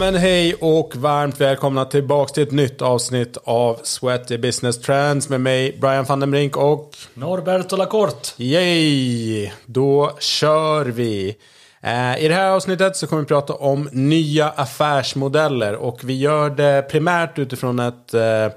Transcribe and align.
men 0.00 0.14
hej 0.14 0.54
och 0.54 0.96
varmt 0.96 1.40
välkomna 1.40 1.84
tillbaks 1.84 2.32
till 2.32 2.42
ett 2.42 2.52
nytt 2.52 2.82
avsnitt 2.82 3.36
av 3.44 3.80
Sweaty 3.82 4.38
Business 4.38 4.80
Trends 4.80 5.28
med 5.28 5.40
mig 5.40 5.78
Brian 5.80 6.04
van 6.04 6.20
den 6.20 6.30
Brink 6.30 6.56
och 6.56 6.96
Norberto 7.14 7.76
Lacorte. 7.76 8.42
Yay! 8.42 9.50
Då 9.66 10.16
kör 10.20 10.84
vi! 10.84 11.36
Eh, 11.82 12.24
I 12.24 12.28
det 12.28 12.34
här 12.34 12.50
avsnittet 12.50 12.96
så 12.96 13.06
kommer 13.06 13.22
vi 13.22 13.28
prata 13.28 13.54
om 13.54 13.88
nya 13.92 14.48
affärsmodeller 14.48 15.74
och 15.74 16.00
vi 16.04 16.18
gör 16.18 16.50
det 16.50 16.82
primärt 16.90 17.38
utifrån 17.38 17.78
ett 17.78 18.14
eh, 18.14 18.48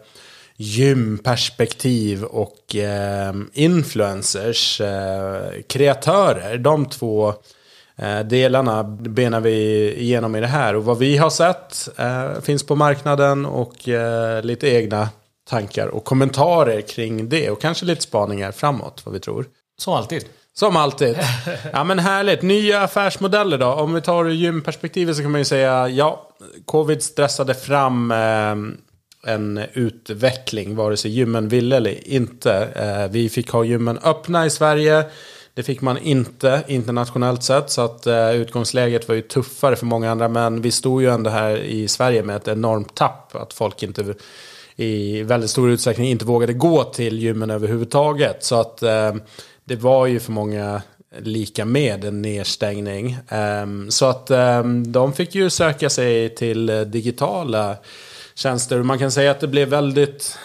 gymperspektiv 0.55 2.23
och 2.23 2.75
eh, 2.75 3.33
influencers, 3.53 4.81
kreatörer. 5.67 6.57
De 6.57 6.85
två 6.85 7.33
delarna 8.25 8.83
benar 8.83 9.39
vi 9.39 9.89
igenom 9.97 10.35
i 10.35 10.41
det 10.41 10.47
här. 10.47 10.75
Och 10.75 10.85
vad 10.85 10.97
vi 10.97 11.17
har 11.17 11.29
sett 11.29 11.89
eh, 11.97 12.41
finns 12.41 12.65
på 12.65 12.75
marknaden 12.75 13.45
och 13.45 13.89
eh, 13.89 14.43
lite 14.43 14.67
egna 14.67 15.09
tankar 15.49 15.87
och 15.87 16.03
kommentarer 16.03 16.81
kring 16.81 17.29
det. 17.29 17.49
Och 17.49 17.61
kanske 17.61 17.85
lite 17.85 18.01
spaningar 18.01 18.51
framåt, 18.51 19.01
vad 19.05 19.13
vi 19.13 19.19
tror. 19.19 19.45
Som 19.77 19.93
alltid. 19.93 20.25
Som 20.53 20.75
alltid. 20.75 21.17
Ja 21.73 21.83
men 21.83 21.99
härligt. 21.99 22.41
Nya 22.41 22.81
affärsmodeller 22.81 23.57
då. 23.57 23.67
Om 23.67 23.93
vi 23.93 24.01
tar 24.01 24.25
gymperspektivet 24.25 25.15
så 25.15 25.21
kan 25.21 25.31
man 25.31 25.41
ju 25.41 25.45
säga 25.45 25.89
ja, 25.89 26.29
covid 26.65 27.03
stressade 27.03 27.53
fram 27.53 28.11
eh, 28.11 28.55
en 29.25 29.59
utveckling 29.73 30.75
vare 30.75 30.97
sig 30.97 31.11
gymmen 31.11 31.47
ville 31.47 31.77
eller 31.77 32.07
inte. 32.07 32.53
Eh, 32.75 33.11
vi 33.11 33.29
fick 33.29 33.49
ha 33.49 33.63
gymmen 33.63 33.99
öppna 34.03 34.45
i 34.45 34.49
Sverige. 34.49 35.05
Det 35.55 35.63
fick 35.63 35.81
man 35.81 35.97
inte 35.97 36.63
internationellt 36.67 37.43
sett. 37.43 37.69
Så 37.69 37.81
att 37.81 38.07
eh, 38.07 38.31
utgångsläget 38.31 39.07
var 39.07 39.15
ju 39.15 39.21
tuffare 39.21 39.75
för 39.75 39.85
många 39.85 40.11
andra. 40.11 40.27
Men 40.27 40.61
vi 40.61 40.71
stod 40.71 41.01
ju 41.01 41.09
ändå 41.09 41.29
här 41.29 41.57
i 41.57 41.87
Sverige 41.87 42.23
med 42.23 42.35
ett 42.35 42.47
enormt 42.47 42.95
tapp. 42.95 43.35
Att 43.35 43.53
folk 43.53 43.83
inte 43.83 44.15
i 44.75 45.23
väldigt 45.23 45.49
stor 45.49 45.69
utsträckning 45.69 46.09
inte 46.09 46.25
vågade 46.25 46.53
gå 46.53 46.83
till 46.83 47.19
gymmen 47.19 47.49
överhuvudtaget. 47.49 48.43
Så 48.43 48.55
att 48.55 48.83
eh, 48.83 49.13
det 49.65 49.75
var 49.75 50.05
ju 50.05 50.19
för 50.19 50.31
många 50.31 50.81
lika 51.19 51.65
med 51.65 52.05
en 52.05 52.21
nedstängning. 52.21 53.17
Ehm, 53.29 53.91
så 53.91 54.05
att 54.05 54.31
ehm, 54.31 54.91
de 54.91 55.13
fick 55.13 55.35
ju 55.35 55.49
söka 55.49 55.89
sig 55.89 56.35
till 56.35 56.65
digitala 56.87 57.75
tjänster. 58.35 58.83
Man 58.83 58.99
kan 58.99 59.11
säga 59.11 59.31
att 59.31 59.39
det 59.39 59.47
blev 59.47 59.69
väldigt 59.69 60.37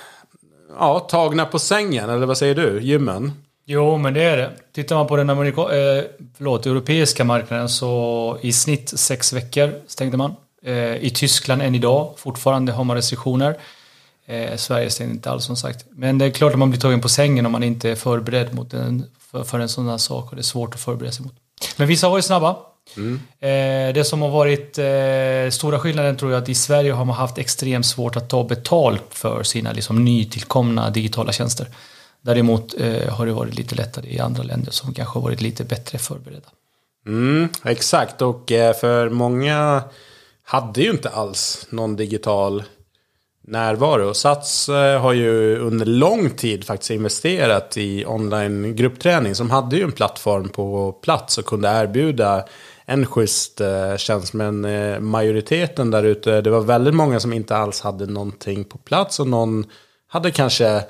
ja, 0.79 0.99
tagna 0.99 1.45
på 1.45 1.59
sängen, 1.59 2.11
eller 2.11 2.27
vad 2.27 2.39
säger 2.39 2.55
du? 2.55 2.81
Gymmen? 2.81 3.33
Jo, 3.71 3.97
men 3.97 4.15
det 4.15 4.23
är 4.23 4.37
det. 4.37 4.51
Tittar 4.73 4.97
man 4.97 5.07
på 5.07 5.17
den 5.17 5.31
amerika 5.31 5.61
eh, 5.61 6.05
förlåt, 6.37 6.67
europeiska 6.67 7.25
marknaden 7.25 7.69
så 7.69 8.39
i 8.43 8.53
snitt 8.53 8.89
sex 8.99 9.33
veckor 9.33 9.75
stängde 9.87 10.17
man. 10.17 10.35
Eh, 10.65 10.97
I 10.97 11.11
Tyskland 11.15 11.63
än 11.63 11.75
idag, 11.75 12.15
fortfarande 12.17 12.73
har 12.73 12.85
man 12.85 12.97
restriktioner. 12.97 13.57
Eh, 14.27 14.57
Sverige 14.57 14.91
stängde 14.91 15.15
inte 15.15 15.31
alls 15.31 15.45
som 15.45 15.57
sagt. 15.57 15.85
Men 15.91 16.19
det 16.19 16.25
är 16.25 16.31
klart 16.31 16.53
att 16.53 16.59
man 16.59 16.71
blir 16.71 16.81
tagen 16.81 17.01
på 17.01 17.09
sängen 17.09 17.47
om 17.47 17.53
man 17.53 17.63
inte 17.63 17.91
är 17.91 17.95
förberedd 17.95 18.55
mot 18.55 18.75
en, 18.75 19.05
för, 19.31 19.45
för 19.45 19.61
en 19.61 19.69
sån 19.69 19.89
här 19.89 19.99
sak 19.99 20.31
och 20.31 20.37
det 20.37 20.41
är 20.41 20.43
svårt 20.43 20.75
att 20.75 20.81
förbereda 20.81 21.13
sig 21.13 21.25
mot. 21.25 21.35
Men 21.77 21.89
vissa 21.89 22.07
har 22.07 22.11
varit 22.11 22.25
snabba. 22.25 22.57
Mm. 22.97 23.21
Eh, 23.41 23.95
det 23.95 24.05
som 24.05 24.23
har 24.23 24.31
varit 24.31 24.79
eh, 24.79 25.51
stora 25.51 25.79
skillnaden 25.79 26.17
tror 26.17 26.33
jag 26.33 26.43
att 26.43 26.49
i 26.49 26.55
Sverige 26.55 26.93
har 26.93 27.05
man 27.05 27.17
haft 27.17 27.39
extremt 27.39 27.87
svårt 27.87 28.17
att 28.17 28.29
ta 28.29 28.45
betalt 28.45 29.05
för 29.11 29.43
sina 29.43 29.73
liksom, 29.73 30.05
nytillkomna 30.05 30.91
digitala 30.91 31.33
tjänster. 31.33 31.67
Däremot 32.23 32.75
eh, 32.81 33.09
har 33.15 33.27
det 33.27 33.33
varit 33.33 33.55
lite 33.55 33.75
lättare 33.75 34.15
i 34.15 34.19
andra 34.19 34.43
länder 34.43 34.73
som 34.73 34.95
kanske 34.95 35.19
har 35.19 35.23
varit 35.23 35.41
lite 35.41 35.65
bättre 35.65 35.99
förberedda. 35.99 36.49
Mm, 37.07 37.49
exakt, 37.65 38.23
och 38.23 38.53
eh, 38.53 38.75
för 38.75 39.09
många 39.09 39.83
hade 40.43 40.81
ju 40.81 40.91
inte 40.91 41.09
alls 41.09 41.67
någon 41.71 41.97
digital 41.97 42.63
närvaro. 43.47 44.15
Sats 44.15 44.69
eh, 44.69 45.01
har 45.01 45.13
ju 45.13 45.59
under 45.59 45.87
lång 45.87 46.31
tid 46.31 46.65
faktiskt 46.65 46.91
investerat 46.91 47.77
i 47.77 48.07
online 48.07 48.77
gruppträning. 48.77 49.35
Som 49.35 49.51
hade 49.51 49.77
ju 49.77 49.83
en 49.83 49.93
plattform 49.93 50.49
på 50.49 50.93
plats 50.93 51.39
och 51.39 51.45
kunde 51.45 51.69
erbjuda 51.69 52.45
en 52.85 53.07
schysst 53.07 53.61
eh, 53.61 53.97
tjänst. 53.97 54.33
Men 54.33 54.67
majoriteten 55.05 55.91
där 55.91 56.03
ute, 56.03 56.41
det 56.41 56.51
var 56.51 56.61
väldigt 56.61 56.95
många 56.95 57.21
som 57.21 57.33
inte 57.33 57.57
alls 57.57 57.81
hade 57.81 58.07
någonting 58.07 58.65
på 58.65 58.79
plats. 58.79 59.21
Och 59.21 59.27
någon 59.27 59.67
hade 60.07 60.31
kanske 60.31 60.85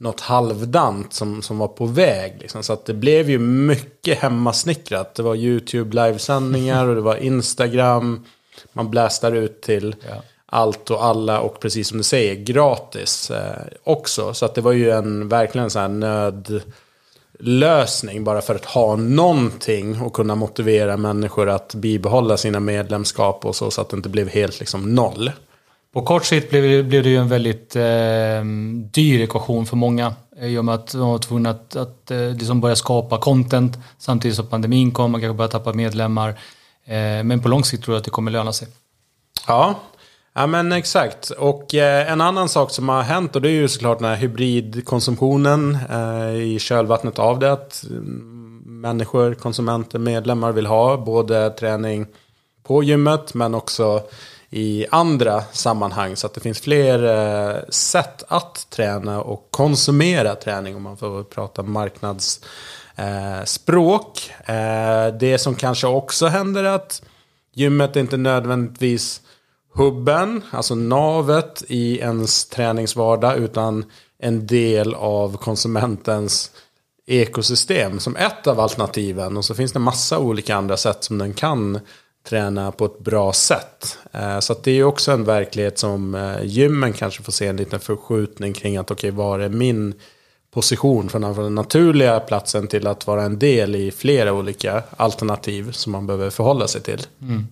något 0.00 0.20
halvdant 0.20 1.12
som, 1.12 1.42
som 1.42 1.58
var 1.58 1.68
på 1.68 1.86
väg. 1.86 2.36
Liksom. 2.40 2.62
Så 2.62 2.72
att 2.72 2.86
det 2.86 2.94
blev 2.94 3.30
ju 3.30 3.38
mycket 3.38 4.18
hemmasnickrat. 4.18 5.14
Det 5.14 5.22
var 5.22 5.34
YouTube 5.34 6.04
livesändningar 6.04 6.86
och 6.86 6.94
det 6.94 7.00
var 7.00 7.16
Instagram. 7.16 8.24
Man 8.72 8.90
blästar 8.90 9.32
ut 9.32 9.62
till 9.62 9.96
ja 10.08 10.22
allt 10.50 10.90
och 10.90 11.04
alla 11.04 11.40
och 11.40 11.60
precis 11.60 11.88
som 11.88 11.98
du 11.98 12.04
säger 12.04 12.34
gratis 12.34 13.30
eh, 13.30 13.62
också. 13.84 14.34
Så 14.34 14.44
att 14.44 14.54
det 14.54 14.60
var 14.60 14.72
ju 14.72 14.90
en 14.90 15.28
verkligen 15.28 15.70
så 15.70 15.78
här 15.78 15.88
nödlösning 17.38 18.24
bara 18.24 18.40
för 18.40 18.54
att 18.54 18.64
ha 18.64 18.96
någonting 18.96 20.00
och 20.00 20.12
kunna 20.12 20.34
motivera 20.34 20.96
människor 20.96 21.48
att 21.48 21.74
bibehålla 21.74 22.36
sina 22.36 22.60
medlemskap 22.60 23.44
och 23.44 23.56
så, 23.56 23.70
så 23.70 23.80
att 23.80 23.88
det 23.88 23.96
inte 23.96 24.08
blev 24.08 24.28
helt 24.28 24.60
liksom 24.60 24.94
noll. 24.94 25.30
På 25.92 26.02
kort 26.02 26.24
sikt 26.24 26.50
blev 26.50 26.62
det, 26.62 26.82
blev 26.82 27.02
det 27.02 27.08
ju 27.08 27.16
en 27.16 27.28
väldigt 27.28 27.76
eh, 27.76 28.44
dyr 28.90 29.20
ekvation 29.20 29.66
för 29.66 29.76
många. 29.76 30.14
Eh, 30.40 30.46
I 30.48 30.58
och 30.58 30.64
med 30.64 30.74
att 30.74 30.92
de 30.92 31.08
var 31.08 31.18
tvungna 31.18 31.50
att, 31.50 31.76
att 31.76 32.10
eh, 32.10 32.30
liksom 32.30 32.60
börja 32.60 32.76
skapa 32.76 33.18
content 33.18 33.78
samtidigt 33.98 34.36
som 34.36 34.46
pandemin 34.46 34.92
kom, 34.92 35.12
man 35.12 35.20
kanske 35.20 35.36
började 35.36 35.52
tappa 35.52 35.72
medlemmar. 35.72 36.28
Eh, 36.84 37.24
men 37.24 37.42
på 37.42 37.48
lång 37.48 37.64
sikt 37.64 37.84
tror 37.84 37.94
jag 37.94 37.98
att 37.98 38.04
det 38.04 38.10
kommer 38.10 38.30
löna 38.30 38.52
sig. 38.52 38.68
Ja, 39.46 39.74
Ja 40.32 40.46
men 40.46 40.72
exakt. 40.72 41.30
Och 41.30 41.74
eh, 41.74 42.12
en 42.12 42.20
annan 42.20 42.48
sak 42.48 42.70
som 42.70 42.88
har 42.88 43.02
hänt 43.02 43.36
och 43.36 43.42
det 43.42 43.48
är 43.48 43.52
ju 43.52 43.68
såklart 43.68 43.98
den 43.98 44.08
här 44.08 44.16
hybridkonsumtionen 44.16 45.78
eh, 45.90 46.34
i 46.34 46.58
kölvattnet 46.58 47.18
av 47.18 47.38
det. 47.38 47.52
Att 47.52 47.84
mm, 47.90 48.62
människor, 48.64 49.34
konsumenter, 49.34 49.98
medlemmar 49.98 50.52
vill 50.52 50.66
ha 50.66 50.96
både 50.96 51.50
träning 51.50 52.06
på 52.62 52.82
gymmet 52.82 53.34
men 53.34 53.54
också 53.54 54.02
i 54.50 54.86
andra 54.90 55.42
sammanhang. 55.52 56.16
Så 56.16 56.26
att 56.26 56.34
det 56.34 56.40
finns 56.40 56.60
fler 56.60 57.04
eh, 57.04 57.56
sätt 57.68 58.24
att 58.28 58.66
träna 58.70 59.22
och 59.22 59.48
konsumera 59.50 60.34
träning 60.34 60.76
om 60.76 60.82
man 60.82 60.96
får 60.96 61.22
prata 61.22 61.62
marknadsspråk. 61.62 64.30
Eh, 64.44 64.56
eh, 64.56 65.14
det 65.14 65.38
som 65.38 65.54
kanske 65.54 65.86
också 65.86 66.26
händer 66.26 66.64
är 66.64 66.74
att 66.74 67.02
gymmet 67.54 67.96
inte 67.96 68.16
nödvändigtvis 68.16 69.20
hubben, 69.74 70.42
alltså 70.50 70.74
navet 70.74 71.62
i 71.68 71.98
ens 71.98 72.48
träningsvardag 72.48 73.38
utan 73.38 73.84
en 74.18 74.46
del 74.46 74.94
av 74.94 75.36
konsumentens 75.36 76.50
ekosystem 77.06 78.00
som 78.00 78.16
ett 78.16 78.46
av 78.46 78.60
alternativen. 78.60 79.36
Och 79.36 79.44
så 79.44 79.54
finns 79.54 79.72
det 79.72 79.78
massa 79.78 80.18
olika 80.18 80.56
andra 80.56 80.76
sätt 80.76 81.04
som 81.04 81.18
den 81.18 81.34
kan 81.34 81.80
träna 82.28 82.72
på 82.72 82.84
ett 82.84 82.98
bra 82.98 83.32
sätt. 83.32 83.98
Eh, 84.12 84.38
så 84.38 84.54
det 84.62 84.70
är 84.70 84.84
också 84.84 85.12
en 85.12 85.24
verklighet 85.24 85.78
som 85.78 86.14
eh, 86.14 86.44
gymmen 86.44 86.92
kanske 86.92 87.22
får 87.22 87.32
se 87.32 87.46
en 87.46 87.56
liten 87.56 87.80
förskjutning 87.80 88.52
kring 88.52 88.76
att 88.76 88.90
okej, 88.90 89.10
okay, 89.10 89.16
var 89.16 89.38
är 89.38 89.48
min 89.48 89.94
position 90.50 91.08
från 91.08 91.22
den 91.22 91.54
naturliga 91.54 92.20
platsen 92.20 92.66
till 92.66 92.86
att 92.86 93.06
vara 93.06 93.22
en 93.22 93.38
del 93.38 93.76
i 93.76 93.90
flera 93.90 94.32
olika 94.32 94.82
alternativ 94.96 95.72
som 95.72 95.92
man 95.92 96.06
behöver 96.06 96.30
förhålla 96.30 96.68
sig 96.68 96.80
till. 96.80 97.06
Mm. 97.22 97.46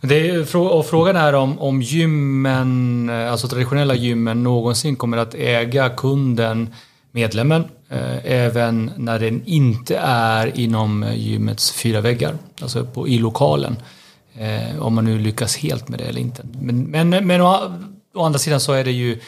Det 0.00 0.30
är, 0.30 0.56
och 0.56 0.86
frågan 0.86 1.16
är 1.16 1.32
om, 1.32 1.58
om 1.58 1.82
gymmen, 1.82 3.08
eh, 3.08 3.32
alltså 3.32 3.48
traditionella 3.48 3.94
gymmen 3.94 4.42
någonsin 4.42 4.96
kommer 4.96 5.16
att 5.16 5.34
äga 5.34 5.90
kunden, 5.90 6.74
medlemmen, 7.10 7.64
Eh, 7.94 8.32
även 8.32 8.90
när 8.96 9.18
den 9.18 9.42
inte 9.44 9.96
är 10.04 10.58
inom 10.58 11.02
eh, 11.02 11.14
gymmets 11.14 11.72
fyra 11.72 12.00
väggar, 12.00 12.38
alltså 12.60 12.84
på, 12.84 13.08
i 13.08 13.18
lokalen. 13.18 13.76
Eh, 14.38 14.82
om 14.82 14.94
man 14.94 15.04
nu 15.04 15.18
lyckas 15.18 15.56
helt 15.56 15.88
med 15.88 15.98
det 15.98 16.04
eller 16.04 16.20
inte. 16.20 16.42
Men, 16.60 16.84
men, 16.84 17.10
men 17.10 17.40
å, 17.40 17.72
å 18.14 18.24
andra 18.24 18.38
sidan 18.38 18.60
så 18.60 18.72
är 18.72 18.84
det 18.84 18.92
ju 18.92 19.20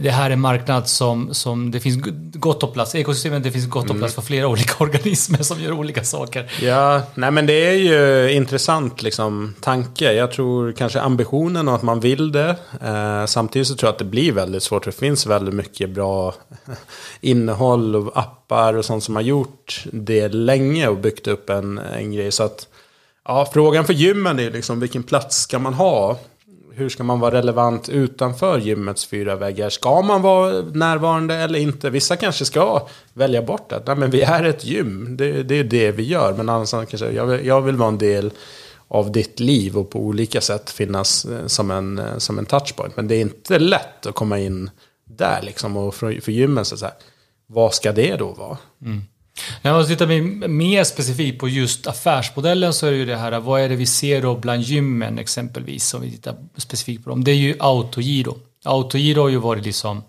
det 0.00 0.10
här 0.10 0.30
är 0.30 0.34
en 0.34 0.40
marknad 0.40 0.88
som, 0.88 1.34
som 1.34 1.70
det 1.70 1.80
finns 1.80 1.98
gott 2.32 2.62
om 2.62 2.72
plats, 2.72 2.94
ekosystemet 2.94 3.42
det 3.42 3.50
finns 3.50 3.68
gott 3.68 3.84
om 3.84 3.90
mm. 3.90 3.98
plats 3.98 4.14
för 4.14 4.22
flera 4.22 4.48
olika 4.48 4.84
organismer 4.84 5.42
som 5.42 5.60
gör 5.60 5.72
olika 5.72 6.04
saker. 6.04 6.50
Ja, 6.62 7.02
nej 7.14 7.30
men 7.30 7.46
det 7.46 7.66
är 7.66 7.72
ju 7.72 8.32
intressant 8.32 9.02
liksom 9.02 9.54
tanke. 9.60 10.12
Jag 10.12 10.32
tror 10.32 10.72
kanske 10.72 11.00
ambitionen 11.00 11.68
och 11.68 11.74
att 11.74 11.82
man 11.82 12.00
vill 12.00 12.32
det. 12.32 12.56
Eh, 12.82 13.26
samtidigt 13.26 13.68
så 13.68 13.74
tror 13.74 13.88
jag 13.88 13.92
att 13.92 13.98
det 13.98 14.04
blir 14.04 14.32
väldigt 14.32 14.62
svårt. 14.62 14.84
Det 14.84 14.92
finns 14.92 15.26
väldigt 15.26 15.54
mycket 15.54 15.90
bra 15.90 16.34
innehåll 17.20 17.96
och 17.96 18.18
appar 18.18 18.74
och 18.74 18.84
sånt 18.84 19.04
som 19.04 19.14
har 19.14 19.22
gjort 19.22 19.84
det 19.92 20.28
länge 20.28 20.88
och 20.88 20.96
byggt 20.96 21.26
upp 21.26 21.50
en, 21.50 21.78
en 21.78 22.12
grej. 22.12 22.32
Så 22.32 22.42
att 22.42 22.66
ja, 23.24 23.50
frågan 23.52 23.84
för 23.84 23.94
gymmen 23.94 24.38
är 24.38 24.50
liksom 24.50 24.80
vilken 24.80 25.02
plats 25.02 25.36
ska 25.36 25.58
man 25.58 25.74
ha? 25.74 26.18
Hur 26.78 26.88
ska 26.88 27.02
man 27.02 27.20
vara 27.20 27.34
relevant 27.34 27.88
utanför 27.88 28.58
gymmets 28.58 29.06
fyra 29.06 29.36
väggar? 29.36 29.70
Ska 29.70 30.02
man 30.02 30.22
vara 30.22 30.62
närvarande 30.62 31.34
eller 31.34 31.58
inte? 31.58 31.90
Vissa 31.90 32.16
kanske 32.16 32.44
ska 32.44 32.88
välja 33.12 33.42
bort 33.42 33.72
att 33.72 33.86
Nej, 33.86 33.96
men 33.96 34.10
vi 34.10 34.22
är 34.22 34.44
ett 34.44 34.64
gym. 34.64 35.16
Det, 35.16 35.42
det 35.42 35.54
är 35.54 35.64
det 35.64 35.90
vi 35.90 36.02
gör. 36.02 36.32
Men 36.32 36.48
annars 36.48 36.70
kanske 36.70 37.10
jag 37.10 37.26
vill, 37.26 37.46
jag 37.46 37.60
vill 37.60 37.76
vara 37.76 37.88
en 37.88 37.98
del 37.98 38.30
av 38.88 39.12
ditt 39.12 39.40
liv 39.40 39.78
och 39.78 39.90
på 39.90 40.00
olika 40.00 40.40
sätt 40.40 40.70
finnas 40.70 41.24
eh, 41.24 41.46
som 41.46 41.70
en, 41.70 41.98
eh, 41.98 42.18
som 42.18 42.38
en 42.38 42.46
touchpoint. 42.46 42.96
Men 42.96 43.08
det 43.08 43.14
är 43.14 43.20
inte 43.20 43.58
lätt 43.58 44.06
att 44.06 44.14
komma 44.14 44.38
in 44.38 44.70
där 45.04 45.42
liksom 45.42 45.76
och 45.76 45.94
för, 45.94 46.20
för 46.20 46.32
gymmen 46.32 46.64
så, 46.64 46.76
så 46.76 46.84
här, 46.84 46.94
vad 47.46 47.74
ska 47.74 47.92
det 47.92 48.16
då 48.16 48.32
vara? 48.32 48.58
Mm. 48.82 49.02
När 49.62 49.72
man 49.72 49.86
tittar 49.86 50.48
mer 50.48 50.84
specifikt 50.84 51.40
på 51.40 51.48
just 51.48 51.86
affärsmodellen 51.86 52.72
så 52.72 52.86
är 52.86 52.90
det 52.90 52.96
ju 52.96 53.06
det 53.06 53.16
här, 53.16 53.40
vad 53.40 53.60
är 53.60 53.68
det 53.68 53.76
vi 53.76 53.86
ser 53.86 54.22
då 54.22 54.34
bland 54.34 54.62
gymmen 54.62 55.18
exempelvis, 55.18 55.94
om 55.94 56.00
vi 56.00 56.10
tittar 56.10 56.34
specifikt 56.56 57.04
på 57.04 57.10
dem. 57.10 57.24
Det 57.24 57.30
är 57.30 57.36
ju 57.36 57.56
autogiro. 57.60 58.38
Autogiro 58.64 59.20
har 59.22 59.28
ju 59.28 59.36
varit 59.36 59.64
liksom 59.64 60.02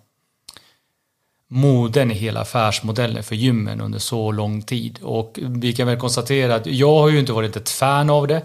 moden 1.48 2.12
i 2.12 2.14
hela 2.14 2.42
affärsmodellen 2.42 3.24
för 3.24 3.36
gymmen 3.36 3.82
under 3.82 4.00
så 4.00 4.32
lång 4.32 4.62
tid. 4.62 5.00
Och 5.02 5.40
vi 5.42 5.74
kan 5.74 5.88
väl 5.88 5.98
konstatera 5.98 6.56
att 6.56 6.66
jag 6.66 7.00
har 7.00 7.10
ju 7.10 7.20
inte 7.20 7.34
varit 7.34 7.56
ett 7.56 7.70
fan 7.70 8.10
av 8.10 8.28
det. 8.28 8.42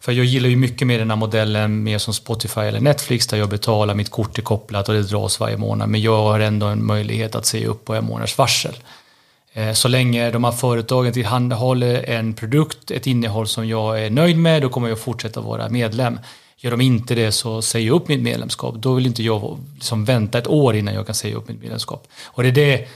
För 0.00 0.12
jag 0.12 0.24
gillar 0.24 0.48
ju 0.48 0.56
mycket 0.56 0.86
mer 0.86 0.98
den 0.98 1.10
här 1.10 1.16
modellen, 1.16 1.82
mer 1.82 1.98
som 1.98 2.14
Spotify 2.14 2.60
eller 2.60 2.80
Netflix, 2.80 3.26
där 3.26 3.38
jag 3.38 3.48
betalar, 3.48 3.94
mitt 3.94 4.10
kort 4.10 4.38
är 4.38 4.42
kopplat 4.42 4.88
och 4.88 4.94
det 4.94 5.02
dras 5.02 5.40
varje 5.40 5.56
månad. 5.56 5.88
Men 5.88 6.02
jag 6.02 6.22
har 6.22 6.40
ändå 6.40 6.66
en 6.66 6.86
möjlighet 6.86 7.34
att 7.34 7.46
säga 7.46 7.68
upp 7.68 7.84
på 7.84 7.94
en 7.94 8.04
månaders 8.04 8.38
varsel. 8.38 8.74
Eh, 9.56 9.72
så 9.72 9.88
länge 9.88 10.30
de 10.30 10.44
här 10.44 10.52
företagen 10.52 11.12
tillhandahåller 11.12 12.10
en 12.10 12.34
produkt, 12.34 12.90
ett 12.90 13.06
innehåll 13.06 13.46
som 13.46 13.68
jag 13.68 14.04
är 14.04 14.10
nöjd 14.10 14.38
med, 14.38 14.62
då 14.62 14.68
kommer 14.68 14.88
jag 14.88 14.98
fortsätta 14.98 15.40
vara 15.40 15.68
medlem. 15.68 16.18
Gör 16.56 16.70
de 16.70 16.80
inte 16.80 17.14
det 17.14 17.32
så 17.32 17.62
säger 17.62 17.86
jag 17.86 17.96
upp 17.96 18.08
mitt 18.08 18.22
medlemskap. 18.22 18.74
Då 18.74 18.94
vill 18.94 19.06
inte 19.06 19.22
jag 19.22 19.58
liksom 19.74 20.04
vänta 20.04 20.38
ett 20.38 20.46
år 20.46 20.76
innan 20.76 20.94
jag 20.94 21.06
kan 21.06 21.14
säga 21.14 21.36
upp 21.36 21.48
mitt 21.48 21.60
medlemskap. 21.60 22.08
Och 22.24 22.42
det 22.42 22.48
är 22.48 22.52
det 22.52 22.88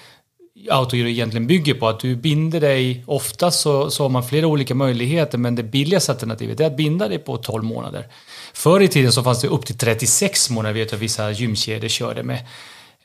autogiro 0.70 1.08
egentligen 1.08 1.46
bygger 1.46 1.74
på. 1.74 1.88
Att 1.88 2.00
du 2.00 2.16
binder 2.16 2.60
dig, 2.60 3.04
oftast 3.06 3.60
så, 3.60 3.90
så 3.90 4.04
har 4.04 4.08
man 4.08 4.24
flera 4.24 4.46
olika 4.46 4.74
möjligheter 4.74 5.38
men 5.38 5.54
det 5.54 5.62
billigaste 5.62 6.12
alternativet 6.12 6.60
är 6.60 6.66
att 6.66 6.76
binda 6.76 7.08
dig 7.08 7.18
på 7.18 7.36
12 7.36 7.64
månader. 7.64 8.06
Förr 8.52 8.80
i 8.80 8.88
tiden 8.88 9.12
så 9.12 9.22
fanns 9.22 9.40
det 9.40 9.48
upp 9.48 9.66
till 9.66 9.78
36 9.78 10.50
månader 10.50 10.74
vet 10.74 10.92
jag 10.92 10.98
vissa 10.98 11.30
gymkedjor 11.30 11.88
körde 11.88 12.22
med. 12.22 12.38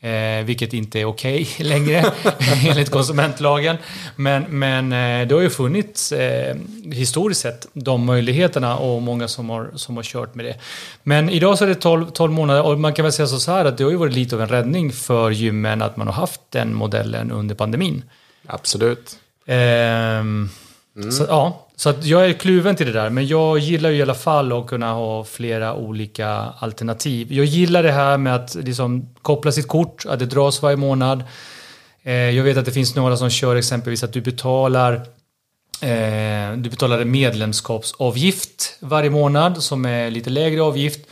Eh, 0.04 0.44
vilket 0.46 0.74
inte 0.74 1.00
är 1.00 1.06
okej 1.06 1.42
okay 1.42 1.66
längre 1.70 2.12
enligt 2.68 2.90
konsumentlagen. 2.90 3.78
Men, 4.16 4.44
men 4.44 4.92
eh, 4.92 5.28
det 5.28 5.36
har 5.36 5.42
ju 5.42 5.50
funnits 5.50 6.12
eh, 6.12 6.56
historiskt 6.92 7.42
sett 7.42 7.68
de 7.74 8.06
möjligheterna 8.06 8.78
och 8.78 9.02
många 9.02 9.28
som 9.28 9.50
har, 9.50 9.72
som 9.76 9.96
har 9.96 10.04
kört 10.04 10.36
med 10.36 10.46
det. 10.46 10.56
Men 11.04 11.30
idag 11.30 11.58
så 11.58 11.64
är 11.64 11.68
det 11.68 11.76
12, 11.76 12.10
12 12.10 12.32
månader 12.32 12.62
och 12.62 12.80
man 12.80 12.94
kan 12.94 13.04
väl 13.04 13.12
säga 13.12 13.28
så 13.28 13.52
här 13.52 13.66
att 13.66 13.78
det 13.78 13.84
har 13.84 13.92
ju 13.92 13.98
varit 13.98 14.14
lite 14.14 14.36
av 14.36 14.42
en 14.42 14.48
räddning 14.48 14.92
för 14.92 15.32
gymmen 15.32 15.82
att 15.82 15.98
man 15.98 16.08
har 16.08 16.14
haft 16.14 16.42
den 16.50 16.74
modellen 16.74 17.32
under 17.32 17.56
pandemin. 17.56 18.04
Absolut. 18.48 19.16
Mm. 19.48 20.50
Så, 21.12 21.26
ja, 21.28 21.68
så 21.84 21.90
att 21.90 22.06
jag 22.06 22.30
är 22.30 22.34
kluven 22.34 22.76
till 22.76 22.86
det 22.86 22.94
där, 22.94 23.10
men 23.10 23.28
jag 23.28 23.60
gillar 23.60 23.90
ju 23.90 23.98
i 23.98 24.02
alla 24.02 24.14
fall 24.14 24.52
att 24.52 24.68
kunna 24.68 24.94
ha 24.94 25.24
flera 25.24 25.76
olika 25.76 26.28
alternativ. 26.60 27.34
Jag 27.34 27.46
gillar 27.46 27.84
det 27.84 27.92
här 27.92 28.18
med 28.18 28.36
att 28.36 28.56
liksom 28.56 29.10
koppla 29.22 29.52
sitt 29.52 29.68
kort, 29.68 30.06
att 30.06 30.20
det 30.20 30.26
dras 30.26 30.62
varje 30.62 30.78
månad. 30.78 31.24
Eh, 32.04 32.14
jag 32.14 32.44
vet 32.44 32.58
att 32.58 32.66
det 32.66 32.72
finns 32.72 32.96
några 32.96 33.18
som 33.18 33.30
kör 33.30 33.56
exempelvis 33.56 34.04
att 34.04 34.14
du 34.14 34.22
betalar 34.22 34.94
eh, 35.82 36.58
du 36.58 36.70
betalar 36.70 37.00
en 37.00 37.12
medlemskapsavgift 37.12 38.78
varje 38.80 39.10
månad 39.10 39.64
som 39.64 39.86
är 39.86 40.12
lite 40.12 40.30
lägre 40.30 40.62
avgift. 40.62 41.08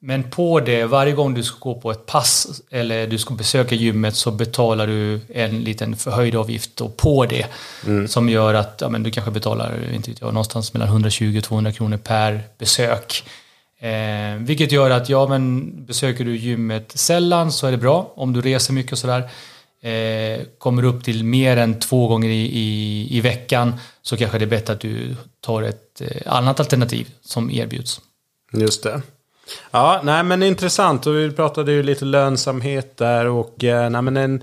Men 0.00 0.30
på 0.30 0.60
det, 0.60 0.84
varje 0.84 1.12
gång 1.12 1.34
du 1.34 1.42
ska 1.42 1.58
gå 1.58 1.80
på 1.80 1.90
ett 1.90 2.06
pass 2.06 2.62
eller 2.70 3.06
du 3.06 3.18
ska 3.18 3.34
besöka 3.34 3.74
gymmet 3.74 4.16
så 4.16 4.30
betalar 4.30 4.86
du 4.86 5.20
en 5.28 5.60
liten 5.60 5.96
förhöjd 5.96 6.34
avgift 6.34 6.82
på 6.96 7.26
det. 7.26 7.46
Mm. 7.86 8.08
Som 8.08 8.28
gör 8.28 8.54
att 8.54 8.78
ja, 8.80 8.88
men 8.88 9.02
du 9.02 9.10
kanske 9.10 9.30
betalar 9.30 9.92
inte 9.94 10.10
vet 10.10 10.20
jag, 10.20 10.34
någonstans 10.34 10.72
mellan 10.72 10.88
120 10.88 11.38
och 11.38 11.44
200 11.44 11.72
kronor 11.72 11.96
per 11.96 12.42
besök. 12.58 13.24
Eh, 13.78 14.36
vilket 14.38 14.72
gör 14.72 14.90
att 14.90 15.08
ja, 15.08 15.28
men 15.28 15.72
besöker 15.86 16.24
du 16.24 16.36
gymmet 16.36 16.92
sällan 16.94 17.52
så 17.52 17.66
är 17.66 17.70
det 17.70 17.78
bra. 17.78 18.12
Om 18.14 18.32
du 18.32 18.40
reser 18.40 18.72
mycket 18.72 18.92
och 18.92 18.98
sådär. 18.98 19.30
Eh, 19.82 20.40
kommer 20.58 20.84
upp 20.84 21.04
till 21.04 21.24
mer 21.24 21.56
än 21.56 21.80
två 21.80 22.08
gånger 22.08 22.28
i, 22.28 22.46
i, 22.46 23.08
i 23.16 23.20
veckan 23.20 23.74
så 24.02 24.16
kanske 24.16 24.38
det 24.38 24.44
är 24.44 24.46
bättre 24.46 24.72
att 24.72 24.80
du 24.80 25.16
tar 25.40 25.62
ett 25.62 26.00
eh, 26.00 26.32
annat 26.32 26.60
alternativ 26.60 27.10
som 27.20 27.50
erbjuds. 27.50 28.00
Just 28.52 28.82
det. 28.82 29.02
Ja, 29.70 30.00
nej 30.04 30.22
men 30.22 30.42
intressant. 30.42 31.06
Och 31.06 31.14
vi 31.14 31.30
pratade 31.30 31.72
ju 31.72 31.82
lite 31.82 32.04
lönsamhet 32.04 32.96
där 32.96 33.26
och 33.26 33.64
eh, 33.64 33.90
nej 33.90 34.02
men 34.02 34.16
en... 34.16 34.42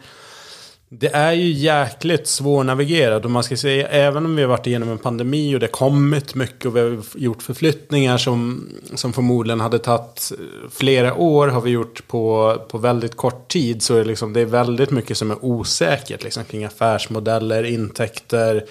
Det 0.89 1.15
är 1.15 1.31
ju 1.31 1.51
jäkligt 1.51 2.27
svårnavigerat 2.27 3.25
och 3.25 3.31
man 3.31 3.43
ska 3.43 3.57
säga 3.57 3.87
även 3.87 4.25
om 4.25 4.35
vi 4.35 4.41
har 4.41 4.49
varit 4.49 4.67
igenom 4.67 4.89
en 4.89 4.97
pandemi 4.97 5.55
och 5.55 5.59
det 5.59 5.67
kommit 5.67 6.35
mycket 6.35 6.65
och 6.65 6.75
vi 6.75 6.79
har 6.79 7.03
gjort 7.15 7.43
förflyttningar 7.43 8.17
som, 8.17 8.69
som 8.95 9.13
förmodligen 9.13 9.59
hade 9.59 9.79
tagit 9.79 10.31
eh, 10.31 10.69
flera 10.71 11.15
år 11.15 11.47
har 11.47 11.61
vi 11.61 11.69
gjort 11.69 12.07
på, 12.07 12.55
på 12.69 12.77
väldigt 12.77 13.15
kort 13.15 13.47
tid 13.47 13.81
så 13.81 13.93
är 13.93 13.97
det, 13.97 14.05
liksom, 14.05 14.33
det 14.33 14.41
är 14.41 14.45
väldigt 14.45 14.91
mycket 14.91 15.17
som 15.17 15.31
är 15.31 15.45
osäkert 15.45 16.23
liksom, 16.23 16.43
kring 16.43 16.65
affärsmodeller, 16.65 17.63
intäkter, 17.63 18.65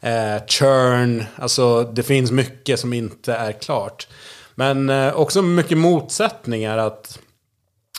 eh, 0.00 0.46
churn. 0.46 1.24
Alltså 1.36 1.82
det 1.82 2.02
finns 2.02 2.30
mycket 2.30 2.80
som 2.80 2.92
inte 2.92 3.34
är 3.34 3.52
klart. 3.52 4.08
Men 4.54 4.90
eh, 4.90 5.14
också 5.14 5.42
mycket 5.42 5.78
motsättningar 5.78 6.78
att 6.78 7.18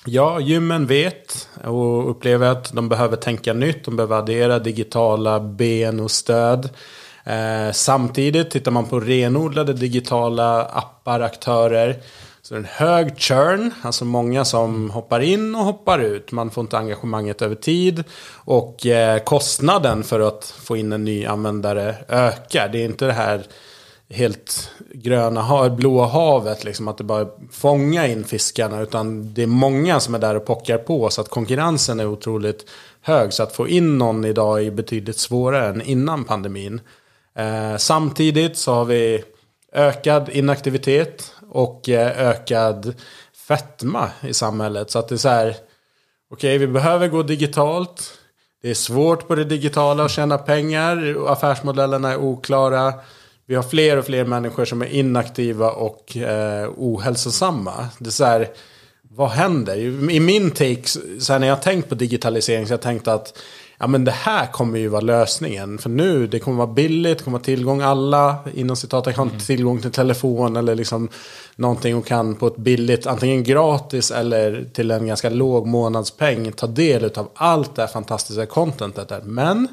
Ja, 0.07 0.39
gymmen 0.39 0.85
vet 0.85 1.49
och 1.63 2.09
upplever 2.09 2.47
att 2.47 2.73
de 2.73 2.89
behöver 2.89 3.17
tänka 3.17 3.53
nytt. 3.53 3.85
De 3.85 3.95
behöver 3.95 4.17
addera 4.17 4.59
digitala 4.59 5.39
ben 5.39 5.99
och 5.99 6.11
stöd. 6.11 6.69
Eh, 7.23 7.71
samtidigt 7.71 8.51
tittar 8.51 8.71
man 8.71 8.85
på 8.85 8.99
renodlade 8.99 9.73
digitala 9.73 10.65
appar, 10.65 11.19
aktörer. 11.19 11.95
Så 12.41 12.53
det 12.53 12.57
är 12.57 12.59
en 12.59 12.69
hög 12.71 13.17
churn, 13.17 13.71
alltså 13.81 14.05
många 14.05 14.45
som 14.45 14.89
hoppar 14.89 15.19
in 15.19 15.55
och 15.55 15.63
hoppar 15.63 15.99
ut. 15.99 16.31
Man 16.31 16.51
får 16.51 16.61
inte 16.61 16.77
engagemanget 16.77 17.41
över 17.41 17.55
tid. 17.55 18.03
Och 18.33 18.85
eh, 18.85 19.19
kostnaden 19.19 20.03
för 20.03 20.19
att 20.19 20.45
få 20.63 20.77
in 20.77 20.91
en 20.93 21.03
ny 21.03 21.25
användare 21.25 21.95
ökar. 22.09 22.69
Det 22.69 22.81
är 22.81 22.85
inte 22.85 23.05
det 23.05 23.13
här 23.13 23.43
helt 24.09 24.71
gröna, 24.93 25.69
blåa 25.69 26.05
havet. 26.07 26.63
Liksom, 26.63 26.87
att 26.87 26.97
det 26.97 27.03
bara 27.03 27.27
fånga 27.51 28.07
in 28.07 28.23
fiskarna. 28.23 28.81
Utan 28.81 29.33
det 29.33 29.43
är 29.43 29.47
många 29.47 29.99
som 29.99 30.15
är 30.15 30.19
där 30.19 30.35
och 30.35 30.45
pockar 30.45 30.77
på. 30.77 31.09
Så 31.09 31.21
att 31.21 31.29
konkurrensen 31.29 31.99
är 31.99 32.07
otroligt 32.07 32.69
hög. 33.01 33.33
Så 33.33 33.43
att 33.43 33.55
få 33.55 33.67
in 33.67 33.97
någon 33.97 34.25
idag 34.25 34.65
är 34.65 34.71
betydligt 34.71 35.17
svårare 35.17 35.67
än 35.67 35.81
innan 35.81 36.23
pandemin. 36.23 36.81
Eh, 37.35 37.77
samtidigt 37.77 38.57
så 38.57 38.73
har 38.73 38.85
vi 38.85 39.23
ökad 39.73 40.29
inaktivitet 40.29 41.31
och 41.49 41.89
eh, 41.89 42.29
ökad 42.29 42.93
fetma 43.47 44.09
i 44.21 44.33
samhället. 44.33 44.91
Så 44.91 44.99
att 44.99 45.07
det 45.07 45.15
är 45.15 45.17
så 45.17 45.29
här, 45.29 45.47
okej 45.49 45.57
okay, 46.29 46.57
vi 46.57 46.67
behöver 46.67 47.07
gå 47.07 47.23
digitalt. 47.23 48.13
Det 48.61 48.69
är 48.69 48.73
svårt 48.73 49.27
på 49.27 49.35
det 49.35 49.43
digitala 49.43 50.05
att 50.05 50.11
tjäna 50.11 50.37
pengar. 50.37 51.25
Affärsmodellerna 51.27 52.11
är 52.11 52.17
oklara. 52.17 52.93
Vi 53.47 53.55
har 53.55 53.63
fler 53.63 53.97
och 53.97 54.05
fler 54.05 54.25
människor 54.25 54.65
som 54.65 54.81
är 54.81 54.85
inaktiva 54.85 55.71
och 55.71 56.17
eh, 56.17 56.69
ohälsosamma. 56.77 57.89
Det 57.99 58.07
är 58.07 58.11
så 58.11 58.25
här, 58.25 58.49
vad 59.15 59.29
händer? 59.29 59.77
I 60.11 60.19
min 60.19 60.51
take, 60.51 60.83
så 61.19 61.33
här, 61.33 61.39
när 61.39 61.47
jag 61.47 61.55
har 61.55 61.61
tänkt 61.61 61.89
på 61.89 61.95
digitalisering 61.95 62.65
så 62.65 62.71
har 62.71 62.77
jag 62.77 62.81
tänkt 62.81 63.07
att 63.07 63.37
ja, 63.77 63.87
men 63.87 64.05
det 64.05 64.11
här 64.11 64.51
kommer 64.51 64.79
ju 64.79 64.87
vara 64.87 65.01
lösningen. 65.01 65.77
För 65.77 65.89
nu, 65.89 66.27
det 66.27 66.39
kommer 66.39 66.57
vara 66.57 66.73
billigt, 66.73 67.17
det 67.17 67.23
kommer 67.23 67.37
vara 67.37 67.45
tillgång 67.45 67.81
alla, 67.81 68.39
inom 68.53 68.75
citat, 68.75 69.15
kan 69.15 69.27
mm. 69.27 69.39
tillgång 69.39 69.81
till 69.81 69.91
telefon 69.91 70.55
eller 70.55 70.75
liksom 70.75 71.09
någonting 71.55 71.95
och 71.95 72.05
kan 72.05 72.35
på 72.35 72.47
ett 72.47 72.57
billigt, 72.57 73.07
antingen 73.07 73.43
gratis 73.43 74.11
eller 74.11 74.65
till 74.73 74.91
en 74.91 75.07
ganska 75.07 75.29
låg 75.29 75.67
månadspeng 75.67 76.51
ta 76.51 76.67
del 76.67 77.11
av 77.15 77.29
allt 77.35 77.75
det 77.75 77.81
här 77.81 77.89
fantastiska 77.89 78.45
contentet 78.45 79.09
där. 79.09 79.21
Men 79.23 79.67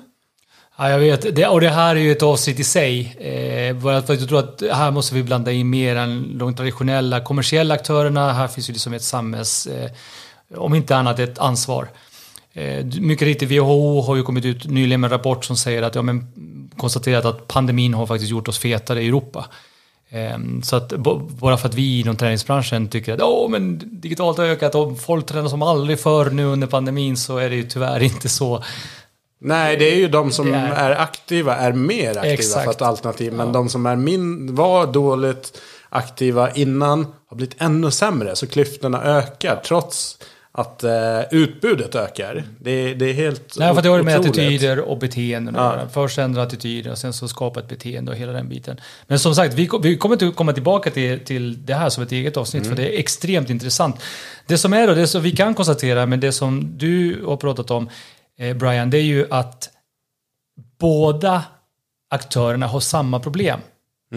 Ja, 0.76 0.90
jag 0.90 0.98
vet. 0.98 1.36
Det, 1.36 1.46
och 1.46 1.60
det 1.60 1.68
här 1.68 1.96
är 1.96 2.00
ju 2.00 2.12
ett 2.12 2.22
avsnitt 2.22 2.60
i 2.60 2.64
sig. 2.64 3.16
Eh, 3.18 3.80
för 3.80 3.92
jag 3.92 4.28
tror 4.28 4.38
att 4.38 4.62
här 4.72 4.90
måste 4.90 5.14
vi 5.14 5.22
blanda 5.22 5.52
in 5.52 5.70
mer 5.70 5.96
än 5.96 6.38
de 6.38 6.54
traditionella 6.54 7.20
kommersiella 7.20 7.74
aktörerna. 7.74 8.32
Här 8.32 8.48
finns 8.48 8.68
ju 8.68 8.72
liksom 8.72 8.92
ett 8.92 9.02
samhälls... 9.02 9.66
Eh, 9.66 9.90
om 10.56 10.74
inte 10.74 10.96
annat 10.96 11.18
ett 11.18 11.38
ansvar. 11.38 11.88
Eh, 12.52 12.84
mycket 12.84 13.26
riktigt, 13.26 13.50
WHO 13.50 14.00
har 14.00 14.16
ju 14.16 14.22
kommit 14.22 14.44
ut 14.44 14.66
nyligen 14.66 15.00
med 15.00 15.12
en 15.12 15.18
rapport 15.18 15.44
som 15.44 15.56
säger 15.56 15.82
att, 15.82 15.94
ja 15.94 16.02
men 16.02 16.26
konstaterat 16.76 17.24
att 17.24 17.48
pandemin 17.48 17.94
har 17.94 18.06
faktiskt 18.06 18.30
gjort 18.30 18.48
oss 18.48 18.58
fetare 18.58 19.02
i 19.02 19.08
Europa. 19.08 19.46
Eh, 20.08 20.38
så 20.62 20.76
att 20.76 20.92
bara 21.40 21.56
för 21.56 21.68
att 21.68 21.74
vi 21.74 22.00
inom 22.00 22.16
träningsbranschen 22.16 22.88
tycker 22.88 23.14
att 23.14 23.20
oh, 23.20 23.50
men 23.50 23.80
digitalt 24.00 24.38
har 24.38 24.44
ökat 24.44 24.74
och 24.74 25.00
folk 25.00 25.26
tränar 25.26 25.48
som 25.48 25.62
aldrig 25.62 26.00
förr 26.00 26.30
nu 26.30 26.44
under 26.44 26.66
pandemin 26.66 27.16
så 27.16 27.38
är 27.38 27.50
det 27.50 27.56
ju 27.56 27.62
tyvärr 27.62 28.02
inte 28.02 28.28
så. 28.28 28.62
Nej, 29.44 29.76
det 29.76 29.92
är 29.92 29.96
ju 29.96 30.08
de 30.08 30.30
som 30.30 30.54
är... 30.54 30.72
är... 30.72 30.90
aktiva 30.90 31.56
är 31.56 31.72
mer 31.72 32.10
aktiva 32.10 32.32
Exakt. 32.32 32.64
för 32.64 32.70
ett 32.70 32.82
alternativ. 32.82 33.32
Men 33.32 33.46
ja. 33.46 33.52
de 33.52 33.68
som 33.68 33.86
är 33.86 33.96
min, 33.96 34.54
var 34.54 34.86
dåligt 34.86 35.60
aktiva 35.88 36.50
innan 36.50 37.06
har 37.26 37.36
blivit 37.36 37.56
ännu 37.58 37.90
sämre. 37.90 38.36
Så 38.36 38.46
klyftorna 38.46 39.02
ökar 39.02 39.62
trots 39.64 40.18
att 40.54 40.84
eh, 40.84 41.20
utbudet 41.30 41.94
ökar. 41.94 42.44
Det, 42.60 42.94
det 42.94 43.10
är 43.10 43.12
helt 43.12 43.58
Nej, 43.58 43.74
för 43.74 43.82
det 43.82 43.88
har 43.88 44.02
med 44.02 44.20
attityder 44.20 44.80
och 44.80 44.98
beteenden 44.98 45.54
Ja. 45.54 45.80
Först 45.92 46.18
ändra 46.18 46.42
attityder 46.42 46.90
och 46.90 46.98
sen 46.98 47.12
så 47.12 47.28
skapa 47.28 47.60
ett 47.60 47.68
beteende 47.68 48.10
och 48.10 48.16
hela 48.16 48.32
den 48.32 48.48
biten. 48.48 48.80
Men 49.06 49.18
som 49.18 49.34
sagt, 49.34 49.54
vi, 49.54 49.68
vi 49.82 49.96
kommer 49.96 50.14
inte 50.14 50.36
komma 50.36 50.52
tillbaka 50.52 50.90
till, 50.90 51.24
till 51.24 51.66
det 51.66 51.74
här 51.74 51.88
som 51.88 52.02
ett 52.02 52.12
eget 52.12 52.36
avsnitt 52.36 52.66
för 52.66 52.74
det 52.74 52.94
är 52.94 52.98
extremt 52.98 53.50
intressant. 53.50 53.96
Det 54.46 54.58
som 54.58 54.72
är 54.72 54.86
då, 54.86 54.94
det 54.94 55.06
som 55.06 55.22
vi 55.22 55.30
kan 55.30 55.54
konstatera, 55.54 56.06
men 56.06 56.20
det 56.20 56.32
som 56.32 56.78
du 56.78 57.22
har 57.26 57.36
pratat 57.36 57.70
om, 57.70 57.88
Brian, 58.56 58.90
det 58.90 58.98
är 58.98 59.02
ju 59.02 59.26
att 59.30 59.70
båda 60.78 61.44
aktörerna 62.10 62.66
har 62.66 62.80
samma 62.80 63.20
problem. 63.20 63.60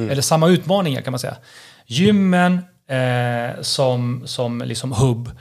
Eller 0.09 0.21
samma 0.21 0.47
utmaningar 0.49 1.01
kan 1.01 1.11
man 1.11 1.19
säga. 1.19 1.37
Gymmen 1.85 2.59
eh, 2.89 3.61
som, 3.61 4.23
som 4.25 4.61
liksom 4.61 4.91
hubb 4.91 5.31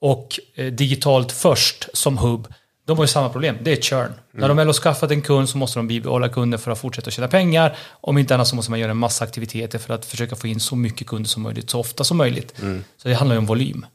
och 0.00 0.40
eh, 0.54 0.66
digitalt 0.72 1.32
först 1.32 1.88
som 1.92 2.18
hubb. 2.18 2.54
De 2.86 2.96
har 2.96 3.04
ju 3.04 3.08
samma 3.08 3.28
problem, 3.28 3.56
det 3.62 3.72
är 3.72 3.82
churn. 3.82 4.12
När 4.32 4.48
de 4.48 4.56
väl 4.56 4.66
har 4.66 4.74
skaffat 4.74 5.10
en 5.10 5.22
kund 5.22 5.48
så 5.48 5.58
måste 5.58 5.78
de 5.78 5.88
bibehålla 5.88 6.28
kunden 6.28 6.60
för 6.60 6.70
att 6.70 6.78
fortsätta 6.78 7.10
tjäna 7.10 7.28
pengar. 7.28 7.76
Om 7.90 8.18
inte 8.18 8.34
annat 8.34 8.48
så 8.48 8.56
måste 8.56 8.70
man 8.70 8.80
göra 8.80 8.90
en 8.90 8.96
massa 8.96 9.24
aktiviteter 9.24 9.78
för 9.78 9.94
att 9.94 10.04
försöka 10.04 10.36
få 10.36 10.46
in 10.46 10.60
så 10.60 10.76
mycket 10.76 11.06
kunder 11.06 11.28
som 11.28 11.42
möjligt, 11.42 11.70
så 11.70 11.80
ofta 11.80 12.04
som 12.04 12.16
möjligt. 12.16 12.54
Så 12.96 13.08
det 13.08 13.14
handlar 13.14 13.34
ju 13.34 13.38
om 13.38 13.46
volym. 13.46 13.86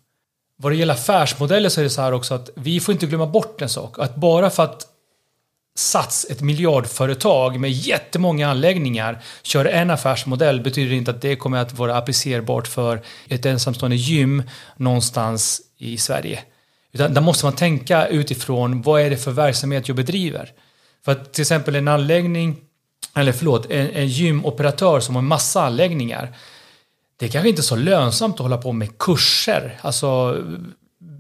Vad 0.64 0.72
det 0.72 0.76
gäller 0.76 0.94
affärsmodeller 0.94 1.70
så 1.70 1.80
är 1.82 1.84
det 1.84 1.90
så 1.90 2.02
här 2.02 2.12
också 2.12 2.34
att 2.34 2.50
vi 2.56 2.80
får 2.80 2.94
inte 2.94 3.06
glömma 3.06 3.28
bort 3.28 3.62
en 3.62 3.70
sak. 3.70 4.00
Att 4.00 4.16
bara 4.16 4.50
för 4.50 4.64
att 4.64 4.88
Sats, 5.76 6.26
ett 6.30 6.42
miljardföretag 6.42 7.60
med 7.60 7.72
jättemånga 7.72 8.50
anläggningar, 8.50 9.24
kör 9.44 9.66
en 9.66 9.90
affärsmodell 9.90 10.62
betyder 10.62 10.96
inte 10.96 11.12
att 11.12 11.22
det 11.22 11.36
kommer 11.36 11.58
att 11.58 11.74
vara 11.74 11.98
applicerbart 11.98 12.68
för 12.68 13.02
ett 13.28 13.46
ensamstående 13.46 13.96
gym 13.96 14.44
någonstans 14.78 15.62
i 15.78 15.98
Sverige. 15.98 16.40
Utan 16.92 17.14
där 17.14 17.22
måste 17.22 17.46
man 17.46 17.56
tänka 17.56 18.08
utifrån 18.08 18.82
vad 18.82 19.02
är 19.02 19.10
det 19.10 19.18
för 19.18 19.32
verksamhet 19.32 19.88
jag 19.88 19.98
bedriver. 19.98 20.52
För 21.06 21.12
att 21.12 21.34
till 21.34 21.42
exempel 21.42 21.76
en 21.76 21.88
anläggning, 21.88 22.58
eller 23.16 23.32
förlåt, 23.32 23.72
en, 23.72 23.90
en 23.90 24.08
gymoperatör 24.08 25.00
som 25.00 25.16
har 25.16 25.22
en 25.22 25.28
massa 25.28 25.64
anläggningar 25.64 26.36
det 27.18 27.26
är 27.26 27.30
kanske 27.30 27.50
inte 27.50 27.60
är 27.60 27.64
så 27.64 27.76
lönsamt 27.76 28.34
att 28.34 28.40
hålla 28.40 28.58
på 28.58 28.72
med 28.72 28.98
kurser, 28.98 29.80
alltså 29.82 30.38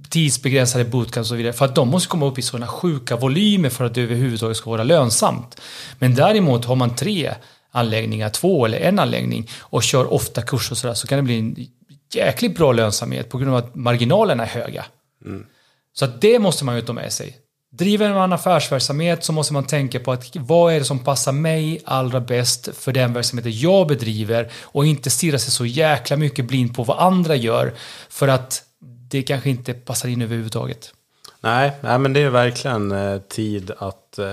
tidsbegränsade 0.09 0.85
bootcamps 0.85 1.17
och 1.17 1.25
så 1.27 1.35
vidare, 1.35 1.53
för 1.53 1.65
att 1.65 1.75
de 1.75 1.89
måste 1.89 2.09
komma 2.09 2.25
upp 2.25 2.39
i 2.39 2.41
sådana 2.41 2.67
sjuka 2.67 3.15
volymer 3.15 3.69
för 3.69 3.85
att 3.85 3.93
det 3.93 4.01
överhuvudtaget 4.01 4.57
ska 4.57 4.69
vara 4.69 4.83
lönsamt. 4.83 5.61
Men 5.99 6.15
däremot 6.15 6.65
har 6.65 6.75
man 6.75 6.95
tre 6.95 7.33
anläggningar, 7.71 8.29
två 8.29 8.65
eller 8.65 8.79
en 8.79 8.99
anläggning 8.99 9.49
och 9.59 9.83
kör 9.83 10.13
ofta 10.13 10.41
kurser 10.41 10.71
och 10.71 10.77
sådär 10.77 10.93
så 10.93 11.07
kan 11.07 11.17
det 11.17 11.23
bli 11.23 11.39
en 11.39 11.67
jäkligt 12.13 12.55
bra 12.57 12.71
lönsamhet 12.71 13.29
på 13.29 13.37
grund 13.37 13.51
av 13.51 13.57
att 13.57 13.75
marginalerna 13.75 14.43
är 14.43 14.47
höga. 14.47 14.85
Så 15.93 16.05
att 16.05 16.21
det 16.21 16.39
måste 16.39 16.65
man 16.65 16.75
ju 16.75 16.81
ta 16.81 16.93
med 16.93 17.13
sig. 17.13 17.37
Driver 17.75 18.13
man 18.13 18.33
affärsverksamhet 18.33 19.23
så 19.23 19.33
måste 19.33 19.53
man 19.53 19.63
tänka 19.63 19.99
på 19.99 20.11
att 20.11 20.35
vad 20.35 20.73
är 20.73 20.79
det 20.79 20.85
som 20.85 20.99
passar 20.99 21.31
mig 21.31 21.81
allra 21.85 22.19
bäst 22.19 22.69
för 22.77 22.91
den 22.91 23.13
verksamheten 23.13 23.51
jag 23.51 23.87
bedriver 23.87 24.51
och 24.61 24.85
inte 24.85 25.09
stirra 25.09 25.39
sig 25.39 25.51
så 25.51 25.65
jäkla 25.65 26.17
mycket 26.17 26.45
blind 26.45 26.75
på 26.75 26.83
vad 26.83 26.99
andra 26.99 27.35
gör 27.35 27.73
för 28.09 28.27
att 28.27 28.63
det 29.09 29.21
kanske 29.21 29.49
inte 29.49 29.73
passar 29.73 30.09
in 30.09 30.21
överhuvudtaget. 30.21 30.93
Nej, 31.41 31.71
nej, 31.81 31.99
men 31.99 32.13
det 32.13 32.19
är 32.19 32.29
verkligen 32.29 32.91
eh, 32.91 33.19
tid 33.19 33.71
att 33.77 34.19
eh, 34.19 34.25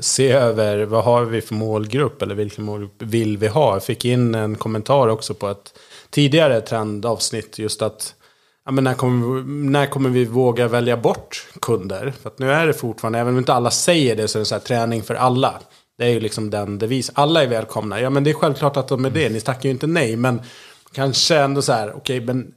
se 0.00 0.32
över 0.32 0.84
vad 0.84 1.04
har 1.04 1.24
vi 1.24 1.40
för 1.40 1.54
målgrupp 1.54 2.22
eller 2.22 2.34
vilken 2.34 2.64
målgrupp 2.64 3.02
vill 3.02 3.38
vi 3.38 3.48
ha. 3.48 3.72
Jag 3.72 3.84
fick 3.84 4.04
in 4.04 4.34
en 4.34 4.54
kommentar 4.54 5.08
också 5.08 5.34
på 5.34 5.48
ett 5.48 5.72
tidigare 6.10 6.60
trendavsnitt 6.60 7.58
just 7.58 7.82
att 7.82 8.14
ja, 8.68 8.72
men 8.72 8.84
när, 8.84 8.94
kommer, 8.94 9.34
vi- 9.40 9.52
när 9.70 9.86
kommer 9.86 10.10
vi 10.10 10.24
våga 10.24 10.68
välja 10.68 10.96
bort 10.96 11.46
kunder? 11.60 12.12
För 12.22 12.28
att 12.30 12.38
nu 12.38 12.52
är 12.52 12.66
det 12.66 12.72
fortfarande, 12.72 13.18
även 13.18 13.32
om 13.34 13.38
inte 13.38 13.52
alla 13.54 13.70
säger 13.70 14.16
det, 14.16 14.28
så 14.28 14.38
är 14.38 14.40
det 14.40 14.46
så 14.46 14.54
här 14.54 14.60
träning 14.62 15.02
för 15.02 15.14
alla. 15.14 15.54
Det 15.98 16.04
är 16.04 16.08
ju 16.08 16.20
liksom 16.20 16.50
den 16.50 16.78
devis. 16.78 17.10
Alla 17.14 17.42
är 17.42 17.46
välkomna. 17.46 18.00
Ja 18.00 18.10
men 18.10 18.24
det 18.24 18.30
är 18.30 18.34
självklart 18.34 18.76
att 18.76 18.88
de 18.88 19.04
är 19.04 19.10
det. 19.10 19.28
Ni 19.28 19.40
tackar 19.40 19.62
ju 19.64 19.70
inte 19.70 19.86
nej. 19.86 20.16
Men 20.16 20.40
kanske 20.92 21.36
ändå 21.36 21.62
så 21.62 21.72
här, 21.72 21.92
okej 21.96 22.20
men 22.20 22.52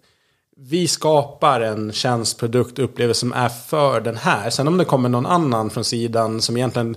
vi 0.64 0.88
skapar 0.88 1.62
en 1.62 1.92
tjänstprodukt, 1.92 2.80
upplevelse 2.80 3.20
som 3.20 3.34
är 3.34 3.50
för 3.50 4.02
den 4.02 4.18
här. 4.18 4.50
Sen 4.50 4.68
om 4.68 4.78
det 4.78 4.86
kommer 4.86 5.10
någon 5.10 5.26
annan 5.26 5.70
från 5.70 5.84
sidan 5.84 6.42
som 6.42 6.58
egentligen, 6.58 6.96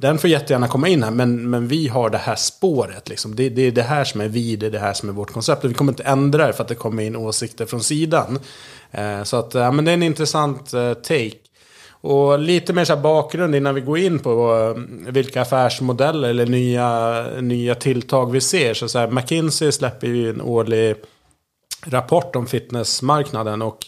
den 0.00 0.18
får 0.18 0.30
jättegärna 0.30 0.68
komma 0.68 0.88
in 0.88 1.02
här, 1.02 1.10
men, 1.10 1.50
men 1.50 1.68
vi 1.68 1.88
har 1.88 2.10
det 2.10 2.18
här 2.18 2.36
spåret. 2.36 3.08
Liksom. 3.08 3.36
Det, 3.36 3.48
det 3.48 3.62
är 3.62 3.70
det 3.70 3.82
här 3.82 4.04
som 4.04 4.20
är 4.20 4.28
vi, 4.28 4.56
det 4.56 4.66
är 4.66 4.70
det 4.70 4.78
här 4.78 4.92
som 4.92 5.08
är 5.08 5.12
vårt 5.12 5.32
koncept. 5.32 5.64
Och 5.64 5.70
vi 5.70 5.74
kommer 5.74 5.92
inte 5.92 6.02
ändra 6.02 6.46
det 6.46 6.52
för 6.52 6.62
att 6.62 6.68
det 6.68 6.74
kommer 6.74 7.02
in 7.02 7.16
åsikter 7.16 7.66
från 7.66 7.82
sidan. 7.82 8.38
Eh, 8.90 9.22
så 9.22 9.36
att, 9.36 9.54
ja, 9.54 9.70
men 9.70 9.84
det 9.84 9.90
är 9.90 9.94
en 9.94 10.02
intressant 10.02 10.74
eh, 10.74 10.94
take. 10.94 11.36
Och 11.90 12.38
lite 12.38 12.72
mer 12.72 12.84
så 12.84 12.94
här 12.94 13.02
bakgrund 13.02 13.54
innan 13.54 13.74
vi 13.74 13.80
går 13.80 13.98
in 13.98 14.18
på 14.18 14.56
eh, 14.76 15.12
vilka 15.12 15.42
affärsmodeller 15.42 16.28
eller 16.28 16.46
nya, 16.46 17.24
nya 17.40 17.74
tilltag 17.74 18.32
vi 18.32 18.40
ser. 18.40 18.74
Så, 18.74 18.88
så 18.88 18.98
här, 18.98 19.10
McKinsey 19.10 19.72
släpper 19.72 20.06
ju 20.06 20.30
en 20.30 20.40
årlig 20.40 20.96
rapport 21.86 22.36
om 22.36 22.46
fitnessmarknaden. 22.46 23.62
Och, 23.62 23.86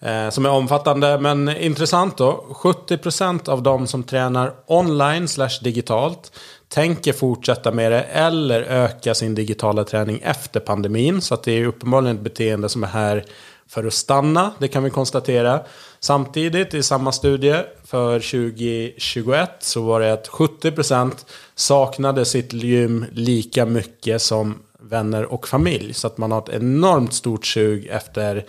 eh, 0.00 0.30
som 0.30 0.46
är 0.46 0.50
omfattande 0.50 1.18
men 1.18 1.48
intressant 1.48 2.16
då. 2.16 2.46
70% 2.50 3.48
av 3.48 3.62
de 3.62 3.86
som 3.86 4.02
tränar 4.02 4.54
online 4.66 5.28
slash 5.28 5.58
digitalt 5.62 6.32
tänker 6.68 7.12
fortsätta 7.12 7.72
med 7.72 7.92
det 7.92 8.02
eller 8.02 8.62
öka 8.62 9.14
sin 9.14 9.34
digitala 9.34 9.84
träning 9.84 10.20
efter 10.22 10.60
pandemin. 10.60 11.20
Så 11.20 11.34
att 11.34 11.42
det 11.42 11.52
är 11.52 11.66
uppenbarligen 11.66 12.16
ett 12.16 12.22
beteende 12.22 12.68
som 12.68 12.84
är 12.84 12.88
här 12.88 13.24
för 13.68 13.84
att 13.84 13.92
stanna, 13.92 14.52
det 14.58 14.68
kan 14.68 14.84
vi 14.84 14.90
konstatera. 14.90 15.60
Samtidigt 16.00 16.74
i 16.74 16.82
samma 16.82 17.12
studie 17.12 17.56
för 17.84 18.20
2021 18.20 19.50
så 19.58 19.82
var 19.82 20.00
det 20.00 20.12
att 20.12 20.28
70% 20.28 21.26
saknade 21.54 22.24
sitt 22.24 22.52
gym 22.52 23.04
lika 23.12 23.66
mycket 23.66 24.22
som 24.22 24.58
vänner 24.82 25.24
och 25.32 25.48
familj. 25.48 25.94
Så 25.94 26.06
att 26.06 26.18
man 26.18 26.32
har 26.32 26.38
ett 26.42 26.48
enormt 26.48 27.12
stort 27.14 27.46
sug 27.46 27.86
efter 27.86 28.44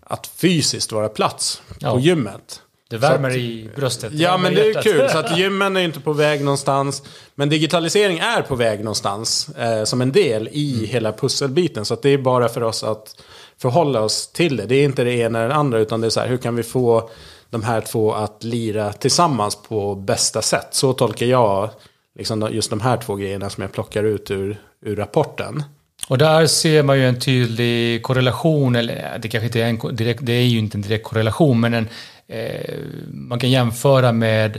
att 0.00 0.26
fysiskt 0.26 0.92
vara 0.92 1.08
plats 1.08 1.62
Ja. 1.80 1.92
på 1.92 2.00
gymmet. 2.00 2.62
Det 2.90 2.96
värmer 2.96 3.28
att- 3.30 3.36
i 3.36 3.70
bröstet. 3.76 4.12
Ja 4.12 4.36
men 4.38 4.54
det 4.54 4.70
är 4.70 4.82
kul. 4.82 5.08
Så 5.10 5.18
att 5.24 5.38
gymmen 5.38 5.76
är 5.76 5.80
inte 5.80 6.00
på 6.00 6.12
väg 6.12 6.44
någonstans. 6.44 7.02
Men 7.34 7.48
digitalisering 7.48 8.18
är 8.18 8.42
på 8.42 8.54
väg 8.54 8.78
någonstans. 8.78 9.48
Eh, 9.48 9.84
som 9.84 10.00
en 10.00 10.12
del 10.12 10.48
i 10.52 10.74
Mm. 10.74 10.86
hela 10.86 11.12
pusselbiten. 11.12 11.84
Så 11.84 11.94
att 11.94 12.02
det 12.02 12.10
är 12.10 12.18
bara 12.18 12.48
för 12.48 12.62
oss 12.62 12.84
att 12.84 13.22
förhålla 13.58 14.00
oss 14.00 14.28
till 14.32 14.56
det. 14.56 14.66
Det 14.66 14.74
är 14.76 14.84
inte 14.84 15.04
det 15.04 15.12
ena 15.14 15.38
eller 15.38 15.48
det 15.48 15.54
andra. 15.54 15.78
Utan 15.78 16.00
det 16.00 16.06
är 16.06 16.10
så 16.10 16.20
här, 16.20 16.28
hur 16.28 16.36
kan 16.36 16.56
vi 16.56 16.62
få 16.62 17.10
de 17.50 17.62
här 17.62 17.80
två 17.80 18.12
att 18.14 18.44
lira 18.44 18.92
tillsammans 18.92 19.58
på 19.68 19.94
bästa 19.94 20.42
sätt. 20.42 20.68
Så 20.70 20.92
tolkar 20.92 21.26
jag 21.26 21.70
liksom 22.18 22.48
just 22.52 22.70
de 22.70 22.80
här 22.80 22.96
två 22.96 23.14
grejerna 23.14 23.50
som 23.50 23.62
jag 23.62 23.72
plockar 23.72 24.04
ut 24.04 24.30
ur, 24.30 24.60
ur 24.86 24.96
rapporten. 24.96 25.62
Och 26.08 26.18
där 26.18 26.46
ser 26.46 26.82
man 26.82 26.98
ju 26.98 27.08
en 27.08 27.20
tydlig 27.20 28.02
korrelation, 28.02 28.76
eller 28.76 29.18
det 29.22 29.28
kanske 29.28 29.46
inte 29.46 29.62
är 29.62 29.66
en 29.68 29.96
direkt, 29.96 30.20
det 30.22 30.32
är 30.32 30.42
ju 30.44 30.58
inte 30.58 30.78
en 30.78 30.82
direkt 30.82 31.04
korrelation, 31.04 31.60
men 31.60 31.74
en, 31.74 31.88
eh, 32.28 32.74
man 33.08 33.38
kan 33.38 33.50
jämföra 33.50 34.12
med 34.12 34.58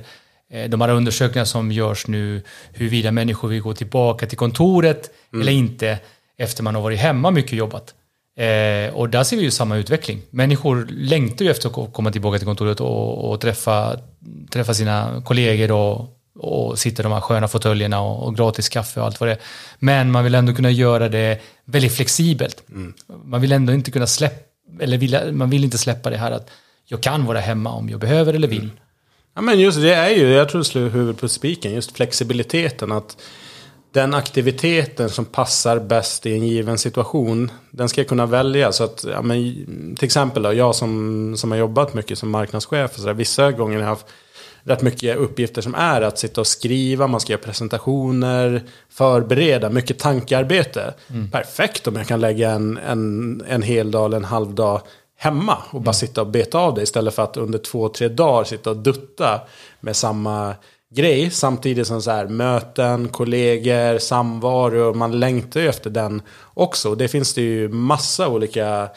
eh, 0.52 0.70
de 0.70 0.82
här 0.82 0.90
undersökningarna 0.90 1.46
som 1.46 1.72
görs 1.72 2.08
nu, 2.08 2.42
huruvida 2.74 3.12
människor 3.12 3.48
vill 3.48 3.62
gå 3.62 3.74
tillbaka 3.74 4.26
till 4.26 4.38
kontoret 4.38 5.10
eller 5.34 5.52
inte 5.52 6.00
efter 6.38 6.64
man 6.64 6.76
har 6.76 6.82
varit 6.82 7.00
hemma 7.00 7.32
mycket 7.32 7.52
och 7.52 7.58
jobbat. 7.58 7.94
Eh, 8.40 8.94
och 8.94 9.10
där 9.10 9.24
ser 9.24 9.38
vi 9.38 9.44
ju 9.44 9.52
samma 9.52 9.78
utveckling. 9.78 10.22
Människor 10.30 10.88
längtar 10.92 11.46
ju 11.46 11.52
efter 11.52 11.68
att 11.68 11.74
ko- 11.74 11.92
komma 11.92 12.12
tillbaka 12.12 12.38
till 12.38 12.48
kontoret 12.48 12.80
och, 12.80 13.32
och 13.32 13.42
träffa, 13.42 14.00
träffa 14.52 14.74
sina 14.74 15.22
kollegor 15.26 15.72
och, 15.72 16.17
och 16.40 16.80
sitta 16.80 17.02
i 17.02 17.04
de 17.04 17.12
här 17.12 17.22
sköna 17.22 17.48
fåtöljerna 17.48 18.02
och, 18.02 18.28
och 18.28 18.36
gratis 18.36 18.70
kaffe 18.70 19.00
och 19.00 19.06
allt 19.06 19.20
vad 19.20 19.30
det 19.30 19.34
är. 19.34 19.42
Men 19.80 20.12
man 20.12 20.24
vill 20.24 20.36
ändå 20.36 20.54
kunna 20.54 20.72
göra 20.72 21.10
det 21.10 21.42
väldigt 21.66 21.96
flexibelt. 21.96 22.64
Man 23.24 23.42
vill 23.42 23.52
ändå 23.52 23.74
inte 23.74 23.92
kunna 23.92 24.08
släppa, 24.08 24.84
eller 24.84 24.98
vill, 24.98 25.20
man 25.32 25.50
vill 25.50 25.64
inte 25.64 25.78
släppa 25.78 26.10
det 26.10 26.18
här 26.18 26.32
att 26.32 26.50
jag 26.86 27.04
kan 27.04 27.26
vara 27.26 27.40
hemma 27.40 27.72
om 27.72 27.90
jag 27.90 28.00
behöver 28.00 28.34
eller 28.34 28.48
vill. 28.48 28.72
Ja 29.36 29.42
men 29.42 29.60
just 29.60 29.82
det 29.82 29.94
är 29.94 30.10
ju, 30.10 30.30
jag 30.30 30.50
tror 30.50 30.60
det 30.60 30.66
slår 30.66 30.90
huvudet 30.90 31.22
på 31.22 31.28
spiken, 31.28 31.74
just 31.74 31.92
flexibiliteten. 31.92 32.92
Att 32.92 33.18
den 33.92 34.14
aktiviteten 34.14 35.10
som 35.10 35.26
passar 35.26 35.80
bäst 35.80 36.26
i 36.26 36.34
en 36.34 36.48
given 36.48 36.78
situation, 36.78 37.52
den 37.72 37.90
ska 37.90 38.02
jag 38.02 38.08
kunna 38.08 38.26
välja. 38.26 38.72
Så 38.72 38.84
att, 38.84 39.06
ja, 39.12 39.22
men, 39.22 39.56
till 39.96 40.06
exempel 40.06 40.44
då, 40.44 40.54
jag 40.54 40.76
som, 40.76 41.34
som 41.38 41.52
har 41.52 41.58
jobbat 41.58 41.94
mycket 41.94 42.18
som 42.18 42.30
marknadschef, 42.30 42.92
och 42.92 43.00
så 43.00 43.06
där, 43.06 43.14
vissa 43.14 43.52
gånger 43.52 43.76
har 43.76 43.84
jag 43.84 43.90
haft 43.90 44.06
rätt 44.68 44.82
mycket 44.82 45.18
uppgifter 45.18 45.62
som 45.62 45.76
är 45.76 46.02
att 46.02 46.20
sitta 46.20 46.42
och 46.42 46.48
skriva, 46.48 47.08
man 47.08 47.20
ska 47.20 47.34
göra 47.34 47.42
presentationer, 47.42 48.64
förbereda, 48.90 49.70
mycket 49.70 50.00
tankearbete. 50.00 50.94
Perfekt 51.32 51.88
om 51.88 51.96
jag 51.96 52.08
kan 52.08 52.22
lägga 52.22 52.52
en, 52.52 52.78
en, 52.78 53.44
en 53.48 53.62
hel 53.62 53.92
dag 53.92 54.06
eller 54.06 54.18
en 54.18 54.24
halv 54.24 54.56
dag 54.56 54.82
hemma 55.18 55.58
och 55.72 55.82
bara 55.82 55.94
sitta 55.94 56.22
och 56.22 56.28
beta 56.28 56.58
av 56.58 56.76
det 56.76 56.82
istället 56.82 57.14
för 57.14 57.24
att 57.24 57.38
under 57.38 57.60
två, 57.60 57.90
tre 57.90 58.08
dagar 58.08 58.44
sitta 58.44 58.70
och 58.70 58.78
dutta 58.78 59.42
med 59.80 59.96
samma 59.96 60.56
grej. 60.90 61.30
Samtidigt 61.30 61.88
som 61.88 62.02
så 62.02 62.12
här, 62.12 62.28
möten, 62.28 63.08
kollegor, 63.08 63.98
samvaro, 63.98 64.94
man 64.94 65.20
längtar 65.20 65.60
ju 65.60 65.68
efter 65.68 65.90
den 65.90 66.22
också. 66.54 66.96
Det 66.96 67.08
finns 67.08 67.34
det 67.34 67.42
ju 67.42 67.70
massa 67.70 68.28
olika 68.28 68.90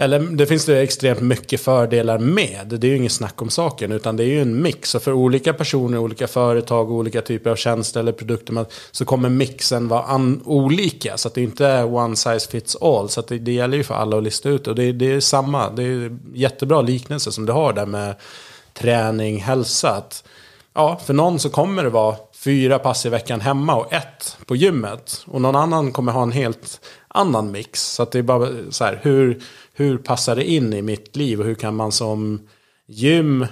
eller 0.00 0.18
det 0.18 0.46
finns 0.46 0.64
det 0.64 0.80
extremt 0.80 1.20
mycket 1.20 1.60
fördelar 1.60 2.18
med. 2.18 2.66
Det 2.66 2.86
är 2.86 2.88
ju 2.88 2.96
inget 2.96 3.12
snack 3.12 3.42
om 3.42 3.50
saken, 3.50 3.92
utan 3.92 4.16
det 4.16 4.24
är 4.24 4.26
ju 4.26 4.42
en 4.42 4.62
mix. 4.62 4.94
Och 4.94 5.02
för 5.02 5.12
olika 5.12 5.52
personer, 5.52 5.98
olika 5.98 6.28
företag, 6.28 6.90
olika 6.90 7.22
typer 7.22 7.50
av 7.50 7.56
tjänster 7.56 8.00
eller 8.00 8.12
produkter 8.12 8.66
så 8.90 9.04
kommer 9.04 9.28
mixen 9.28 9.88
vara 9.88 10.20
olika. 10.44 11.16
Så 11.16 11.28
att 11.28 11.34
det 11.34 11.42
inte 11.42 11.66
är 11.66 11.94
one 11.94 12.16
size 12.16 12.50
fits 12.50 12.76
all. 12.76 13.08
Så 13.08 13.20
att 13.20 13.28
det, 13.28 13.38
det 13.38 13.52
gäller 13.52 13.76
ju 13.76 13.82
för 13.82 13.94
alla 13.94 14.16
att 14.16 14.22
lista 14.22 14.48
ut. 14.48 14.66
Och 14.66 14.74
det, 14.74 14.92
det 14.92 15.12
är 15.12 15.20
samma, 15.20 15.70
det 15.70 15.82
är 15.82 16.18
jättebra 16.34 16.82
liknelse 16.82 17.32
som 17.32 17.46
du 17.46 17.52
har 17.52 17.72
där 17.72 17.86
med 17.86 18.14
träning, 18.74 19.42
hälsa. 19.42 19.90
Att, 19.90 20.24
ja, 20.74 21.00
för 21.06 21.14
någon 21.14 21.38
så 21.38 21.50
kommer 21.50 21.84
det 21.84 21.90
vara 21.90 22.16
fyra 22.36 22.78
pass 22.78 23.06
i 23.06 23.08
veckan 23.08 23.40
hemma 23.40 23.76
och 23.76 23.92
ett 23.92 24.36
på 24.46 24.56
gymmet. 24.56 25.24
Och 25.26 25.40
någon 25.40 25.56
annan 25.56 25.92
kommer 25.92 26.12
ha 26.12 26.22
en 26.22 26.32
helt 26.32 26.80
annan 27.08 27.50
mix. 27.50 27.82
Så 27.82 28.02
att 28.02 28.12
det 28.12 28.18
är 28.18 28.22
bara 28.22 28.48
så 28.70 28.84
här, 28.84 29.00
hur, 29.02 29.42
hur 29.78 29.98
passar 29.98 30.36
det 30.36 30.44
in 30.44 30.72
i 30.72 30.82
mitt 30.82 31.16
liv 31.16 31.40
och 31.40 31.46
hur 31.46 31.54
kan 31.54 31.76
man 31.76 31.92
som 31.92 32.48
gym 32.86 33.46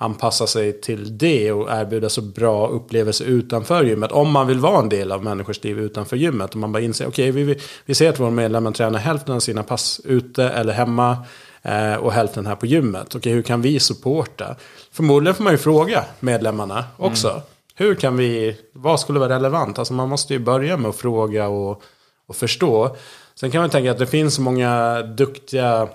anpassa 0.00 0.46
sig 0.46 0.80
till 0.80 1.18
det 1.18 1.52
och 1.52 1.70
erbjuda 1.70 2.08
så 2.08 2.22
bra 2.22 2.68
upplevelser 2.68 3.24
utanför 3.24 3.84
gymmet. 3.84 4.12
Om 4.12 4.30
man 4.30 4.46
vill 4.46 4.58
vara 4.58 4.78
en 4.78 4.88
del 4.88 5.12
av 5.12 5.24
människors 5.24 5.64
liv 5.64 5.78
utanför 5.78 6.16
gymmet. 6.16 6.54
Om 6.54 6.60
man 6.60 6.72
bara 6.72 6.82
inser, 6.82 7.06
okej 7.08 7.30
okay, 7.30 7.44
vi, 7.44 7.60
vi 7.84 7.94
ser 7.94 8.08
att 8.08 8.20
vår 8.20 8.30
medlemmar 8.30 8.72
tränar 8.72 8.98
hälften 8.98 9.34
av 9.34 9.40
sina 9.40 9.62
pass 9.62 10.00
ute 10.04 10.44
eller 10.44 10.72
hemma. 10.72 11.16
Eh, 11.62 11.94
och 11.94 12.12
hälften 12.12 12.46
här 12.46 12.56
på 12.56 12.66
gymmet. 12.66 13.06
Okej, 13.06 13.18
okay, 13.18 13.32
hur 13.32 13.42
kan 13.42 13.62
vi 13.62 13.80
supporta? 13.80 14.56
Förmodligen 14.92 15.34
får 15.34 15.44
man 15.44 15.52
ju 15.52 15.58
fråga 15.58 16.04
medlemmarna 16.20 16.84
också. 16.96 17.28
Mm. 17.28 17.42
Hur 17.74 17.94
kan 17.94 18.16
vi, 18.16 18.56
vad 18.72 19.00
skulle 19.00 19.18
vara 19.18 19.34
relevant? 19.34 19.78
Alltså 19.78 19.94
man 19.94 20.08
måste 20.08 20.32
ju 20.32 20.38
börja 20.38 20.76
med 20.76 20.88
att 20.88 20.96
fråga 20.96 21.48
och, 21.48 21.82
och 22.26 22.36
förstå. 22.36 22.96
Sen 23.40 23.50
kan 23.50 23.60
man 23.60 23.70
tänka 23.70 23.90
att 23.90 23.98
det 23.98 24.06
finns 24.06 24.38
många 24.38 25.02
duktiga 25.02 25.88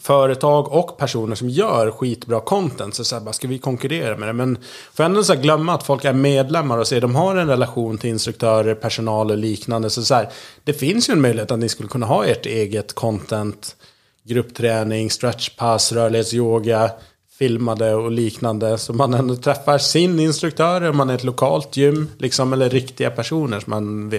företag 0.00 0.72
och 0.72 0.98
personer 0.98 1.34
som 1.34 1.48
gör 1.48 1.90
skitbra 1.90 2.40
content. 2.40 2.94
Så, 2.94 3.04
så 3.04 3.16
här, 3.16 3.22
bara, 3.22 3.32
ska 3.32 3.48
vi 3.48 3.58
konkurrera 3.58 4.16
med 4.16 4.28
det? 4.28 4.32
Men 4.32 4.58
får 4.94 5.04
ändå 5.04 5.24
så 5.24 5.34
här, 5.34 5.42
glömma 5.42 5.74
att 5.74 5.82
folk 5.82 6.04
är 6.04 6.12
medlemmar 6.12 6.78
och 6.78 6.86
se 6.86 7.00
de 7.00 7.14
har 7.14 7.36
en 7.36 7.48
relation 7.48 7.98
till 7.98 8.10
instruktörer, 8.10 8.74
personal 8.74 9.30
och 9.30 9.36
liknande. 9.36 9.90
Så, 9.90 10.02
så 10.02 10.14
här, 10.14 10.28
det 10.64 10.72
finns 10.72 11.08
ju 11.08 11.12
en 11.12 11.20
möjlighet 11.20 11.50
att 11.50 11.58
ni 11.58 11.68
skulle 11.68 11.88
kunna 11.88 12.06
ha 12.06 12.24
ert 12.24 12.46
eget 12.46 12.94
content. 12.94 13.76
Gruppträning, 14.24 15.10
stretchpass, 15.10 15.92
rörlighetsyoga, 15.92 16.90
filmade 17.38 17.94
och 17.94 18.10
liknande. 18.10 18.78
Så 18.78 18.92
man 18.92 19.14
ändå 19.14 19.36
träffar 19.36 19.78
sin 19.78 20.20
instruktör, 20.20 20.88
om 20.88 20.96
man 20.96 21.10
är 21.10 21.14
ett 21.14 21.24
lokalt 21.24 21.76
gym, 21.76 22.08
liksom, 22.18 22.52
eller 22.52 22.70
riktiga 22.70 23.10
personer 23.10 23.60
som 23.60 23.70
man 23.70 24.12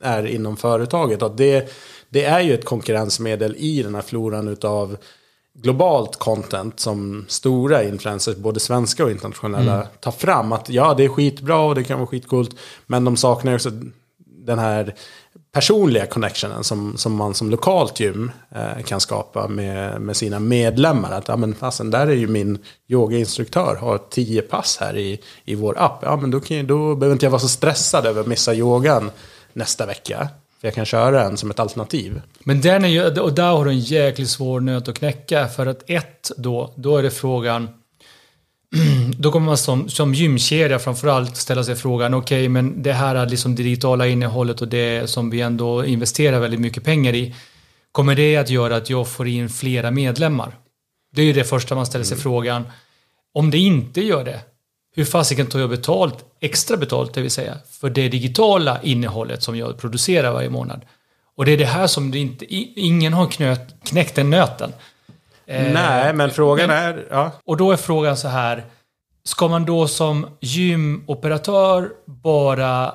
är 0.00 0.26
inom 0.26 0.56
företaget. 0.56 1.22
Och 1.22 1.36
det, 1.36 1.72
det 2.08 2.24
är 2.24 2.40
ju 2.40 2.54
ett 2.54 2.64
konkurrensmedel 2.64 3.56
i 3.58 3.82
den 3.82 3.94
här 3.94 4.02
floran 4.02 4.48
utav 4.48 4.96
globalt 5.54 6.16
content 6.16 6.80
som 6.80 7.24
stora 7.28 7.82
influencers, 7.82 8.36
både 8.36 8.60
svenska 8.60 9.04
och 9.04 9.10
internationella, 9.10 9.74
mm. 9.74 9.86
tar 10.00 10.12
fram. 10.12 10.52
Att 10.52 10.70
ja, 10.70 10.94
det 10.94 11.04
är 11.04 11.08
skitbra 11.08 11.60
och 11.60 11.74
det 11.74 11.84
kan 11.84 11.98
vara 11.98 12.06
skitcoolt, 12.06 12.56
men 12.86 13.04
de 13.04 13.16
saknar 13.16 13.54
också 13.54 13.70
den 14.26 14.58
här 14.58 14.94
personliga 15.52 16.06
connectionen 16.06 16.64
som, 16.64 16.96
som 16.96 17.14
man 17.14 17.34
som 17.34 17.50
lokalt 17.50 18.00
gym 18.00 18.30
eh, 18.54 18.84
kan 18.84 19.00
skapa 19.00 19.48
med, 19.48 20.00
med 20.00 20.16
sina 20.16 20.38
medlemmar. 20.38 21.12
Att 21.12 21.28
ja, 21.28 21.36
men 21.36 21.54
fasen, 21.54 21.90
där 21.90 22.06
är 22.06 22.14
ju 22.14 22.26
min 22.26 22.58
yogainstruktör, 22.88 23.76
har 23.80 23.98
tio 23.98 24.42
pass 24.42 24.78
här 24.80 24.96
i, 24.96 25.20
i 25.44 25.54
vår 25.54 25.78
app. 25.78 25.98
Ja, 26.02 26.16
men 26.16 26.30
då, 26.30 26.40
kan, 26.40 26.66
då 26.66 26.94
behöver 26.94 27.12
inte 27.12 27.26
jag 27.26 27.30
vara 27.30 27.40
så 27.40 27.48
stressad 27.48 28.06
över 28.06 28.20
att 28.20 28.26
missa 28.26 28.54
yogan 28.54 29.10
nästa 29.52 29.86
vecka. 29.86 30.28
För 30.60 30.68
jag 30.68 30.74
kan 30.74 30.84
köra 30.84 31.22
den 31.22 31.36
som 31.36 31.50
ett 31.50 31.60
alternativ. 31.60 32.22
Men 32.44 32.60
den 32.60 32.84
är 32.84 32.88
ju, 32.88 33.20
och 33.20 33.34
där 33.34 33.50
har 33.50 33.64
du 33.64 33.70
en 33.70 33.80
jäkligt 33.80 34.30
svår 34.30 34.60
nöt 34.60 34.88
att 34.88 34.98
knäcka. 34.98 35.48
För 35.48 35.66
att 35.66 35.90
ett 35.90 36.30
då, 36.36 36.72
då 36.76 36.96
är 36.96 37.02
det 37.02 37.10
frågan 37.10 37.68
då 39.18 39.32
kommer 39.32 39.46
man 39.46 39.56
som, 39.56 39.88
som 39.88 40.14
gymkedja 40.14 40.78
framförallt 40.78 41.36
ställa 41.36 41.64
sig 41.64 41.76
frågan, 41.76 42.14
okej 42.14 42.40
okay, 42.40 42.48
men 42.48 42.82
det 42.82 42.92
här 42.92 43.26
liksom 43.26 43.54
det 43.54 43.62
digitala 43.62 44.06
innehållet 44.06 44.62
och 44.62 44.68
det 44.68 45.10
som 45.10 45.30
vi 45.30 45.40
ändå 45.40 45.84
investerar 45.84 46.40
väldigt 46.40 46.60
mycket 46.60 46.84
pengar 46.84 47.14
i, 47.14 47.34
kommer 47.92 48.14
det 48.14 48.36
att 48.36 48.50
göra 48.50 48.76
att 48.76 48.90
jag 48.90 49.08
får 49.08 49.28
in 49.28 49.48
flera 49.48 49.90
medlemmar? 49.90 50.56
Det 51.12 51.22
är 51.22 51.26
ju 51.26 51.32
det 51.32 51.44
första 51.44 51.74
man 51.74 51.86
ställer 51.86 52.04
sig 52.04 52.14
mm. 52.14 52.22
frågan. 52.22 52.64
Om 53.34 53.50
det 53.50 53.58
inte 53.58 54.00
gör 54.00 54.24
det, 54.24 54.40
hur 54.96 55.04
fasiken 55.04 55.46
tar 55.46 55.58
jag 55.58 55.70
betalt, 55.70 56.24
extra 56.40 56.76
betalt 56.76 57.14
det 57.14 57.20
vill 57.20 57.30
säga, 57.30 57.58
för 57.80 57.90
det 57.90 58.08
digitala 58.08 58.82
innehållet 58.82 59.42
som 59.42 59.56
jag 59.56 59.78
producerar 59.78 60.32
varje 60.32 60.50
månad? 60.50 60.84
Och 61.36 61.44
det 61.44 61.52
är 61.52 61.58
det 61.58 61.64
här 61.64 61.86
som 61.86 62.10
det 62.10 62.18
inte, 62.18 62.54
ingen 62.80 63.12
har 63.12 63.26
knöt, 63.26 63.74
knäckt 63.84 64.14
den 64.14 64.30
nöten. 64.30 64.72
Eh, 65.50 65.72
Nej, 65.72 66.12
men 66.14 66.30
frågan 66.30 66.68
men, 66.68 66.76
är... 66.76 67.06
Ja. 67.10 67.32
Och 67.44 67.56
då 67.56 67.72
är 67.72 67.76
frågan 67.76 68.16
så 68.16 68.28
här. 68.28 68.64
Ska 69.24 69.48
man 69.48 69.64
då 69.64 69.88
som 69.88 70.26
gymoperatör 70.40 71.90
bara 72.06 72.94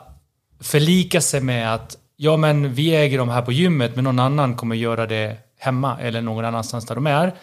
förlika 0.61 1.21
sig 1.21 1.41
med 1.41 1.73
att 1.73 1.97
ja, 2.17 2.37
men 2.37 2.73
vi 2.73 2.95
äger 2.95 3.17
de 3.17 3.29
här 3.29 3.41
på 3.41 3.51
gymmet, 3.51 3.95
men 3.95 4.03
någon 4.03 4.19
annan 4.19 4.55
kommer 4.55 4.75
göra 4.75 5.05
det 5.05 5.37
hemma 5.59 5.97
eller 6.01 6.21
någon 6.21 6.45
annanstans 6.45 6.85
där 6.85 6.95
de 6.95 7.07
är? 7.07 7.33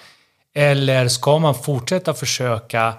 Eller 0.55 1.09
ska 1.09 1.38
man 1.38 1.55
fortsätta 1.55 2.14
försöka 2.14 2.94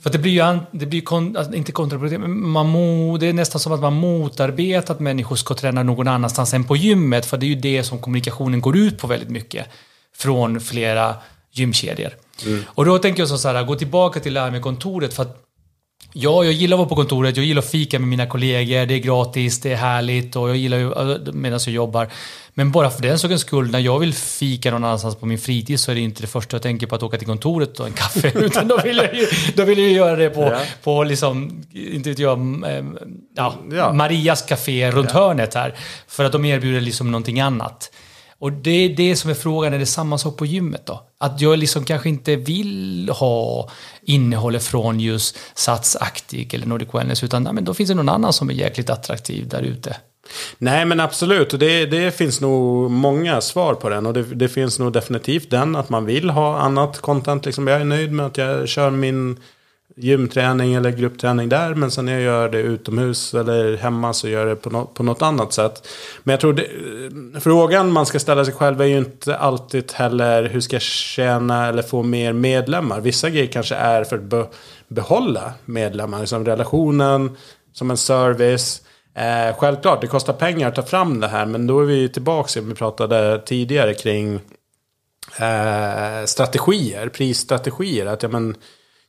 för 0.00 0.10
det 0.10 0.18
blir 0.18 0.32
ju 0.32 0.58
det 0.70 0.86
blir 0.86 1.00
kon, 1.00 1.36
alltså, 1.36 1.54
inte 1.54 1.72
kontraproduktivt, 1.72 2.28
man 2.28 2.66
mo, 2.66 3.16
det 3.18 3.26
är 3.26 3.32
nästan 3.32 3.60
som 3.60 3.72
att 3.72 3.80
man 3.80 3.92
motarbetar 3.92 4.94
att 4.94 5.00
människor 5.00 5.36
ska 5.36 5.54
träna 5.54 5.82
någon 5.82 6.08
annanstans 6.08 6.54
än 6.54 6.64
på 6.64 6.76
gymmet. 6.76 7.26
För 7.26 7.36
det 7.36 7.46
är 7.46 7.48
ju 7.48 7.54
det 7.54 7.82
som 7.82 7.98
kommunikationen 7.98 8.60
går 8.60 8.76
ut 8.76 8.98
på 8.98 9.06
väldigt 9.06 9.30
mycket. 9.30 9.66
Från 10.16 10.60
flera 10.60 11.14
gymkedjor. 11.58 12.10
Mm. 12.46 12.64
Och 12.68 12.84
då 12.84 12.98
tänker 12.98 13.22
jag 13.22 13.28
så 13.28 13.48
här, 13.48 13.64
gå 13.64 13.74
tillbaka 13.74 14.20
till 14.20 14.34
det 14.34 14.40
här 14.40 14.50
med 14.50 14.62
kontoret. 14.62 15.14
För 15.14 15.22
att 15.22 15.46
Ja, 16.18 16.44
jag 16.44 16.52
gillar 16.52 16.74
att 16.74 16.78
vara 16.78 16.88
på 16.88 16.94
kontoret, 16.96 17.36
jag 17.36 17.46
gillar 17.46 17.62
att 17.62 17.70
fika 17.70 17.98
med 17.98 18.08
mina 18.08 18.26
kollegor, 18.26 18.86
det 18.86 18.94
är 18.94 18.98
gratis, 18.98 19.60
det 19.60 19.72
är 19.72 19.76
härligt 19.76 20.36
och 20.36 20.48
jag 20.48 20.56
gillar 20.56 20.78
ju 20.78 21.18
medan 21.32 21.60
jag 21.66 21.74
jobbar. 21.74 22.08
Men 22.54 22.72
bara 22.72 22.90
för 22.90 23.02
den 23.02 23.18
sakens 23.18 23.40
skull, 23.40 23.70
när 23.70 23.78
jag 23.78 23.98
vill 23.98 24.14
fika 24.14 24.70
någon 24.70 24.84
annanstans 24.84 25.16
på 25.16 25.26
min 25.26 25.38
fritid 25.38 25.80
så 25.80 25.90
är 25.90 25.94
det 25.94 26.00
inte 26.00 26.20
det 26.20 26.26
första 26.26 26.54
jag 26.54 26.62
tänker 26.62 26.86
på 26.86 26.94
att 26.94 27.02
åka 27.02 27.18
till 27.18 27.26
kontoret 27.26 27.68
och 27.68 27.74
ta 27.74 27.86
en 27.86 27.92
kaffe. 27.92 28.32
Utan 28.34 28.68
då 28.68 28.80
vill 28.84 28.96
jag 28.96 29.14
ju, 29.14 29.26
då 29.54 29.64
vill 29.64 29.78
jag 29.78 29.92
göra 29.92 30.16
det 30.16 30.30
på, 30.30 30.42
ja. 30.42 30.60
på 30.82 31.04
liksom, 31.04 31.64
inte 31.72 32.10
vet 32.10 32.18
jag, 32.18 32.64
ja, 33.36 33.54
ja. 33.70 33.92
Marias 33.92 34.42
café 34.42 34.90
runt 34.90 35.10
ja. 35.12 35.20
hörnet 35.20 35.54
här. 35.54 35.74
För 36.08 36.24
att 36.24 36.32
de 36.32 36.44
erbjuder 36.44 36.80
liksom 36.80 37.10
någonting 37.10 37.40
annat. 37.40 37.90
Och 38.38 38.52
det 38.52 38.84
är 38.84 38.88
det 38.88 39.16
som 39.16 39.30
är 39.30 39.34
frågan, 39.34 39.74
är 39.74 39.78
det 39.78 39.86
samma 39.86 40.18
sak 40.18 40.36
på 40.36 40.46
gymmet 40.46 40.86
då? 40.86 41.05
Att 41.18 41.40
jag 41.40 41.58
liksom 41.58 41.84
kanske 41.84 42.08
inte 42.08 42.36
vill 42.36 43.08
ha 43.08 43.70
innehållet 44.02 44.64
från 44.64 45.00
just 45.00 45.38
Sats, 45.54 45.96
Actic 45.96 46.54
eller 46.54 46.66
Nordic 46.66 46.88
Wellness, 46.92 47.24
utan 47.24 47.42
nej, 47.42 47.52
men 47.52 47.64
då 47.64 47.74
finns 47.74 47.88
det 47.88 47.94
någon 47.94 48.08
annan 48.08 48.32
som 48.32 48.50
är 48.50 48.54
jäkligt 48.54 48.90
attraktiv 48.90 49.48
där 49.48 49.62
ute. 49.62 49.96
Nej 50.58 50.84
men 50.84 51.00
absolut, 51.00 51.50
det, 51.50 51.86
det 51.86 52.16
finns 52.16 52.40
nog 52.40 52.90
många 52.90 53.40
svar 53.40 53.74
på 53.74 53.88
den. 53.88 54.06
Och 54.06 54.12
det, 54.12 54.22
det, 54.22 54.48
finns 54.48 54.78
nog 54.78 54.92
definitivt 54.92 55.50
den 55.50 55.76
att 55.76 55.88
man 55.88 56.04
vill 56.04 56.30
ha 56.30 56.58
annat 56.58 57.00
content. 57.00 57.46
Liksom, 57.46 57.66
jag 57.66 57.80
är 57.80 57.84
nöjd 57.84 58.12
med 58.12 58.26
att 58.26 58.38
jag 58.38 58.68
kör 58.68 58.90
min 58.90 59.36
gymträning 59.96 60.74
eller 60.74 60.90
gruppträning 60.90 61.48
där. 61.48 61.74
Men 61.74 61.90
sen 61.90 62.04
när 62.04 62.12
jag 62.12 62.22
gör 62.22 62.48
det 62.48 62.58
utomhus 62.58 63.34
eller 63.34 63.76
hemma 63.76 64.12
så 64.12 64.28
gör 64.28 64.46
jag 64.46 64.48
det 64.48 64.56
på, 64.56 64.70
no 64.70 64.86
på 64.86 65.02
något 65.02 65.22
annat 65.22 65.52
sätt. 65.52 65.88
Men 66.22 66.32
jag 66.32 66.40
tror 66.40 66.52
det, 66.52 66.62
eh, 66.62 67.40
frågan 67.40 67.92
man 67.92 68.06
ska 68.06 68.18
ställa 68.18 68.44
sig 68.44 68.54
själv 68.54 68.80
är 68.80 68.86
ju 68.86 68.98
inte 68.98 69.36
alltid 69.36 69.92
heller 69.92 70.44
hur 70.44 70.60
ska 70.60 70.76
jag 70.76 70.82
tjäna 70.82 71.66
eller 71.66 71.82
få 71.82 72.02
mer 72.02 72.32
medlemmar. 72.32 73.00
Vissa 73.00 73.30
grejer 73.30 73.46
kanske 73.46 73.74
är 73.74 74.04
för 74.04 74.16
att 74.16 74.22
be 74.22 74.46
behålla 74.88 75.52
medlemmar. 75.64 76.24
Som 76.24 76.44
relationen 76.44 77.36
som 77.72 77.90
en 77.90 77.96
service. 77.96 78.82
Eh, 79.14 79.56
självklart, 79.56 80.00
det 80.00 80.06
kostar 80.06 80.32
pengar 80.32 80.68
att 80.68 80.74
ta 80.74 80.82
fram 80.82 81.20
det 81.20 81.28
här. 81.28 81.46
Men 81.46 81.66
då 81.66 81.80
är 81.80 81.84
vi 81.84 82.08
tillbaka 82.08 82.48
till 82.48 82.62
vi 82.62 82.74
pratade 82.74 83.42
tidigare 83.46 83.94
kring 83.94 84.34
eh, 85.38 86.24
strategier, 86.24 87.08
prisstrategier. 87.08 88.06
Att 88.06 88.22
ja, 88.22 88.28
men, 88.28 88.56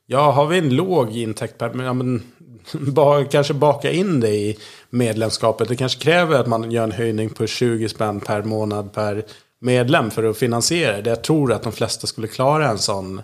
Ja, 0.09 0.31
har 0.31 0.47
vi 0.47 0.57
en 0.57 0.75
låg 0.75 1.17
intäkt 1.17 1.57
per... 1.57 1.83
Ja, 1.83 1.93
men, 1.93 2.23
bara, 2.71 3.25
kanske 3.25 3.53
baka 3.53 3.91
in 3.91 4.19
det 4.19 4.29
i 4.29 4.57
medlemskapet. 4.89 5.67
Det 5.67 5.75
kanske 5.75 6.03
kräver 6.03 6.39
att 6.39 6.47
man 6.47 6.71
gör 6.71 6.83
en 6.83 6.91
höjning 6.91 7.29
på 7.29 7.47
20 7.47 7.89
spänn 7.89 8.19
per 8.19 8.43
månad 8.43 8.93
per 8.93 9.25
medlem 9.59 10.11
för 10.11 10.23
att 10.23 10.37
finansiera 10.37 11.01
det. 11.01 11.09
Jag 11.09 11.23
tror 11.23 11.53
att 11.53 11.63
de 11.63 11.71
flesta 11.71 12.07
skulle 12.07 12.27
klara 12.27 12.69
en 12.69 12.77
sån 12.77 13.21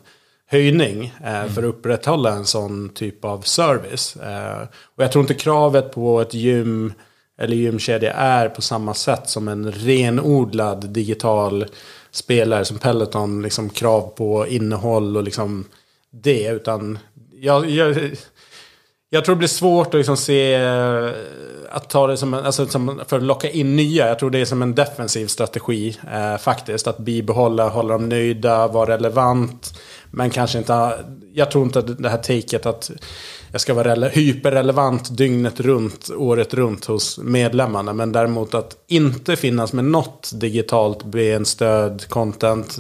höjning 0.48 1.14
eh, 1.24 1.36
mm. 1.36 1.54
för 1.54 1.64
att 1.64 1.70
upprätthålla 1.70 2.32
en 2.32 2.46
sån 2.46 2.90
typ 2.90 3.26
av 3.26 3.42
service. 3.42 4.16
Eh, 4.16 4.68
och 4.96 5.04
jag 5.04 5.12
tror 5.12 5.22
inte 5.22 5.34
kravet 5.34 5.94
på 5.94 6.22
ett 6.22 6.34
gym 6.34 6.94
eller 7.38 7.56
gymkedja 7.56 8.14
är 8.14 8.50
på 8.50 8.62
samma 8.62 8.94
sätt 8.94 9.30
som 9.30 9.48
en 9.48 9.72
renodlad 9.72 10.90
digital 10.90 11.66
spelare 12.12 12.66
som 12.66 12.78
Peloton. 12.78 13.42
Liksom 13.42 13.70
krav 13.70 14.14
på 14.16 14.48
innehåll 14.48 15.18
och 15.18 15.24
liksom 15.24 15.66
det. 16.14 16.48
Utan 16.48 17.00
jag, 17.40 17.70
jag, 17.70 18.12
Jag 19.10 19.26
tror 19.26 19.36
det 19.36 19.40
blir 19.40 19.48
svårt 19.48 19.88
att 19.88 19.94
liksom 19.94 20.18
se... 20.18 20.54
Eh, 20.54 21.10
att 21.72 21.90
ta 21.90 22.08
det 22.08 22.18
som, 22.18 22.34
en, 22.34 22.46
alltså, 22.46 22.68
som 22.68 23.02
för 23.08 23.18
att 23.18 23.24
locka 23.24 23.50
in 23.50 23.76
nya. 23.76 24.08
Jag 24.08 24.20
tror 24.20 24.30
det 24.30 24.40
är 24.40 24.46
som 24.46 24.62
en 24.62 24.76
defensiv 24.76 25.28
strategi 25.28 25.98
eh, 26.12 26.38
faktiskt. 26.38 26.88
Att 26.88 26.98
bibehålla, 26.98 27.70
hålla 27.70 27.94
dem 27.94 28.10
nöjda, 28.10 28.68
vara 28.68 28.94
relevant. 28.94 29.80
Men 30.12 30.30
kanske 30.30 30.58
inte... 30.58 30.94
Jag 31.34 31.52
tror 31.52 31.64
inte 31.64 31.80
att 31.80 32.04
det 32.04 32.10
här 32.10 32.18
taket 32.18 32.66
att 32.66 32.92
jag 33.54 33.62
ska 33.62 33.74
vara 33.74 33.96
rele- 33.96 34.10
hyperrelevant 34.10 35.18
dygnet 35.18 35.60
runt, 35.60 36.10
året 36.18 36.54
runt 36.54 36.86
hos 36.86 37.20
medlemmarna. 37.20 37.94
Men 37.94 38.12
däremot 38.12 38.54
att 38.54 38.78
inte 38.88 39.36
finnas 39.36 39.74
med 39.74 39.86
något 39.86 40.32
digitalt 40.34 41.04
benstöd, 41.04 42.10
content. 42.10 42.78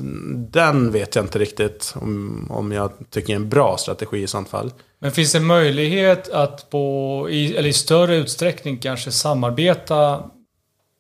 Den 0.52 0.92
vet 0.92 1.16
jag 1.16 1.26
inte 1.26 1.40
riktigt 1.40 1.94
om, 1.96 2.48
om 2.52 2.72
jag 2.72 2.92
tycker 3.10 3.34
är 3.34 3.36
en 3.36 3.50
bra 3.50 3.78
strategi 3.78 4.18
i 4.24 4.28
sånt 4.28 4.50
fall. 4.50 4.72
Men 5.00 5.12
finns 5.12 5.32
det 5.32 5.40
möjlighet 5.40 6.30
att 6.30 6.70
på, 6.70 7.28
i, 7.30 7.56
eller 7.56 7.70
i 7.70 7.74
större 7.74 8.16
utsträckning 8.16 8.78
kanske 8.78 9.12
samarbeta 9.12 10.24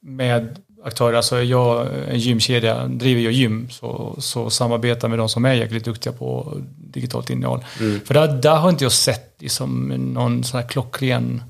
med 0.01 0.57
aktörer? 0.83 1.13
Alltså 1.13 1.43
jag 1.43 1.87
en 2.09 2.19
gymkedja, 2.19 2.87
driver 2.87 3.21
jag 3.21 3.33
gym, 3.33 3.69
så, 3.69 4.15
så 4.19 4.49
samarbeta 4.49 5.07
med 5.07 5.19
de 5.19 5.29
som 5.29 5.45
är 5.45 5.53
jäkligt 5.53 5.85
duktiga 5.85 6.13
på 6.13 6.57
digitalt 6.77 7.29
innehåll. 7.29 7.65
För 8.05 8.13
där, 8.13 8.27
där 8.27 8.55
har 8.55 8.69
inte 8.69 8.85
jag 8.85 8.91
sett 8.91 9.35
liksom 9.39 9.87
någon 9.87 10.43
sån 10.43 10.59
här 10.59 10.67
klockren 10.67 11.43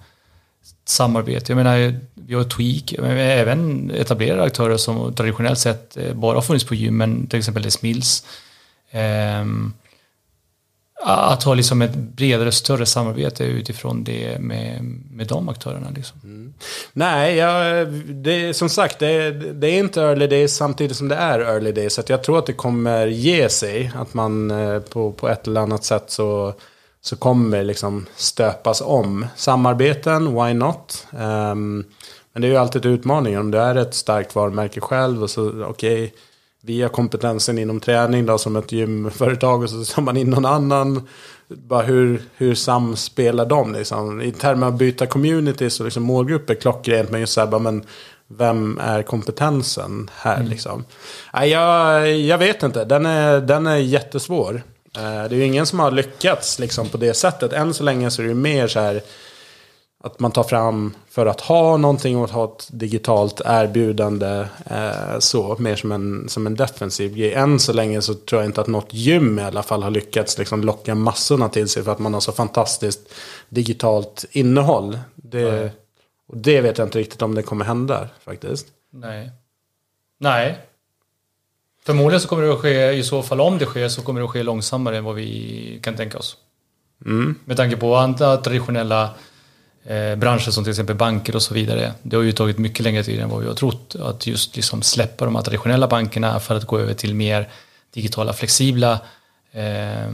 samarbete. 0.86 1.52
Jag 1.52 1.58
menar, 1.58 2.00
vi 2.14 2.34
har 2.34 2.44
Tweak, 2.44 2.94
men 3.00 3.18
även 3.18 3.92
etablerade 3.92 4.44
aktörer 4.44 4.78
som 4.78 5.14
traditionellt 5.14 5.60
sett 5.60 5.98
eh, 5.98 6.14
bara 6.14 6.38
har 6.38 6.42
funnits 6.42 6.66
på 6.66 6.76
gymmen, 6.76 7.28
till 7.28 7.40
exempel 7.40 7.64
Les 7.64 7.82
Mills. 7.82 8.26
Att 11.06 11.44
ha 11.44 11.54
liksom 11.54 11.82
ett 11.82 11.96
bredare, 11.96 12.52
större 12.52 12.86
samarbete 12.86 13.44
utifrån 13.44 14.04
det 14.04 14.40
med, 14.40 14.84
med 15.12 15.28
de 15.28 15.50
aktörerna. 15.50 15.88
Liksom. 15.96 16.20
Mm. 16.24 16.54
Nej, 16.94 17.36
jag, 17.36 17.88
det, 18.08 18.54
som 18.54 18.70
sagt, 18.70 19.00
det, 19.00 19.32
det 19.32 19.68
är 19.68 19.80
inte 19.80 20.02
early 20.02 20.28
days 20.28 20.56
samtidigt 20.56 20.98
som 20.98 21.08
det 21.08 21.16
är 21.16 21.40
early 21.40 21.72
days. 21.72 21.94
Så 21.94 22.02
att 22.02 22.10
jag 22.10 22.24
tror 22.24 22.40
att 22.40 22.46
det 22.46 22.54
kommer 22.54 23.08
ge 23.08 23.50
sig. 23.50 23.92
Att 23.96 24.14
man 24.14 24.52
eh, 24.52 24.80
på, 24.80 25.12
på 25.12 25.30
ett 25.30 25.48
eller 25.48 25.62
annat 25.62 25.84
sätt 25.84 26.06
så, 26.08 26.54
så 27.02 27.16
kommer 27.16 27.64
liksom 27.64 28.06
stöpas 28.16 28.82
om. 28.82 29.26
Samarbeten, 29.36 30.36
why 30.36 30.54
not? 30.54 31.08
Um, 31.12 31.86
men 32.34 32.42
det 32.42 32.48
är 32.48 32.52
ju 32.52 32.58
alltid 32.58 32.86
utmaningen. 32.86 33.40
Om 33.40 33.52
du 33.52 33.58
är 33.58 33.76
ett 33.76 33.94
starkt 33.94 34.36
varumärke 34.36 34.82
själv 34.82 35.24
och 35.24 35.30
så, 35.30 35.64
okej, 35.64 36.04
okay, 36.04 36.12
har 36.68 36.90
kompetensen 36.90 37.58
inom 37.58 37.80
träning 37.80 38.26
då 38.26 38.38
som 38.38 38.56
ett 38.56 38.72
gymföretag 38.72 39.64
och 39.64 39.70
så 39.70 39.86
tar 39.86 40.02
man 40.02 40.18
in 40.18 40.30
någon 40.30 40.46
annan. 40.46 41.08
Bara 41.48 41.82
hur, 41.82 42.22
hur 42.36 42.56
samspelar 42.56 43.46
de 43.46 43.74
liksom? 43.74 44.22
I 44.22 44.32
termer 44.32 44.68
av 44.68 44.78
byta 44.78 45.06
communities 45.06 45.80
och 45.80 45.86
liksom 45.86 46.04
målgrupper 46.04 46.56
klockrent. 46.56 47.12
Men 47.12 47.20
just 47.20 47.34
så 47.34 47.40
här, 47.42 47.48
bara, 47.48 47.60
men 47.62 47.84
vem 48.28 48.80
är 48.82 49.04
kompetensen 49.04 50.10
här 50.16 50.44
liksom? 50.44 50.86
Nej, 51.34 51.50
jag, 51.50 52.12
jag 52.20 52.38
vet 52.38 52.64
inte. 52.64 52.86
Den 52.86 53.06
är, 53.06 53.42
den 53.42 53.68
är 53.68 53.78
jättesvår. 53.78 54.64
Eh, 54.98 55.02
Det 55.02 55.36
är 55.36 55.40
ju 55.40 55.46
ingen 55.46 55.66
som 55.66 55.80
har 55.80 55.92
lyckats 55.92 56.60
liksom 56.60 56.90
på 56.90 56.98
det 56.98 57.14
sättet. 57.14 57.54
Än 57.54 57.74
så 57.74 57.84
länge 57.84 58.12
så 58.12 58.22
är 58.22 58.24
det 58.24 58.30
ju 58.30 58.36
mer 58.36 58.68
så 58.68 58.80
här 58.80 59.02
att 60.06 60.20
man 60.20 60.32
tar 60.32 60.44
fram 60.44 60.94
för 61.10 61.26
att 61.26 61.42
ha 61.42 61.78
någonting 61.78 62.18
och 62.18 62.24
att 62.24 62.32
ha 62.32 62.46
ett 62.46 62.68
digitalt 62.72 63.42
erbjudande. 63.46 64.46
Eh, 64.66 65.20
så, 65.20 65.56
mer 65.60 65.76
som 65.76 65.92
en, 65.92 66.30
som 66.30 66.48
en 66.48 66.56
defensiv 66.56 67.16
grej. 67.16 67.34
Än 67.34 67.60
så 67.60 67.74
länge 67.74 68.02
så 68.02 68.14
tror 68.14 68.42
jag 68.42 68.50
inte 68.50 68.62
att 68.62 68.68
något 68.68 68.94
gym 68.94 69.40
i 69.40 69.44
alla 69.44 69.64
fall 69.64 69.84
har 69.84 69.92
lyckats 69.92 70.38
liksom 70.38 70.64
locka 70.64 70.96
massorna 70.96 71.50
till 71.50 71.70
sig 71.70 71.84
för 71.84 71.92
att 71.92 72.00
man 72.00 72.14
har 72.14 72.22
så 72.22 72.32
fantastiskt 72.32 73.14
digitalt 73.50 74.26
innehåll. 74.32 75.00
Det, 75.16 75.72
och 76.28 76.38
det 76.38 76.62
vet 76.62 76.78
jag 76.78 76.88
inte 76.88 77.00
riktigt 77.00 77.22
om 77.22 77.36
det 77.36 77.44
kommer 77.44 77.66
hända 77.66 78.10
faktiskt. 78.24 78.68
Nej. 78.92 79.32
Nej. 80.20 80.58
Förmodligen 81.86 82.22
så 82.22 82.28
kommer 82.28 82.44
det 82.44 82.54
att 82.54 82.60
ske, 82.60 82.92
i 82.92 83.04
så 83.04 83.22
fall 83.22 83.42
om 83.42 83.58
det 83.58 83.66
sker, 83.66 83.90
så 83.90 84.02
kommer 84.02 84.20
det 84.20 84.26
att 84.26 84.32
ske 84.32 84.44
långsammare 84.44 84.98
än 84.98 85.04
vad 85.04 85.16
vi 85.16 85.80
kan 85.84 85.96
tänka 85.96 86.18
oss. 86.18 86.38
Med 87.46 87.58
tanke 87.58 87.78
på 87.78 87.96
andra 87.96 88.38
traditionella 88.38 89.10
eh, 89.86 90.16
branscher 90.16 90.52
som 90.52 90.64
till 90.64 90.72
exempel 90.72 90.96
banker 90.96 91.36
och 91.36 91.42
så 91.42 91.54
vidare. 91.54 91.94
Det 92.02 92.16
har 92.16 92.24
ju 92.24 92.32
tagit 92.32 92.58
mycket 92.58 92.80
längre 92.80 93.04
tid 93.04 93.20
än 93.20 93.30
vad 93.30 93.42
vi 93.42 93.48
har 93.48 93.56
trott. 93.56 93.96
Att 94.00 94.28
just 94.28 94.56
liksom 94.56 94.82
släppa 94.82 95.26
de 95.26 95.36
här 95.36 95.44
traditionella 95.44 95.88
bankerna 95.88 96.40
för 96.40 96.56
att 96.56 96.66
gå 96.66 96.80
över 96.80 96.94
till 96.94 97.16
mer 97.16 97.50
digitala, 97.94 98.34
flexibla 98.34 99.00
eh, 99.52 100.12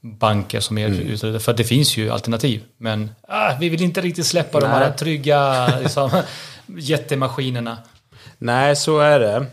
banker 0.00 0.60
som 0.60 0.78
erbjuder 0.78 1.38
För 1.38 1.52
det 1.52 1.64
finns 1.64 1.96
ju 1.96 2.10
alternativ. 2.10 2.62
Men 2.76 3.10
ah, 3.28 3.56
vi 3.60 3.68
vill 3.68 3.82
inte 3.82 4.00
riktigt 4.00 4.26
släppa 4.26 4.60
de 4.60 4.66
här 4.66 4.88
Nej. 4.88 4.98
trygga 4.98 5.68
liksom, 5.78 6.10
jättemaskinerna. 6.66 7.78
Nej, 8.38 8.76
så 8.76 8.98
är 8.98 9.20
det. 9.20 9.46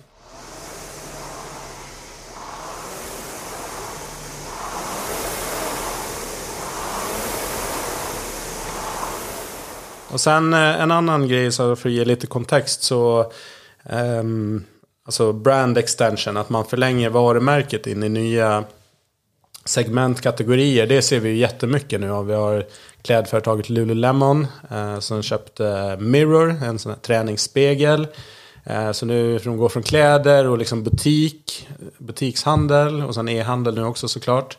Och 10.17 10.21
sen 10.21 10.53
eh, 10.53 10.82
en 10.82 10.91
annan 10.91 11.27
grej 11.27 11.51
så 11.51 11.75
för 11.75 11.89
att 11.89 11.95
ge 11.95 12.06
lite 12.06 12.27
kontext 12.27 12.84
så 12.84 13.32
um, 13.89 14.65
Alltså 15.06 15.34
brand 15.34 15.77
extension, 15.77 16.38
att 16.38 16.49
man 16.49 16.65
förlänger 16.65 17.10
varumärket 17.10 17.88
in 17.88 18.03
i 18.03 18.10
nya 18.10 18.63
segmentkategorier. 19.65 20.88
Det 20.88 21.01
ser 21.01 21.19
vi 21.19 21.30
ju 21.30 21.36
jättemycket 21.36 22.01
nu. 22.01 22.23
Vi 22.23 22.34
har 22.34 22.65
klädföretaget 23.01 23.69
Lululemon 23.69 24.47
eh, 24.71 24.99
som 24.99 25.23
köpte 25.23 25.97
Mirror, 25.99 26.49
en 26.63 26.80
sån 26.80 26.91
här 26.91 26.99
träningsspegel. 26.99 28.08
Eh, 28.63 28.91
så 28.91 29.06
nu 29.06 29.38
de 29.38 29.58
går 29.58 29.69
från 29.69 29.84
kläder 29.84 30.47
och 30.47 30.58
liksom 30.58 30.84
butik, 30.84 31.69
butikshandel 31.97 33.03
och 33.03 33.15
sen 33.15 33.30
e-handel 33.30 33.75
nu 33.75 33.84
också 33.84 34.08
såklart. 34.08 34.58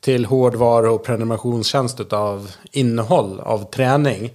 Till 0.00 0.24
hårdvaru 0.24 0.88
och 0.88 1.04
prenumerationstjänst 1.04 2.12
av 2.12 2.50
innehåll 2.72 3.40
av 3.40 3.70
träning. 3.70 4.32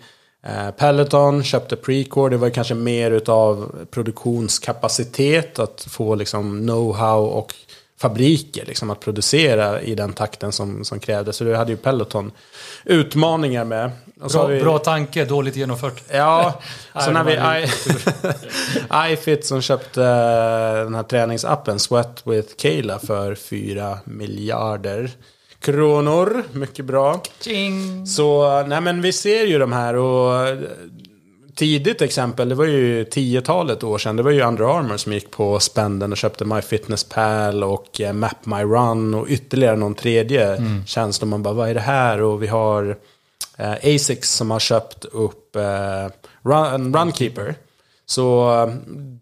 Eh, 0.48 0.72
Peloton 0.72 1.44
köpte 1.44 1.76
Precore, 1.76 2.30
det 2.30 2.38
var 2.38 2.50
kanske 2.50 2.74
mer 2.74 3.12
utav 3.12 3.76
produktionskapacitet. 3.92 5.60
Att 5.60 5.86
få 5.90 6.16
liksom 6.16 6.70
know-how 6.70 7.26
och 7.26 7.54
fabriker 8.00 8.66
liksom, 8.66 8.90
att 8.90 9.00
producera 9.00 9.82
i 9.82 9.96
den 9.96 10.14
takten 10.14 10.52
som, 10.52 10.86
som 10.86 11.00
krävdes. 11.00 11.36
Så 11.38 11.44
det 11.44 11.58
hade 11.58 11.72
ju 11.72 11.78
Peloton 11.78 12.32
utmaningar 12.86 13.66
med. 13.66 13.92
Så 14.28 14.38
Bra, 14.38 14.48
vi- 14.48 14.60
bra 14.62 14.78
tanke, 14.80 15.26
dåligt 15.26 15.56
genomfört. 15.56 16.04
Ja, 16.12 16.62
sen 17.06 17.16
har 17.16 17.24
vi 17.24 17.34
I- 17.34 19.14
iFit 19.14 19.46
som 19.46 19.62
köpte 19.62 20.04
eh, 20.04 20.84
den 20.84 20.96
här 20.96 21.04
träningsappen 21.04 21.80
Sweat 21.80 22.22
with 22.26 22.56
Kayla 22.56 23.00
för 23.00 23.36
4 23.36 24.00
miljarder 24.06 25.12
kronor. 25.64 26.44
Mycket 26.52 26.86
bra. 26.86 27.22
Ching. 27.42 28.08
Så 28.08 28.64
nej 28.64 28.82
men 28.82 29.02
vi 29.02 29.14
ser 29.14 29.46
ju 29.46 29.60
de 29.60 29.72
här 29.74 29.96
och 29.96 30.58
tidigt 31.56 32.02
exempel, 32.02 32.50
det 32.50 32.56
var 32.56 32.66
ju 32.66 33.06
tiotalet 33.06 33.84
år 33.84 33.98
sedan. 33.98 34.16
Det 34.16 34.24
var 34.24 34.32
ju 34.32 34.42
Under 34.42 34.78
Armour 34.78 34.98
som 34.98 35.14
gick 35.14 35.32
på 35.32 35.60
spenden 35.60 36.12
och 36.12 36.18
köpte 36.18 36.46
MyFitnessPal 36.46 37.64
och 37.64 38.02
eh, 38.02 38.14
MapMyRun 38.14 39.14
och 39.14 39.28
ytterligare 39.30 39.76
någon 39.76 39.96
tredje 39.96 40.58
tjänst. 40.86 41.22
Och 41.22 41.28
man 41.28 41.44
bara, 41.44 41.54
vad 41.54 41.70
är 41.70 41.74
det 41.74 41.80
här? 41.80 42.22
Och 42.22 42.44
vi 42.44 42.48
har 42.48 42.98
eh, 43.58 43.96
Asics 43.96 44.32
som 44.32 44.52
har 44.52 44.60
köpt 44.60 45.06
upp 45.06 45.56
eh, 45.56 46.08
Run, 46.44 46.96
Runkeeper. 46.96 47.56
Så 48.06 48.54
eh, 48.62 48.74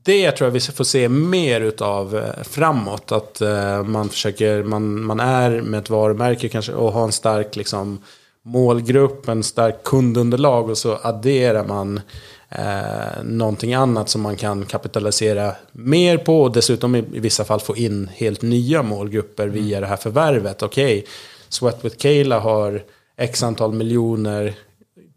det 0.03 0.31
tror 0.31 0.47
jag 0.47 0.51
vi 0.51 0.59
får 0.59 0.83
se 0.83 1.09
mer 1.09 1.61
utav 1.61 2.17
eh, 2.17 2.43
framåt. 2.43 3.11
Att 3.11 3.41
eh, 3.41 3.83
man 3.83 4.09
försöker, 4.09 4.63
man, 4.63 5.03
man 5.03 5.19
är 5.19 5.61
med 5.61 5.79
ett 5.79 5.89
varumärke 5.89 6.49
kanske 6.49 6.73
och 6.73 6.91
har 6.91 7.03
en 7.03 7.11
stark 7.11 7.55
liksom, 7.55 7.99
målgrupp, 8.43 9.27
en 9.27 9.43
stark 9.43 9.83
kundunderlag 9.83 10.69
och 10.69 10.77
så 10.77 10.99
adderar 11.01 11.65
man 11.65 12.01
eh, 12.49 13.23
någonting 13.23 13.73
annat 13.73 14.09
som 14.09 14.21
man 14.21 14.35
kan 14.35 14.65
kapitalisera 14.65 15.55
mer 15.71 16.17
på 16.17 16.41
och 16.41 16.51
dessutom 16.51 16.95
i, 16.95 16.99
i 17.13 17.19
vissa 17.19 17.43
fall 17.43 17.59
få 17.59 17.77
in 17.77 18.09
helt 18.13 18.41
nya 18.41 18.83
målgrupper 18.83 19.47
via 19.47 19.79
det 19.79 19.87
här 19.87 19.97
förvärvet. 19.97 20.63
Okej, 20.63 21.05
Sweat 21.49 21.85
with 21.85 21.97
Kayla 21.97 22.39
har 22.39 22.83
x 23.17 23.43
antal 23.43 23.73
miljoner 23.73 24.53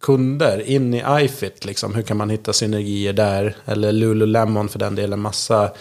kunder 0.05 0.61
in 0.61 0.95
i 0.95 1.05
iFit. 1.09 1.65
Liksom. 1.65 1.95
Hur 1.95 2.03
kan 2.03 2.17
man 2.17 2.31
hitta 2.31 2.53
synergier 2.53 3.13
där? 3.13 3.57
Eller 3.65 3.93
Lululemon 3.93 4.69
för 4.69 4.79
den 4.79 4.95
delen. 4.95 5.21
Massa 5.21 5.73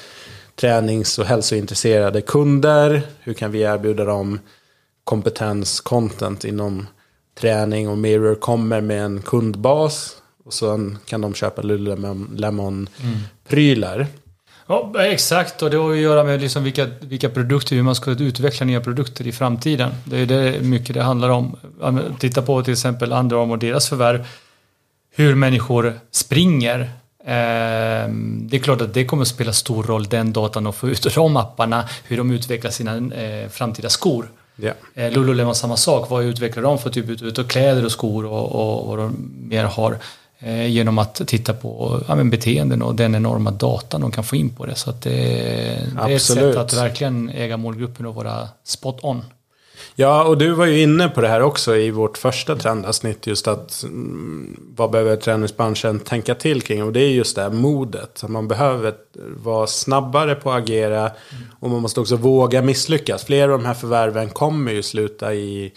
tränings 0.55 1.19
och 1.19 1.25
hälsointresserade 1.25 2.21
kunder. 2.21 3.01
Hur 3.19 3.33
kan 3.33 3.51
vi 3.51 3.61
erbjuda 3.61 4.05
dem 4.05 4.39
kompetens, 5.03 5.81
content 5.81 6.45
inom 6.45 6.87
träning 7.39 7.89
och 7.89 7.97
Mirror 7.97 8.35
kommer 8.35 8.81
med 8.81 9.05
en 9.05 9.21
kundbas. 9.21 10.15
Och 10.45 10.53
sen 10.53 10.97
kan 11.05 11.21
de 11.21 11.33
köpa 11.33 11.61
Lululemon-prylar. 11.61 14.07
Ja, 14.73 15.05
exakt, 15.05 15.61
och 15.61 15.69
det 15.69 15.77
har 15.77 15.91
att 15.91 15.97
göra 15.97 16.23
med 16.23 16.41
liksom 16.41 16.63
vilka, 16.63 16.87
vilka 16.99 17.29
produkter, 17.29 17.75
hur 17.75 17.83
man 17.83 17.95
ska 17.95 18.11
utveckla 18.11 18.65
nya 18.65 18.81
produkter 18.81 19.27
i 19.27 19.31
framtiden. 19.31 19.91
Det 20.05 20.17
är 20.17 20.25
det 20.25 20.61
mycket 20.61 20.95
det 20.95 21.01
handlar 21.01 21.29
om. 21.29 21.55
Titta 22.19 22.41
på 22.41 22.63
till 22.63 22.73
exempel 22.73 23.11
Under 23.11 23.41
Armour 23.41 23.51
och 23.51 23.59
deras 23.59 23.89
förvärv. 23.89 24.27
Hur 25.15 25.35
människor 25.35 25.99
springer. 26.11 26.91
Ehm, 27.25 28.47
det 28.49 28.57
är 28.57 28.61
klart 28.61 28.81
att 28.81 28.93
det 28.93 29.05
kommer 29.05 29.21
att 29.21 29.27
spela 29.27 29.53
stor 29.53 29.83
roll 29.83 30.03
den 30.03 30.33
datan 30.33 30.67
och 30.67 30.75
få 30.75 30.89
ut 30.89 31.15
de 31.15 31.37
apparna, 31.37 31.89
hur 32.03 32.17
de 32.17 32.31
utvecklar 32.31 32.71
sina 32.71 33.15
eh, 33.15 33.49
framtida 33.49 33.89
skor. 33.89 34.31
Yeah. 34.57 35.13
Lululemon 35.13 35.55
samma 35.55 35.77
sak, 35.77 36.09
vad 36.09 36.23
utvecklar 36.23 36.63
de 36.63 36.79
för 36.79 36.89
typ 36.89 37.39
av 37.39 37.43
kläder 37.43 37.85
och 37.85 37.91
skor 37.91 38.25
och, 38.25 38.79
och 38.79 38.87
vad 38.87 38.97
de 38.97 39.31
mer 39.49 39.63
har. 39.63 39.97
Eh, 40.45 40.67
genom 40.67 40.97
att 40.97 41.27
titta 41.27 41.53
på 41.53 42.01
ja, 42.07 42.15
men 42.15 42.29
beteenden 42.29 42.81
och 42.81 42.95
den 42.95 43.15
enorma 43.15 43.51
datan 43.51 44.01
de 44.01 44.11
kan 44.11 44.23
få 44.23 44.35
in 44.35 44.49
på 44.49 44.65
det. 44.65 44.75
Så 44.75 44.91
det, 44.91 45.09
det 45.09 46.01
är 46.01 46.09
ett 46.09 46.21
sätt 46.21 46.55
att 46.55 46.73
verkligen 46.73 47.29
äga 47.29 47.57
målgruppen 47.57 48.05
och 48.05 48.15
vara 48.15 48.47
spot 48.63 48.99
on. 49.01 49.21
Ja, 49.95 50.23
och 50.23 50.37
du 50.37 50.51
var 50.51 50.65
ju 50.65 50.81
inne 50.81 51.09
på 51.09 51.21
det 51.21 51.27
här 51.27 51.41
också 51.41 51.75
i 51.75 51.91
vårt 51.91 52.17
första 52.17 52.55
trendavsnitt. 52.55 53.27
Just 53.27 53.47
att 53.47 53.83
mm, 53.83 54.59
vad 54.75 54.91
behöver 54.91 55.15
träningsbranschen 55.15 55.99
tänka 55.99 56.35
till 56.35 56.61
kring? 56.61 56.83
Och 56.83 56.93
det 56.93 56.99
är 56.99 57.09
just 57.09 57.35
det 57.35 57.41
här 57.41 57.49
modet. 57.49 58.23
Man 58.27 58.47
behöver 58.47 58.93
vara 59.37 59.67
snabbare 59.67 60.35
på 60.35 60.51
att 60.51 60.63
agera. 60.63 61.11
Och 61.59 61.69
man 61.69 61.81
måste 61.81 61.99
också 61.99 62.15
våga 62.15 62.61
misslyckas. 62.61 63.23
Flera 63.23 63.53
av 63.53 63.59
de 63.59 63.65
här 63.65 63.73
förvärven 63.73 64.29
kommer 64.29 64.71
ju 64.71 64.83
sluta 64.83 65.33
i 65.33 65.73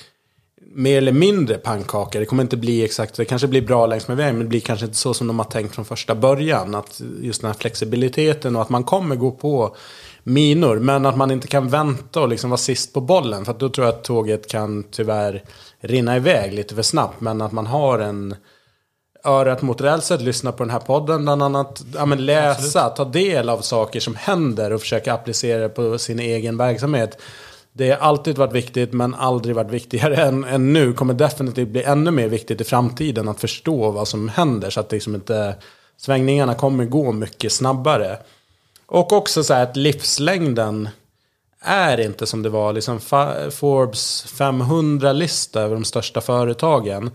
mer 0.77 0.99
eller 0.99 1.13
mindre 1.13 1.59
pannkaka. 1.59 2.21
Det 2.21 2.27
kommer 2.27 2.43
inte 2.43 2.57
bli 2.57 2.85
exakt, 2.85 3.17
det 3.17 3.25
kanske 3.25 3.49
blir 3.49 3.63
bra 3.63 3.87
längs 3.87 4.09
med 4.09 4.17
vägen, 4.17 4.35
men 4.35 4.45
det 4.45 4.49
blir 4.49 4.61
kanske 4.61 4.87
inte 4.87 4.99
så 4.99 5.15
som 5.15 5.27
de 5.27 5.39
har 5.39 5.47
tänkt 5.47 5.75
från 5.75 5.85
första 5.85 6.15
början. 6.15 6.75
Att 6.75 7.01
just 7.21 7.41
den 7.41 7.51
här 7.51 7.59
flexibiliteten 7.59 8.57
och 8.57 8.63
att 8.63 8.69
man 8.69 8.85
kommer 8.85 9.17
gå 9.17 9.31
på 9.31 9.77
minor, 10.23 10.79
men 10.79 11.07
att 11.07 11.17
man 11.17 11.31
inte 11.31 11.49
kan 11.49 11.69
vänta 11.69 12.21
och 12.21 12.29
liksom 12.29 12.51
vara 12.51 12.59
sist 12.59 12.93
på 12.95 13.01
bollen. 13.01 13.45
För 13.45 13.55
då 13.55 13.69
tror 13.69 13.87
jag 13.87 13.95
att 13.95 14.05
tåget 14.05 14.49
kan 14.49 14.85
tyvärr 14.91 15.43
rinna 15.81 16.17
iväg 16.17 16.53
lite 16.53 16.75
för 16.75 16.83
snabbt. 16.83 17.21
Men 17.21 17.43
att 17.43 17.53
man 17.53 17.67
har 17.67 17.99
en 17.99 18.35
örat 19.25 19.63
mot 19.63 19.81
rälset, 19.81 20.21
lyssna 20.21 20.53
på 20.53 20.65
den 20.65 20.71
här 20.71 20.79
podden 20.79 21.23
bland 21.23 21.43
annat. 21.43 21.85
Ja, 21.95 22.07
men 22.07 22.27
läsa, 22.27 22.85
Absolut. 22.85 22.97
ta 22.97 23.19
del 23.19 23.49
av 23.49 23.61
saker 23.61 24.01
som 24.01 24.15
händer 24.15 24.73
och 24.73 24.81
försöka 24.81 25.15
applicera 25.15 25.63
det 25.63 25.69
på 25.69 25.99
sin 25.99 26.21
egen 26.21 26.57
verksamhet. 26.57 27.19
Det 27.77 27.91
har 27.91 27.99
alltid 27.99 28.39
varit 28.39 28.53
viktigt 28.53 28.93
men 28.93 29.15
aldrig 29.15 29.57
varit 29.57 29.71
viktigare 29.71 30.17
än, 30.17 30.45
än 30.45 30.73
nu. 30.73 30.93
Kommer 30.93 31.15
definitivt 31.15 31.69
bli 31.69 31.83
ännu 31.83 32.11
mer 32.11 32.29
viktigt 32.29 32.61
i 32.61 32.65
framtiden 32.65 33.29
att 33.29 33.41
förstå 33.41 33.91
vad 33.91 34.09
som 34.09 34.29
händer. 34.29 34.71
Så 34.71 34.81
att 34.81 34.93
liksom 34.93 35.15
inte 35.15 35.57
svängningarna 35.97 36.55
kommer 36.55 36.85
gå 36.85 37.13
mycket 37.13 37.53
snabbare. 37.53 38.19
Och 38.87 39.13
också 39.13 39.45
så 39.45 39.55
här 39.55 39.63
att 39.63 39.77
livslängden 39.77 40.89
är 41.61 42.01
inte 42.01 42.27
som 42.27 42.43
det 42.43 42.49
var. 42.49 42.73
Liksom 42.73 43.01
Forbes 43.51 44.27
500-lista 44.39 45.61
över 45.61 45.75
de 45.75 45.85
största 45.85 46.21
företagen. 46.21 47.11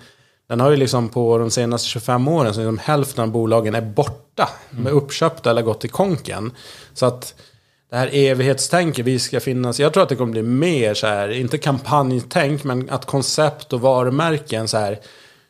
Den 0.47 0.59
har 0.59 0.71
ju 0.71 0.77
liksom 0.77 1.09
på 1.09 1.37
de 1.37 1.51
senaste 1.51 1.87
25 1.87 2.27
åren 2.27 2.53
så 2.53 2.59
liksom 2.59 2.77
hälften 2.77 3.23
av 3.23 3.31
bolagen 3.31 3.75
är 3.75 3.81
borta. 3.81 4.49
Mm. 4.71 4.83
Med 4.83 4.93
uppköpta 4.93 5.49
eller 5.49 5.61
gått 5.61 5.85
i 5.85 5.87
konken. 5.87 6.51
Så 6.93 7.05
att 7.05 7.35
det 7.91 7.97
här 7.97 8.09
evighetstänket, 8.13 9.05
vi 9.05 9.19
ska 9.19 9.39
finnas. 9.39 9.79
Jag 9.79 9.93
tror 9.93 10.03
att 10.03 10.09
det 10.09 10.15
kommer 10.15 10.31
bli 10.31 10.41
mer 10.41 10.93
så 10.93 11.07
här, 11.07 11.29
inte 11.29 11.57
kampanjtänk, 11.57 12.63
men 12.63 12.89
att 12.89 13.05
koncept 13.05 13.73
och 13.73 13.81
varumärken 13.81 14.67
så 14.67 14.77
här. 14.77 14.99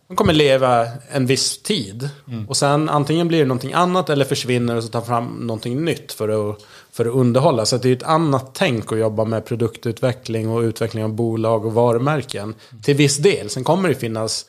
De 0.07 0.15
kommer 0.17 0.33
leva 0.33 0.87
en 1.11 1.25
viss 1.25 1.63
tid. 1.63 2.09
Mm. 2.27 2.49
Och 2.49 2.57
sen 2.57 2.89
antingen 2.89 3.27
blir 3.27 3.39
det 3.39 3.45
någonting 3.45 3.73
annat 3.73 4.09
eller 4.09 4.25
försvinner 4.25 4.75
och 4.75 4.83
så 4.83 4.89
tar 4.89 5.01
fram 5.01 5.25
någonting 5.25 5.85
nytt 5.85 6.11
för 6.11 6.29
att, 6.51 6.61
för 6.91 7.05
att 7.05 7.15
underhålla. 7.15 7.65
Så 7.65 7.77
det 7.77 7.89
är 7.89 7.93
ett 7.93 8.03
annat 8.03 8.51
tänk 8.53 8.91
att 8.91 8.99
jobba 8.99 9.25
med 9.25 9.45
produktutveckling 9.45 10.49
och 10.49 10.61
utveckling 10.61 11.03
av 11.03 11.13
bolag 11.13 11.65
och 11.65 11.73
varumärken. 11.73 12.43
Mm. 12.43 12.81
Till 12.83 12.95
viss 12.95 13.17
del. 13.17 13.49
Sen 13.49 13.63
kommer 13.63 13.89
det 13.89 13.95
finnas 13.95 14.45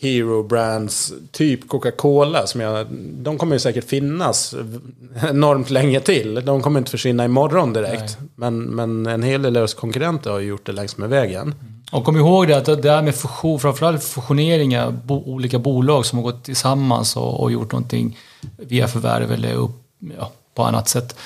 hero 0.00 0.42
brands, 0.42 1.12
typ 1.30 1.68
Coca-Cola, 1.68 2.46
som 2.46 2.60
jag, 2.60 2.86
de 3.12 3.38
kommer 3.38 3.54
ju 3.54 3.60
säkert 3.60 3.84
finnas 3.84 4.54
enormt 5.30 5.70
länge 5.70 6.00
till. 6.00 6.34
De 6.44 6.62
kommer 6.62 6.78
inte 6.78 6.90
försvinna 6.90 7.24
imorgon 7.24 7.72
direkt. 7.72 8.18
Men, 8.34 8.60
men 8.60 9.06
en 9.06 9.22
hel 9.22 9.42
del 9.42 9.52
deras 9.52 9.74
konkurrenter 9.74 10.30
har 10.30 10.38
ju 10.38 10.48
gjort 10.48 10.66
det 10.66 10.72
längs 10.72 10.96
med 10.96 11.08
vägen. 11.08 11.42
Mm. 11.42 11.54
Och 11.92 12.04
kom 12.04 12.16
ihåg 12.16 12.48
det 12.48 12.56
att 12.56 12.82
det 12.82 12.90
här 12.90 13.02
med 13.02 13.14
fusion, 13.14 13.60
framförallt 13.60 14.04
fusioneringar, 14.04 14.90
bo, 14.90 15.22
olika 15.26 15.58
bolag 15.58 16.06
som 16.06 16.18
har 16.18 16.24
gått 16.24 16.44
tillsammans 16.44 17.16
och, 17.16 17.40
och 17.40 17.52
gjort 17.52 17.72
någonting 17.72 18.18
via 18.56 18.88
förvärv 18.88 19.32
eller 19.32 19.54
upp, 19.54 19.82
ja, 20.18 20.32
på 20.54 20.62
annat 20.62 20.88
sätt. 20.88 21.16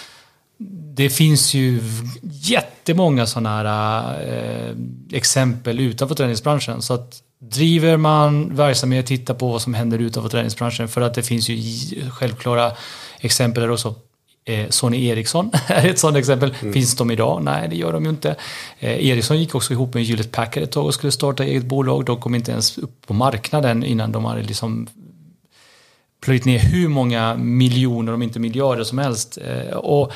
Det 0.94 1.10
finns 1.10 1.54
ju 1.54 1.80
jättemånga 2.22 3.26
sådana 3.26 3.56
här 3.56 4.22
eh, 4.22 4.76
exempel 5.12 5.80
utanför 5.80 6.14
träningsbranschen. 6.14 6.82
Så 6.82 6.94
att 6.94 7.23
driver 7.50 7.96
man 7.96 8.57
verksamhet, 8.57 9.07
tittar 9.07 9.35
på 9.35 9.48
vad 9.48 9.62
som 9.62 9.74
händer 9.74 9.98
utanför 9.98 10.30
träningsbranschen 10.30 10.88
för 10.88 11.00
att 11.00 11.14
det 11.14 11.22
finns 11.22 11.48
ju 11.48 12.11
självklara 12.11 12.72
exempel 13.20 13.62
där 13.62 13.70
också. 13.70 13.94
Eh, 14.46 14.68
Sony 14.68 15.07
Ericsson 15.07 15.50
är 15.66 15.88
ett 15.88 15.98
sådant 15.98 16.16
exempel. 16.16 16.54
Mm. 16.61 16.72
Finns 16.72 16.96
de 16.96 17.11
idag? 17.11 17.42
Nej, 17.44 17.68
det 17.68 17.76
gör 17.76 17.92
de 17.92 18.04
ju 18.04 18.11
inte. 18.11 18.37
Eh, 18.78 19.09
Ericsson 19.09 19.40
gick 19.40 19.54
också 19.54 19.72
ihop 19.72 19.94
med 19.94 20.04
Hewlett 20.04 20.33
Packard 20.33 20.62
ett 20.62 20.72
tag 20.72 20.87
och 20.87 20.94
skulle 20.94 21.12
starta 21.12 21.44
eget 21.44 21.64
bolag. 21.64 22.04
De 22.04 22.20
kom 22.20 22.35
inte 22.35 22.52
ens 22.52 22.78
upp 22.78 23.07
på 23.07 23.14
marknaden 23.14 23.85
innan 23.85 24.12
de 24.12 24.24
hade 24.24 24.42
liksom 24.42 24.87
plöjt 26.24 26.44
ner 26.44 26.59
hur 26.59 26.88
många 26.88 27.37
miljoner, 27.37 28.12
om 28.12 28.22
inte 28.22 28.38
miljarder 28.40 28.85
som 28.85 28.98
helst. 28.98 29.38
Eh, 29.38 29.76
och 29.76 30.12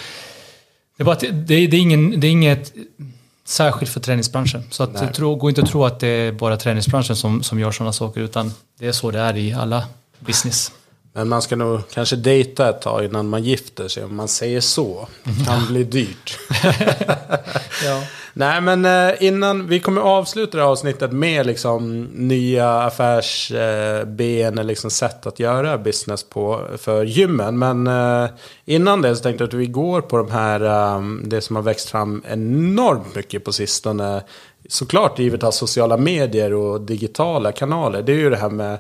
det, 0.97 1.03
är 1.03 1.05
bara, 1.05 1.19
det, 1.21 1.67
det, 1.67 1.77
är 1.77 1.81
ingen, 1.81 2.21
det 2.21 2.27
är 2.27 2.31
inget 2.31 2.75
Särskilt 3.49 3.93
för 3.93 4.01
träningsbranschen. 4.01 4.63
Så 4.71 4.83
att 4.83 5.15
tro, 5.15 5.35
gå 5.35 5.49
inte 5.49 5.63
att 5.63 5.69
tro 5.71 5.85
att 5.85 6.01
det 6.01 6.09
är 6.09 6.33
bara 6.33 6.57
träningsbranschen 6.57 7.17
som, 7.17 7.43
som 7.43 7.61
gör 7.61 7.71
sådana 7.71 7.93
saker 7.93 8.21
utan 8.21 8.53
det 8.79 8.87
är 8.87 8.93
så 8.93 9.11
det 9.11 9.19
är 9.19 9.37
i 9.37 9.53
alla 9.53 9.85
business. 10.19 10.73
Men 11.13 11.29
man 11.29 11.43
ska 11.43 11.57
nog 11.57 11.81
kanske 11.91 12.17
dejta 12.17 12.69
ett 12.69 12.83
tag 12.83 13.05
innan 13.05 13.29
man 13.29 13.45
gifter 13.45 13.89
sig 13.89 14.05
om 14.05 14.17
man 14.17 14.29
säger 14.29 14.61
så. 14.61 15.09
Det 15.25 15.45
kan 15.45 15.67
bli 15.67 15.85
dyrt. 15.85 16.39
ja. 17.85 18.03
Nej 18.39 18.61
men 18.61 18.85
eh, 18.85 19.23
innan 19.23 19.67
vi 19.67 19.81
kommer 19.81 20.01
avsluta 20.01 20.57
det 20.57 20.63
här 20.63 20.71
avsnittet 20.71 21.13
med 21.13 21.47
liksom 21.47 22.03
nya 22.03 22.71
affärsben 22.71 24.59
eller 24.59 24.65
liksom 24.65 24.91
sätt 24.91 25.27
att 25.27 25.39
göra 25.39 25.79
business 25.79 26.23
på 26.23 26.67
för 26.77 27.05
gymmen. 27.05 27.59
Men 27.59 27.87
eh, 27.87 28.31
innan 28.65 29.03
det 29.03 29.17
så 29.17 29.23
tänkte 29.23 29.43
jag 29.43 29.49
att 29.49 29.55
vi 29.55 29.67
går 29.67 30.01
på 30.01 30.17
de 30.17 30.31
här, 30.31 30.61
det 31.29 31.41
som 31.41 31.57
har 31.57 31.63
växt 31.63 31.91
fram 31.91 32.23
enormt 32.29 33.15
mycket 33.15 33.45
på 33.45 33.53
sistone. 33.53 34.23
Såklart 34.69 35.19
givet 35.19 35.45
av 35.45 35.51
sociala 35.51 35.97
medier 35.97 36.55
och 36.55 36.81
digitala 36.81 37.53
kanaler. 37.53 38.03
Det 38.03 38.13
är 38.13 38.17
ju 38.17 38.31
det 38.31 38.37
här 38.37 38.51
med 38.51 38.79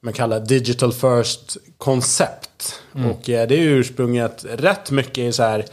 man 0.00 0.12
kallar 0.12 0.40
digital 0.40 0.92
first 0.92 1.56
koncept. 1.78 2.82
Mm. 2.94 3.10
Och 3.10 3.30
eh, 3.30 3.48
det 3.48 3.54
är 3.54 3.68
ursprunget 3.68 4.44
rätt 4.50 4.90
mycket 4.90 5.18
i 5.18 5.32
så 5.32 5.42
här 5.42 5.64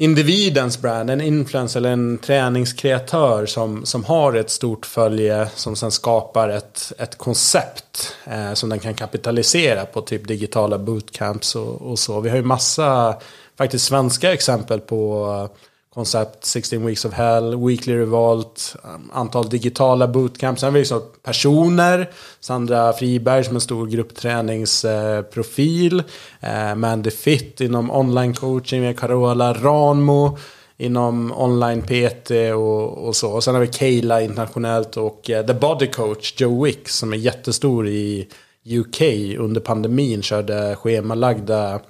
individens 0.00 0.80
brand, 0.80 1.10
en 1.10 1.20
influencer 1.20 1.80
eller 1.80 1.90
en 1.90 2.18
träningskreatör 2.18 3.46
som, 3.46 3.86
som 3.86 4.04
har 4.04 4.34
ett 4.34 4.50
stort 4.50 4.86
följe 4.86 5.48
som 5.54 5.76
sen 5.76 5.90
skapar 5.90 6.48
ett, 6.48 6.92
ett 6.98 7.18
koncept 7.18 8.16
eh, 8.24 8.52
som 8.52 8.68
den 8.68 8.78
kan 8.78 8.94
kapitalisera 8.94 9.84
på 9.84 10.00
typ 10.00 10.28
digitala 10.28 10.78
bootcamps 10.78 11.56
och, 11.56 11.82
och 11.82 11.98
så. 11.98 12.20
Vi 12.20 12.28
har 12.30 12.36
ju 12.36 12.42
massa 12.42 13.16
faktiskt 13.58 13.84
svenska 13.84 14.32
exempel 14.32 14.80
på 14.80 15.48
koncept 15.94 16.44
16 16.44 16.86
Weeks 16.86 17.04
of 17.04 17.12
Hell, 17.12 17.66
Weekly 17.66 17.94
Revolt, 17.94 18.76
um, 18.82 19.10
antal 19.12 19.48
digitala 19.48 20.08
bootcamps. 20.08 20.60
Sen 20.60 20.66
har 20.66 20.72
vi 20.72 20.78
liksom 20.78 21.02
personer, 21.22 22.10
Sandra 22.40 22.92
Friberg 22.92 23.44
som 23.44 23.54
en 23.54 23.60
stor 23.60 23.86
gruppträningsprofil, 23.86 26.02
eh, 26.40 26.70
eh, 26.70 26.74
Mandy 26.74 27.10
Fit 27.10 27.60
inom 27.60 27.90
online 27.90 28.34
coaching 28.34 28.80
med 28.80 28.98
Carola 28.98 29.54
Ranmo 29.54 30.38
inom 30.76 31.32
online 31.36 31.82
PT 31.82 32.30
och, 32.54 33.06
och, 33.06 33.16
så. 33.16 33.32
Och 33.32 33.44
sen 33.44 33.54
har 33.54 33.60
vi 33.60 33.66
Kayla 33.66 34.22
internationellt 34.22 34.96
och 34.96 35.30
eh, 35.30 35.46
The 35.46 35.54
Body 35.54 35.86
Coach 35.86 36.40
Joe 36.40 36.64
Wick 36.64 36.88
som 36.88 37.12
är 37.12 37.16
jättestor 37.16 37.88
i 37.88 38.28
UK 38.66 39.00
under 39.38 39.60
pandemin 39.60 40.22
körde 40.22 40.76
schemalagda 40.76 41.80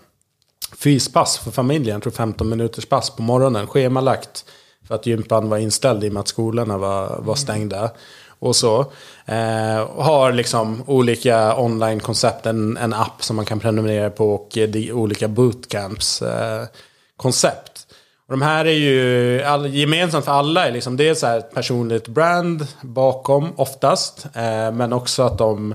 fyspass 0.76 1.38
för 1.38 1.50
familjen. 1.50 1.94
Jag 1.94 2.02
tror 2.02 2.12
15 2.12 2.48
minuters 2.48 2.86
pass 2.86 3.10
på 3.10 3.22
morgonen. 3.22 3.66
Schemalagt. 3.66 4.44
För 4.88 4.94
att 4.94 5.06
gympan 5.06 5.48
var 5.48 5.58
inställd 5.58 6.04
i 6.04 6.08
och 6.08 6.12
med 6.12 6.20
att 6.20 6.28
skolorna 6.28 6.78
var, 6.78 7.08
var 7.08 7.22
mm. 7.22 7.36
stängda. 7.36 7.90
Och 8.38 8.56
så. 8.56 8.80
Eh, 9.26 9.88
har 9.96 10.32
liksom 10.32 10.82
olika 10.86 11.56
online-koncept. 11.56 12.46
En, 12.46 12.76
en 12.76 12.94
app 12.94 13.24
som 13.24 13.36
man 13.36 13.44
kan 13.44 13.60
prenumerera 13.60 14.10
på 14.10 14.34
och 14.34 14.48
de, 14.52 14.92
olika 14.92 15.28
bootcamps. 15.28 16.22
Eh. 16.22 16.66
Och 18.30 18.38
de 18.38 18.42
här 18.42 18.64
är 18.64 18.72
ju 18.72 19.42
all, 19.42 19.74
gemensamt 19.74 20.24
för 20.24 20.32
alla. 20.32 20.66
Är 20.66 20.72
liksom, 20.72 20.96
det 20.96 21.08
är 21.08 21.14
så 21.14 21.26
här 21.26 21.38
ett 21.38 21.54
personligt 21.54 22.08
brand 22.08 22.66
bakom 22.82 23.52
oftast. 23.56 24.26
Eh, 24.34 24.72
men 24.72 24.92
också 24.92 25.22
att 25.22 25.38
de 25.38 25.74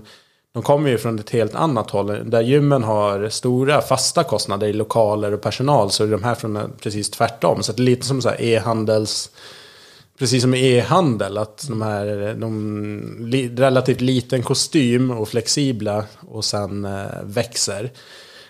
de 0.56 0.63
kommer 0.63 0.89
ju 0.89 0.98
från 0.98 1.20
ett 1.20 1.30
helt 1.30 1.56
annat 1.56 1.89
håll. 1.89 2.30
Där 2.30 2.41
gymmen 2.41 2.84
har 2.84 3.30
stora 3.30 3.82
fasta 3.82 4.24
kostnader 4.24 4.68
i 4.68 4.74
lokaler 4.74 5.32
och 5.32 5.41
personal 5.41 5.91
så 5.91 6.04
är 6.04 6.08
de 6.08 6.24
här 6.24 6.36
från 6.36 6.56
eh, 6.56 6.63
precis 6.80 7.10
tvärtom. 7.10 7.63
Så 7.63 7.72
det 7.72 7.82
är 7.82 7.84
lite 7.84 8.06
som 8.06 8.22
så 8.22 8.30
här 8.30 8.41
e-handels... 8.41 9.30
Precis 10.18 10.41
som 10.41 10.54
e-handel, 10.54 11.38
att 11.38 11.65
de 11.68 11.82
här 11.82 12.28
eh, 12.28 12.36
de, 12.36 13.54
relativt 13.58 14.02
liten 14.02 14.44
kostym 14.44 15.12
och 15.12 15.28
flexibla 15.28 16.04
och 16.30 16.46
sen 16.46 16.86
eh, 16.86 17.24
växer. 17.24 17.91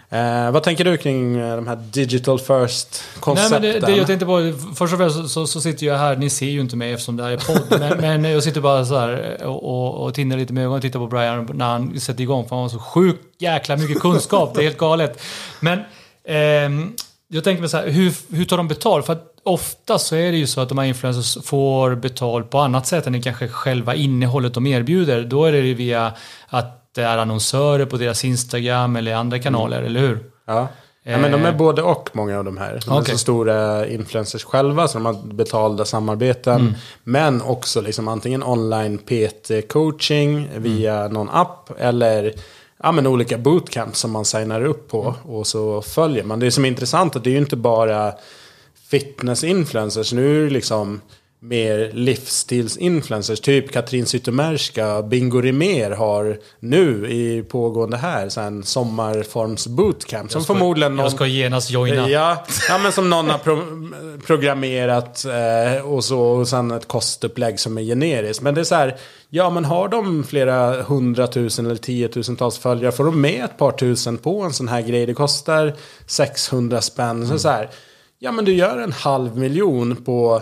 Eh, 0.09 0.51
vad 0.51 0.63
tänker 0.63 0.83
du 0.83 0.97
kring 0.97 1.37
eh, 1.37 1.55
de 1.55 1.67
här 1.67 1.75
digital 1.75 2.39
first-koncepten? 2.39 3.61
Det, 3.61 3.79
det, 3.79 3.95
jag 3.95 4.07
tänkte 4.07 4.25
på, 4.25 4.53
först 4.75 4.93
och 4.93 4.99
främst 4.99 5.29
så, 5.29 5.47
så, 5.47 5.61
sitter 5.61 5.85
jag 5.85 5.97
här, 5.97 6.15
ni 6.15 6.29
ser 6.29 6.45
ju 6.45 6.61
inte 6.61 6.75
mig 6.75 6.91
eftersom 6.91 7.17
det 7.17 7.23
här 7.23 7.31
är 7.31 7.37
podd, 7.37 7.79
men, 8.01 8.21
men, 8.21 8.31
jag 8.31 8.43
sitter 8.43 8.61
bara 8.61 8.85
så 8.85 8.97
här 8.97 9.43
och, 9.43 9.63
och, 9.63 10.05
och 10.05 10.13
tindrar 10.13 10.37
lite 10.37 10.53
med 10.53 10.61
ögonen 10.61 10.77
och 10.77 10.81
tittar 10.81 10.99
på 10.99 11.07
Brian 11.07 11.49
när 11.53 11.65
han 11.65 11.99
sätter 11.99 12.21
igång, 12.21 12.47
för 12.47 12.55
han 12.55 12.63
har 12.63 12.69
så 12.69 12.79
sjukt 12.79 13.41
jäkla 13.41 13.77
mycket 13.77 13.99
kunskap, 13.99 14.55
det 14.55 14.61
är 14.61 14.63
helt 14.63 14.77
galet. 14.77 15.21
Men 15.59 15.79
eh, 16.23 16.87
jag 17.27 17.43
tänker 17.43 17.61
mig 17.61 17.69
så 17.69 17.77
här, 17.77 17.89
hur, 17.89 18.35
hur 18.35 18.45
tar 18.45 18.57
de 18.57 18.67
betalt? 18.67 19.05
För 19.05 19.13
att 19.13 19.35
ofta 19.43 19.99
så 19.99 20.15
är 20.15 20.31
det 20.31 20.37
ju 20.37 20.47
så 20.47 20.61
att 20.61 20.69
de 20.69 20.77
här 20.77 20.85
influencers 20.85 21.45
får 21.45 21.95
betalt 21.95 22.49
på 22.49 22.59
annat 22.59 22.87
sätt 22.87 23.07
än 23.07 23.13
det 23.13 23.21
kanske 23.21 23.47
själva 23.47 23.95
innehållet 23.95 24.53
de 24.53 24.67
erbjuder. 24.67 25.23
Då 25.23 25.45
är 25.45 25.51
det 25.51 25.73
via 25.73 26.13
att 26.47 26.84
det 26.95 27.03
är 27.03 27.17
annonsörer 27.17 27.85
på 27.85 27.97
deras 27.97 28.25
Instagram 28.25 28.95
eller 28.95 29.13
andra 29.15 29.39
kanaler, 29.39 29.77
mm. 29.77 29.89
eller 29.89 29.99
hur? 29.99 30.19
Ja. 30.45 30.67
ja, 31.03 31.17
men 31.17 31.31
de 31.31 31.45
är 31.45 31.51
eh. 31.51 31.57
både 31.57 31.81
och 31.81 32.09
många 32.13 32.37
av 32.37 32.45
de 32.45 32.57
här. 32.57 32.79
De 32.85 32.97
okay. 32.97 33.13
är 33.13 33.15
så 33.15 33.17
stora 33.17 33.87
influencers 33.87 34.43
själva, 34.43 34.87
så 34.87 34.97
de 34.97 35.05
har 35.05 35.33
betalda 35.33 35.85
samarbeten. 35.85 36.61
Mm. 36.61 36.73
Men 37.03 37.41
också 37.41 37.81
liksom 37.81 38.07
antingen 38.07 38.43
online 38.43 38.99
PT-coaching 38.99 40.59
via 40.59 40.99
mm. 40.99 41.13
någon 41.13 41.29
app 41.29 41.69
eller 41.79 42.33
ja, 42.83 42.91
men 42.91 43.07
olika 43.07 43.37
bootcamps 43.37 43.99
som 43.99 44.11
man 44.11 44.25
signar 44.25 44.65
upp 44.65 44.89
på. 44.89 45.01
Mm. 45.01 45.35
Och 45.35 45.47
så 45.47 45.81
följer 45.81 46.23
man. 46.23 46.39
Det 46.39 46.51
som 46.51 46.65
är 46.65 46.69
intressant 46.69 47.15
är 47.15 47.19
att 47.19 47.23
det 47.23 47.29
är 47.29 47.31
ju 47.31 47.37
inte 47.37 47.55
bara 47.55 48.13
fitness-influencers. 48.91 50.13
Nu 50.13 50.39
är 50.39 50.43
det 50.43 50.49
liksom 50.49 51.01
mer 51.47 51.91
livsstilsinfluencers. 51.93 53.39
Typ 53.39 53.71
Katrin 53.71 54.05
Zytomierska, 54.05 55.01
Bingo 55.01 55.41
Rimér 55.41 55.91
har 55.91 56.37
nu 56.59 57.11
i 57.11 57.43
pågående 57.43 57.97
här 57.97 58.29
sen 58.29 58.63
sommarforms 58.63 59.67
bootcamp. 59.67 60.31
Som 60.31 60.43
ska, 60.43 60.53
förmodligen 60.53 60.95
någon... 60.95 61.03
Jag 61.03 61.11
ska 61.11 61.25
genast 61.25 61.71
joina. 61.71 62.09
Ja, 62.09 62.45
ja 62.69 62.77
men 62.77 62.91
som 62.91 63.09
någon 63.09 63.29
har 63.29 63.37
pro 63.37 63.61
programmerat 64.25 65.25
eh, 65.25 65.85
och 65.85 66.03
så. 66.03 66.21
Och 66.21 66.47
sen 66.47 66.71
ett 66.71 66.87
kostupplägg 66.87 67.59
som 67.59 67.77
är 67.77 67.81
generiskt. 67.81 68.41
Men 68.41 68.55
det 68.55 68.61
är 68.61 68.65
så 68.65 68.75
här. 68.75 68.97
Ja 69.29 69.49
men 69.49 69.65
har 69.65 69.87
de 69.87 70.23
flera 70.23 70.81
hundratusen 70.81 71.65
eller 71.65 71.75
tiotusentals 71.75 72.57
följare. 72.57 72.91
Får 72.91 73.03
de 73.05 73.21
med 73.21 73.45
ett 73.45 73.57
par 73.57 73.71
tusen 73.71 74.17
på 74.17 74.41
en 74.41 74.53
sån 74.53 74.67
här 74.67 74.81
grej. 74.81 75.05
Det 75.05 75.13
kostar 75.13 75.73
600 76.07 76.81
spänn. 76.81 77.09
Mm. 77.09 77.27
Så, 77.27 77.39
så 77.39 77.49
här. 77.49 77.69
Ja 78.19 78.31
men 78.31 78.45
du 78.45 78.53
gör 78.53 78.77
en 78.77 78.91
halv 78.91 79.37
miljon 79.37 79.95
på 79.95 80.41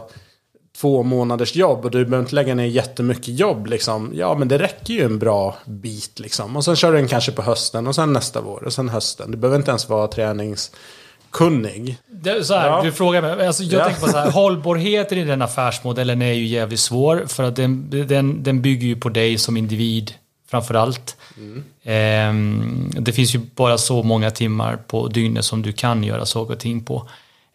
två 0.77 1.03
månaders 1.03 1.55
jobb 1.55 1.85
och 1.85 1.91
du 1.91 2.05
behöver 2.05 2.19
inte 2.19 2.35
lägga 2.35 2.55
ner 2.55 2.65
jättemycket 2.65 3.39
jobb 3.39 3.67
liksom. 3.67 4.11
Ja 4.13 4.35
men 4.35 4.47
det 4.47 4.57
räcker 4.57 4.93
ju 4.93 5.01
en 5.01 5.19
bra 5.19 5.57
bit 5.65 6.19
liksom. 6.19 6.55
Och 6.55 6.65
sen 6.65 6.75
kör 6.75 6.91
du 6.91 6.97
den 6.97 7.07
kanske 7.07 7.31
på 7.31 7.41
hösten 7.41 7.87
och 7.87 7.95
sen 7.95 8.13
nästa 8.13 8.41
vår 8.41 8.63
och 8.63 8.73
sen 8.73 8.89
hösten. 8.89 9.31
Du 9.31 9.37
behöver 9.37 9.57
inte 9.57 9.71
ens 9.71 9.89
vara 9.89 10.07
träningskunnig. 10.07 11.97
Det, 12.07 12.43
så 12.43 12.53
här, 12.53 12.67
ja. 12.67 12.81
Du 12.83 12.91
frågar 12.91 13.21
mig, 13.21 13.47
alltså 13.47 13.63
jag 13.63 13.81
ja. 13.81 13.85
tänker 13.85 14.01
på 14.01 14.07
så 14.07 14.17
här, 14.17 14.31
hållbarheten 14.31 15.17
i 15.17 15.23
den 15.23 15.41
affärsmodellen 15.41 16.21
är 16.21 16.33
ju 16.33 16.45
jävligt 16.45 16.79
svår. 16.79 17.23
För 17.27 17.43
att 17.43 17.55
den, 17.55 17.89
den, 18.07 18.43
den 18.43 18.61
bygger 18.61 18.87
ju 18.87 18.95
på 18.95 19.09
dig 19.09 19.37
som 19.37 19.57
individ 19.57 20.13
framför 20.53 20.73
allt. 20.73 21.17
Mm. 21.37 21.63
Ehm, 21.83 22.91
det 22.99 23.11
finns 23.11 23.35
ju 23.35 23.39
bara 23.55 23.77
så 23.77 24.03
många 24.03 24.31
timmar 24.31 24.77
på 24.87 25.07
dygnet 25.07 25.45
som 25.45 25.61
du 25.61 25.71
kan 25.71 26.03
göra 26.03 26.25
saker 26.25 26.53
och 26.53 26.59
ting 26.59 26.85
på. 26.85 27.07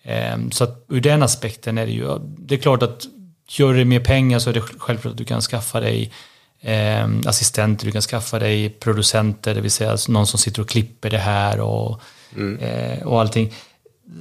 Ehm, 0.02 0.50
så 0.50 0.64
att 0.64 0.84
ur 0.88 1.00
den 1.00 1.22
aspekten 1.22 1.78
är 1.78 1.86
det 1.86 1.92
ju, 1.92 2.18
det 2.20 2.54
är 2.54 2.58
klart 2.58 2.82
att 2.82 3.06
gör 3.48 3.74
du 3.74 3.84
mer 3.84 4.00
pengar 4.00 4.38
så 4.38 4.50
är 4.50 4.54
det 4.54 4.60
självklart 4.60 5.12
att 5.12 5.18
du 5.18 5.24
kan 5.24 5.40
skaffa 5.40 5.80
dig 5.80 6.12
eh, 6.60 7.08
assistenter, 7.26 7.86
du 7.86 7.92
kan 7.92 8.02
skaffa 8.02 8.38
dig 8.38 8.70
producenter, 8.70 9.54
det 9.54 9.60
vill 9.60 9.70
säga 9.70 9.96
någon 10.08 10.26
som 10.26 10.38
sitter 10.38 10.62
och 10.62 10.68
klipper 10.68 11.10
det 11.10 11.18
här 11.18 11.60
och, 11.60 12.00
mm. 12.36 12.58
eh, 12.58 13.06
och 13.06 13.20
allting. 13.20 13.54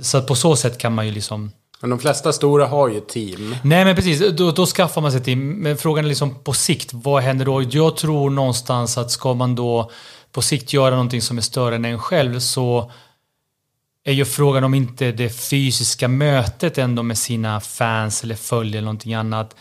Så 0.01 0.17
att 0.17 0.27
på 0.27 0.35
så 0.35 0.55
sätt 0.55 0.77
kan 0.77 0.95
man 0.95 1.05
ju 1.05 1.11
liksom 1.11 1.51
men 1.79 1.89
de 1.89 1.99
flesta 1.99 2.33
stora 2.33 2.67
har 2.67 2.89
ju 2.89 2.99
team. 2.99 3.55
Nej 3.63 3.85
men 3.85 3.95
precis, 3.95 4.19
då, 4.19 4.51
då 4.51 4.65
skaffar 4.65 5.01
man 5.01 5.11
sig 5.11 5.23
team. 5.23 5.49
Men 5.49 5.77
frågan 5.77 6.05
är 6.05 6.09
liksom 6.09 6.35
på 6.43 6.53
sikt, 6.53 6.89
vad 6.93 7.23
händer 7.23 7.45
då? 7.45 7.61
Jag 7.61 7.97
tror 7.97 8.29
någonstans 8.29 8.97
att 8.97 9.11
ska 9.11 9.33
man 9.33 9.55
då 9.55 9.91
på 10.31 10.41
sikt 10.41 10.73
göra 10.73 10.89
någonting 10.89 11.21
som 11.21 11.37
är 11.37 11.41
större 11.41 11.75
än 11.75 11.85
en 11.85 11.99
själv 11.99 12.39
så 12.39 12.91
är 14.07 14.13
ju 14.13 14.25
frågan 14.25 14.63
om 14.63 14.73
inte 14.73 15.11
det 15.11 15.29
fysiska 15.29 16.07
mötet 16.07 16.77
ändå 16.77 17.03
med 17.03 17.17
sina 17.17 17.59
fans 17.59 18.23
eller 18.23 18.35
följare 18.35 18.77
eller 18.77 18.85
någonting 18.85 19.13
annat. 19.13 19.55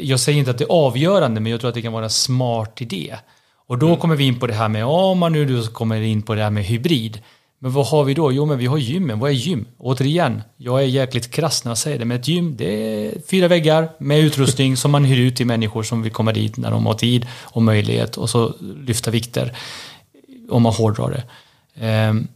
Jag 0.00 0.20
säger 0.20 0.38
inte 0.38 0.50
att 0.50 0.58
det 0.58 0.64
är 0.64 0.86
avgörande, 0.86 1.40
men 1.40 1.52
jag 1.52 1.60
tror 1.60 1.68
att 1.68 1.74
det 1.74 1.82
kan 1.82 1.92
vara 1.92 2.04
en 2.04 2.10
smart 2.10 2.80
idé. 2.80 3.16
Och 3.66 3.78
då 3.78 3.86
mm. 3.86 3.98
kommer 3.98 4.16
vi 4.16 4.24
in 4.24 4.40
på 4.40 4.46
det 4.46 4.54
här 4.54 4.68
med, 4.68 4.84
om 4.84 5.18
man 5.18 5.32
nu 5.32 5.44
då 5.44 5.66
kommer 5.66 6.00
in 6.00 6.22
på 6.22 6.34
det 6.34 6.42
här 6.42 6.50
med 6.50 6.64
hybrid. 6.64 7.22
Men 7.58 7.72
vad 7.72 7.86
har 7.86 8.04
vi 8.04 8.14
då? 8.14 8.32
Jo, 8.32 8.46
men 8.46 8.58
vi 8.58 8.66
har 8.66 8.78
gymmen. 8.78 9.18
Vad 9.18 9.30
är 9.30 9.34
gym? 9.34 9.66
Återigen, 9.78 10.42
jag 10.56 10.82
är 10.82 10.86
jäkligt 10.86 11.30
krass 11.30 11.64
när 11.64 11.70
jag 11.70 11.78
säger 11.78 11.98
det, 11.98 12.04
men 12.04 12.20
ett 12.20 12.28
gym, 12.28 12.56
det 12.56 12.66
är 12.66 13.20
fyra 13.30 13.48
väggar 13.48 13.88
med 13.98 14.20
utrustning 14.20 14.76
som 14.76 14.90
man 14.90 15.04
hyr 15.04 15.26
ut 15.26 15.36
till 15.36 15.46
människor 15.46 15.82
som 15.82 16.02
vill 16.02 16.12
komma 16.12 16.32
dit 16.32 16.56
när 16.56 16.70
de 16.70 16.86
har 16.86 16.94
tid 16.94 17.26
och 17.42 17.62
möjlighet 17.62 18.16
och 18.16 18.30
så 18.30 18.54
lyfta 18.86 19.10
vikter. 19.10 19.56
Om 20.50 20.62
man 20.62 20.72
hårdrar 20.72 21.10
det. 21.10 22.08
Um, 22.08 22.28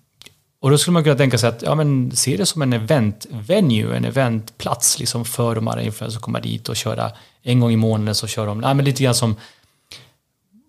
och 0.60 0.70
då 0.70 0.78
skulle 0.78 0.92
man 0.92 1.04
kunna 1.04 1.16
tänka 1.16 1.38
sig 1.38 1.48
att 1.48 1.62
ja, 1.62 1.74
men, 1.74 2.16
se 2.16 2.36
det 2.36 2.46
som 2.46 2.62
en 2.62 2.72
event-venue, 2.72 3.96
en 3.96 4.04
eventplats 4.04 4.98
liksom 4.98 5.24
för 5.24 5.54
de 5.54 5.66
här 5.66 5.80
influencers 5.80 6.16
att 6.16 6.22
komma 6.22 6.40
dit 6.40 6.68
och 6.68 6.76
köra 6.76 7.10
en 7.42 7.60
gång 7.60 7.72
i 7.72 7.76
månaden 7.76 8.14
så 8.14 8.26
kör 8.26 8.46
de, 8.46 8.60
nej, 8.60 8.74
men 8.74 8.84
lite 8.84 9.02
grann 9.02 9.14
som 9.14 9.36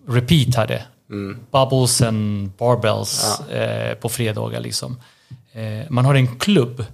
Repeat 0.07 0.55
hade. 0.55 0.83
Mm. 1.09 1.39
Bubbles 1.51 2.01
and 2.01 2.49
barbells 2.49 3.41
ja. 3.49 3.55
eh, 3.55 3.93
på 3.93 4.09
fredagar 4.09 4.59
liksom. 4.59 5.01
Eh, 5.51 5.89
man 5.89 6.05
har 6.05 6.15
en 6.15 6.39
klubb. 6.39 6.85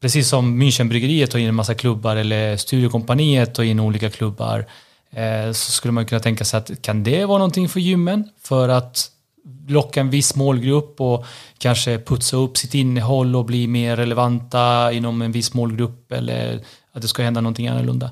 Precis 0.00 0.28
som 0.28 0.62
Münchenbryggeriet 0.62 1.30
tar 1.30 1.38
in 1.38 1.48
en 1.48 1.54
massa 1.54 1.74
klubbar 1.74 2.16
eller 2.16 2.56
Studiokompaniet 2.56 3.54
tar 3.54 3.62
in 3.62 3.80
olika 3.80 4.10
klubbar. 4.10 4.66
Eh, 5.10 5.52
så 5.52 5.72
skulle 5.72 5.92
man 5.92 6.06
kunna 6.06 6.20
tänka 6.20 6.44
sig 6.44 6.58
att 6.58 6.82
kan 6.82 7.04
det 7.04 7.24
vara 7.24 7.38
någonting 7.38 7.68
för 7.68 7.80
gymmen? 7.80 8.28
För 8.42 8.68
att 8.68 9.10
locka 9.68 10.00
en 10.00 10.10
viss 10.10 10.36
målgrupp 10.36 11.00
och 11.00 11.24
kanske 11.58 11.98
putsa 11.98 12.36
upp 12.36 12.56
sitt 12.56 12.74
innehåll 12.74 13.36
och 13.36 13.44
bli 13.44 13.66
mer 13.66 13.96
relevanta 13.96 14.92
inom 14.92 15.22
en 15.22 15.32
viss 15.32 15.54
målgrupp 15.54 16.12
eller 16.12 16.60
att 16.92 17.02
det 17.02 17.08
ska 17.08 17.22
hända 17.22 17.40
någonting 17.40 17.68
annorlunda? 17.68 18.10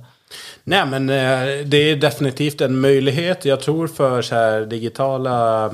Nej 0.64 0.86
men 0.86 1.10
eh, 1.10 1.66
det 1.66 1.90
är 1.90 1.96
definitivt 1.96 2.60
en 2.60 2.80
möjlighet. 2.80 3.44
Jag 3.44 3.60
tror 3.60 3.88
för 3.88 4.22
så 4.22 4.34
här 4.34 4.60
digitala 4.60 5.70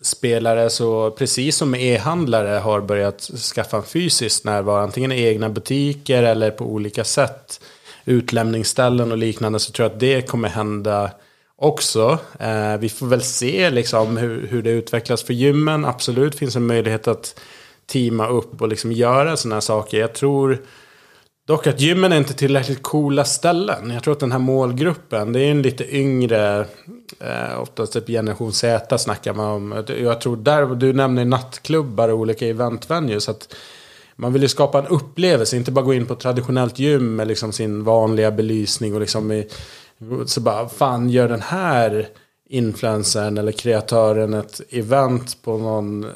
spelare 0.00 0.70
så 0.70 1.10
precis 1.10 1.56
som 1.56 1.74
e-handlare 1.74 2.58
har 2.58 2.80
börjat 2.80 3.20
skaffa 3.20 3.76
en 3.76 3.82
fysisk 3.82 4.44
närvaro. 4.44 4.82
Antingen 4.82 5.12
i 5.12 5.22
egna 5.22 5.48
butiker 5.48 6.22
eller 6.22 6.50
på 6.50 6.64
olika 6.64 7.04
sätt. 7.04 7.60
Utlämningsställen 8.04 9.12
och 9.12 9.18
liknande 9.18 9.58
så 9.58 9.72
tror 9.72 9.84
jag 9.84 9.92
att 9.94 10.00
det 10.00 10.22
kommer 10.22 10.48
hända 10.48 11.10
också. 11.58 12.18
Eh, 12.40 12.76
vi 12.76 12.88
får 12.88 13.06
väl 13.06 13.22
se 13.22 13.70
liksom 13.70 14.16
hur, 14.16 14.46
hur 14.46 14.62
det 14.62 14.70
utvecklas 14.70 15.22
för 15.22 15.34
gymmen. 15.34 15.84
Absolut 15.84 16.34
finns 16.34 16.56
en 16.56 16.66
möjlighet 16.66 17.08
att 17.08 17.40
teama 17.86 18.28
upp 18.28 18.62
och 18.62 18.68
liksom 18.68 18.92
göra 18.92 19.36
sådana 19.36 19.56
här 19.56 19.60
saker. 19.60 20.00
Jag 20.00 20.14
tror 20.14 20.62
dock 21.46 21.66
att 21.66 21.80
gymmen 21.80 22.12
är 22.12 22.16
inte 22.16 22.34
tillräckligt 22.34 22.82
coola 22.82 23.24
ställen. 23.24 23.90
Jag 23.90 24.02
tror 24.02 24.12
att 24.12 24.20
den 24.20 24.32
här 24.32 24.38
målgruppen, 24.38 25.32
det 25.32 25.40
är 25.40 25.50
en 25.50 25.62
lite 25.62 25.96
yngre, 25.96 26.66
eh, 27.20 27.60
oftast 27.60 27.92
typ 27.92 28.06
generation 28.06 28.52
Z 28.52 28.98
snackar 28.98 29.34
man 29.34 29.46
om. 29.46 29.84
Jag 30.00 30.20
tror 30.20 30.36
där, 30.36 30.74
du 30.74 30.92
nämner 30.92 31.24
nattklubbar 31.24 32.08
och 32.08 32.18
olika 32.18 32.46
eventvenues. 32.46 33.28
att 33.28 33.54
man 34.18 34.32
vill 34.32 34.42
ju 34.42 34.48
skapa 34.48 34.78
en 34.78 34.86
upplevelse, 34.86 35.56
inte 35.56 35.70
bara 35.70 35.84
gå 35.84 35.94
in 35.94 36.06
på 36.06 36.12
ett 36.12 36.20
traditionellt 36.20 36.78
gym 36.78 37.16
med 37.16 37.28
liksom 37.28 37.52
sin 37.52 37.84
vanliga 37.84 38.30
belysning 38.30 38.94
och 38.94 39.00
liksom 39.00 39.32
i, 39.32 39.48
så 40.26 40.40
bara, 40.40 40.68
fan 40.68 41.10
gör 41.10 41.28
den 41.28 41.42
här 41.42 42.08
influencern 42.48 43.38
eller 43.38 43.52
kreatören 43.52 44.34
ett 44.34 44.60
event 44.70 45.42
på 45.42 45.58
någon... 45.58 46.06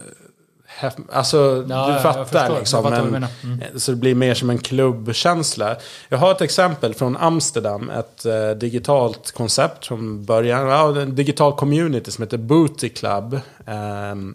Alltså, 1.12 1.66
ja, 1.68 1.94
du 1.94 2.02
fattar 2.02 2.58
liksom. 2.58 2.82
Fattar 2.82 3.04
men, 3.04 3.26
mm. 3.44 3.60
Så 3.76 3.90
det 3.90 3.96
blir 3.96 4.14
mer 4.14 4.34
som 4.34 4.50
en 4.50 4.58
klubbkänsla. 4.58 5.76
Jag 6.08 6.18
har 6.18 6.30
ett 6.30 6.40
exempel 6.40 6.94
från 6.94 7.16
Amsterdam. 7.16 7.90
Ett 7.90 8.26
uh, 8.26 8.50
digitalt 8.50 9.30
koncept 9.30 9.86
från 9.86 10.24
början. 10.24 10.68
Ja, 10.68 11.00
en 11.00 11.14
digital 11.14 11.56
community 11.56 12.10
som 12.10 12.22
heter 12.22 12.38
Booty 12.38 12.88
Club. 12.88 13.40
Um, 14.12 14.34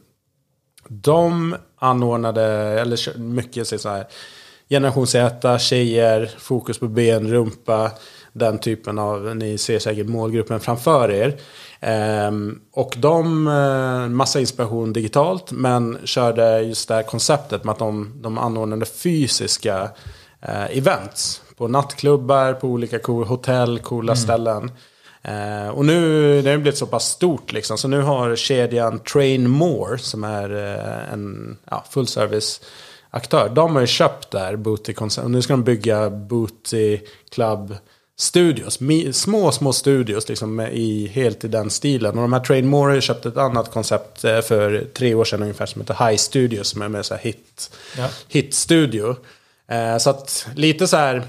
de 0.87 1.55
anordnade, 1.79 2.43
eller 2.81 3.17
mycket 3.17 3.81
så 3.81 3.89
här 3.89 4.07
generation 4.69 5.07
Z, 5.07 5.59
tjejer, 5.59 6.31
fokus 6.37 6.79
på 6.79 6.87
ben, 6.87 7.27
rumpa. 7.27 7.91
Den 8.37 8.59
typen 8.59 8.99
av, 8.99 9.35
ni 9.35 9.57
ser 9.57 9.79
säkert 9.79 10.07
målgruppen 10.07 10.59
framför 10.59 11.11
er. 11.11 11.37
Um, 12.27 12.61
och 12.71 12.95
de, 12.97 13.47
uh, 13.47 14.09
massa 14.09 14.39
inspiration 14.39 14.93
digitalt, 14.93 15.51
men 15.51 15.97
körde 16.03 16.61
just 16.61 16.87
det 16.87 16.93
här 16.93 17.03
konceptet 17.03 17.63
med 17.63 17.71
att 17.71 17.79
de, 17.79 18.13
de 18.21 18.37
anordnade 18.37 18.85
fysiska 18.85 19.83
uh, 20.49 20.77
events. 20.77 21.41
På 21.57 21.67
nattklubbar, 21.67 22.53
på 22.53 22.67
olika 22.67 22.99
hotell, 23.07 23.79
coola 23.79 24.13
mm. 24.13 24.23
ställen. 24.23 24.71
Uh, 25.27 25.69
och 25.69 25.85
nu 25.85 26.41
det 26.41 26.51
har 26.51 26.57
blivit 26.57 26.77
så 26.77 26.85
pass 26.85 27.09
stort 27.09 27.53
liksom, 27.53 27.77
så 27.77 27.87
nu 27.87 28.01
har 28.01 28.35
kedjan 28.35 28.99
Train 28.99 29.49
More, 29.49 29.97
som 29.97 30.23
är 30.23 30.49
en 31.13 31.57
ja, 31.69 31.83
fullservice 31.89 32.61
aktör. 33.09 33.49
De 33.49 33.73
har 33.73 33.81
ju 33.81 33.87
köpt 33.87 34.31
där 34.31 34.55
Booty. 34.55 34.93
Och 35.21 35.31
nu 35.31 35.41
ska 35.41 35.53
de 35.53 35.63
bygga 35.63 36.09
Booty 36.09 36.99
Club 37.31 37.75
studios. 38.17 38.79
Små, 39.13 39.51
små 39.51 39.73
studios 39.73 40.29
liksom 40.29 40.59
i, 40.59 41.07
helt 41.07 41.43
i 41.43 41.47
den 41.47 41.69
stilen. 41.69 42.15
Och 42.15 42.21
de 42.21 42.33
här 42.33 42.39
Train 42.39 42.67
More 42.67 42.93
har 42.93 43.01
köpt 43.01 43.25
ett 43.25 43.37
annat 43.37 43.71
koncept 43.71 44.23
eh, 44.23 44.41
för 44.41 44.87
tre 44.93 45.13
år 45.13 45.25
sedan 45.25 45.41
ungefär 45.41 45.65
som 45.65 45.81
heter 45.81 46.07
High 46.07 46.17
Studios. 46.17 46.67
Som 46.67 46.81
är 46.81 46.89
med 46.89 47.05
så 47.05 47.15
hit, 47.15 47.71
ja. 47.97 48.07
hit 48.27 48.53
studio. 48.53 49.15
Eh, 49.67 49.97
så 49.97 50.09
att 50.09 50.47
lite 50.55 50.87
så 50.87 50.97
här 50.97 51.23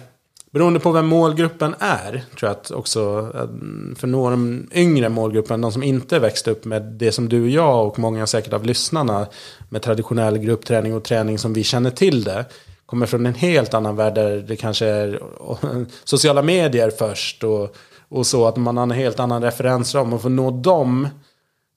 Beroende 0.56 0.80
på 0.80 0.92
vem 0.92 1.06
målgruppen 1.06 1.74
är, 1.78 2.10
tror 2.10 2.48
jag 2.48 2.50
att 2.50 2.70
också 2.70 3.30
eh, 3.34 3.48
för 3.96 4.06
några 4.06 4.36
yngre 4.74 5.08
målgruppen, 5.08 5.60
de 5.60 5.72
som 5.72 5.82
inte 5.82 6.18
växte 6.18 6.50
upp 6.50 6.64
med 6.64 6.82
det 6.82 7.12
som 7.12 7.28
du 7.28 7.42
och 7.42 7.48
jag 7.48 7.86
och 7.86 7.98
många 7.98 8.26
säkert 8.26 8.52
av 8.52 8.64
lyssnarna 8.64 9.26
med 9.68 9.82
traditionell 9.82 10.38
gruppträning 10.38 10.94
och 10.94 11.04
träning 11.04 11.38
som 11.38 11.52
vi 11.52 11.64
känner 11.64 11.90
till 11.90 12.24
det, 12.24 12.44
kommer 12.86 13.06
från 13.06 13.26
en 13.26 13.34
helt 13.34 13.74
annan 13.74 13.96
värld 13.96 14.14
där 14.14 14.36
det 14.36 14.56
kanske 14.56 14.86
är 14.86 15.20
sociala 16.04 16.42
medier 16.42 16.90
först 16.90 17.44
och, 17.44 17.76
och 18.08 18.26
så, 18.26 18.46
att 18.46 18.56
man 18.56 18.76
har 18.76 18.82
en 18.82 18.90
helt 18.90 19.20
annan 19.20 19.42
referensram 19.42 20.12
och 20.12 20.22
för 20.22 20.28
att 20.28 20.32
nå 20.32 20.50
dem 20.50 21.08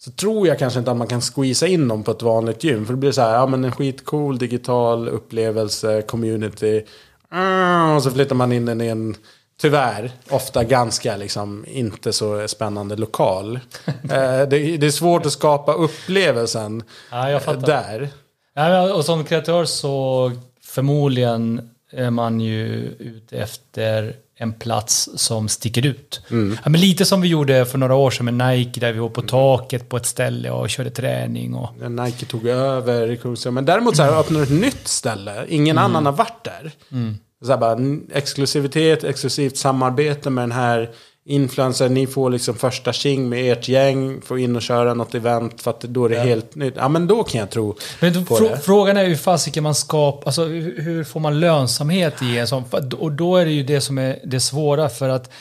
så 0.01 0.11
tror 0.11 0.47
jag 0.47 0.59
kanske 0.59 0.79
inte 0.79 0.91
att 0.91 0.97
man 0.97 1.07
kan 1.07 1.21
squeeza 1.21 1.67
in 1.67 1.87
dem 1.87 2.03
på 2.03 2.11
ett 2.11 2.21
vanligt 2.21 2.63
gym. 2.63 2.85
För 2.85 2.93
det 2.93 2.99
blir 2.99 3.11
så 3.11 3.21
här, 3.21 3.33
ja 3.33 3.45
men 3.45 3.65
en 3.65 3.71
skitcool 3.71 4.37
digital 4.37 5.09
upplevelse, 5.09 6.01
community. 6.01 6.85
Mm, 7.31 7.95
och 7.95 8.03
så 8.03 8.11
flyttar 8.11 8.35
man 8.35 8.51
in 8.51 8.65
den 8.65 8.81
i 8.81 8.87
en, 8.87 9.15
tyvärr, 9.61 10.11
ofta 10.29 10.63
ganska 10.63 11.17
liksom 11.17 11.65
inte 11.67 12.13
så 12.13 12.47
spännande 12.47 12.95
lokal. 12.95 13.59
Eh, 14.03 14.47
det, 14.49 14.77
det, 14.77 14.85
är 14.85 14.91
svårt 14.91 15.25
att 15.25 15.31
skapa 15.31 15.73
upplevelsen 15.73 16.83
ja, 17.11 17.39
där. 17.55 18.09
Ja, 18.53 18.93
och 18.93 19.05
som 19.05 19.23
kreatör 19.23 19.65
så 19.65 20.31
förmodligen 20.69 21.69
är 21.91 22.09
man 22.09 22.39
ju 22.39 22.95
ute 22.99 23.37
efter 23.37 24.15
en 24.35 24.53
plats 24.53 25.09
som 25.15 25.49
sticker 25.49 25.85
ut. 25.85 26.21
Mm. 26.31 26.57
Ja, 26.63 26.69
men 26.69 26.81
lite 26.81 27.05
som 27.05 27.21
vi 27.21 27.27
gjorde 27.27 27.65
för 27.65 27.77
några 27.77 27.95
år 27.95 28.11
sedan 28.11 28.25
med 28.25 28.47
Nike 28.47 28.79
där 28.79 28.93
vi 28.93 28.99
var 28.99 29.09
på 29.09 29.21
taket 29.21 29.89
på 29.89 29.97
ett 29.97 30.05
ställe 30.05 30.51
och 30.51 30.69
körde 30.69 30.89
träning. 30.89 31.55
Och... 31.55 31.69
Ja, 31.81 31.89
Nike 31.89 32.25
tog 32.25 32.47
över. 32.47 33.51
Men 33.51 33.65
däremot 33.65 33.95
så 33.95 34.03
här, 34.03 34.19
öppnar 34.19 34.43
ett 34.43 34.51
nytt 34.51 34.87
ställe. 34.87 35.45
Ingen 35.49 35.77
mm. 35.77 35.83
annan 35.83 36.05
har 36.05 36.13
varit 36.13 36.43
där. 36.43 36.71
Mm. 36.91 37.17
Så 37.41 37.51
här 37.51 37.57
bara, 37.57 37.77
exklusivitet, 38.13 39.03
exklusivt 39.03 39.57
samarbete 39.57 40.29
med 40.29 40.43
den 40.43 40.51
här 40.51 40.89
influencer, 41.29 41.89
ni 41.89 42.07
får 42.07 42.29
liksom 42.29 42.55
första 42.55 42.93
tjing 42.93 43.29
med 43.29 43.51
ert 43.51 43.67
gäng, 43.67 44.21
får 44.21 44.39
in 44.39 44.55
och 44.55 44.61
köra 44.61 44.93
något 44.93 45.15
event 45.15 45.61
för 45.61 45.71
att 45.71 45.81
då 45.81 46.05
är 46.05 46.09
det 46.09 46.15
ja. 46.15 46.23
helt 46.23 46.55
nytt. 46.55 46.73
Ja 46.77 46.89
men 46.89 47.07
då 47.07 47.23
kan 47.23 47.39
jag 47.39 47.49
tro 47.49 47.75
men 47.99 48.25
på 48.25 48.35
fr 48.35 48.43
det. 48.43 48.59
Frågan 48.59 48.97
är 48.97 49.05
hur 49.05 49.15
fasiken 49.15 49.63
man 49.63 49.75
skapar, 49.75 50.25
alltså 50.25 50.45
hur 50.45 51.03
får 51.03 51.19
man 51.19 51.39
lönsamhet 51.39 52.21
i 52.21 52.37
en 52.37 52.47
sån? 52.47 52.63
Och 52.99 53.11
då 53.11 53.37
är 53.37 53.45
det 53.45 53.51
ju 53.51 53.63
det 53.63 53.81
som 53.81 53.97
är 53.97 54.19
det 54.23 54.39
svåra 54.39 54.89
för 54.89 55.09
att 55.09 55.31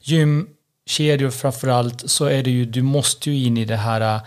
gymkedjor 0.00 1.30
framförallt 1.30 2.10
så 2.10 2.24
är 2.24 2.42
det 2.42 2.50
ju, 2.50 2.64
du 2.64 2.82
måste 2.82 3.30
ju 3.30 3.46
in 3.46 3.56
i 3.56 3.64
det 3.64 3.76
här 3.76 4.20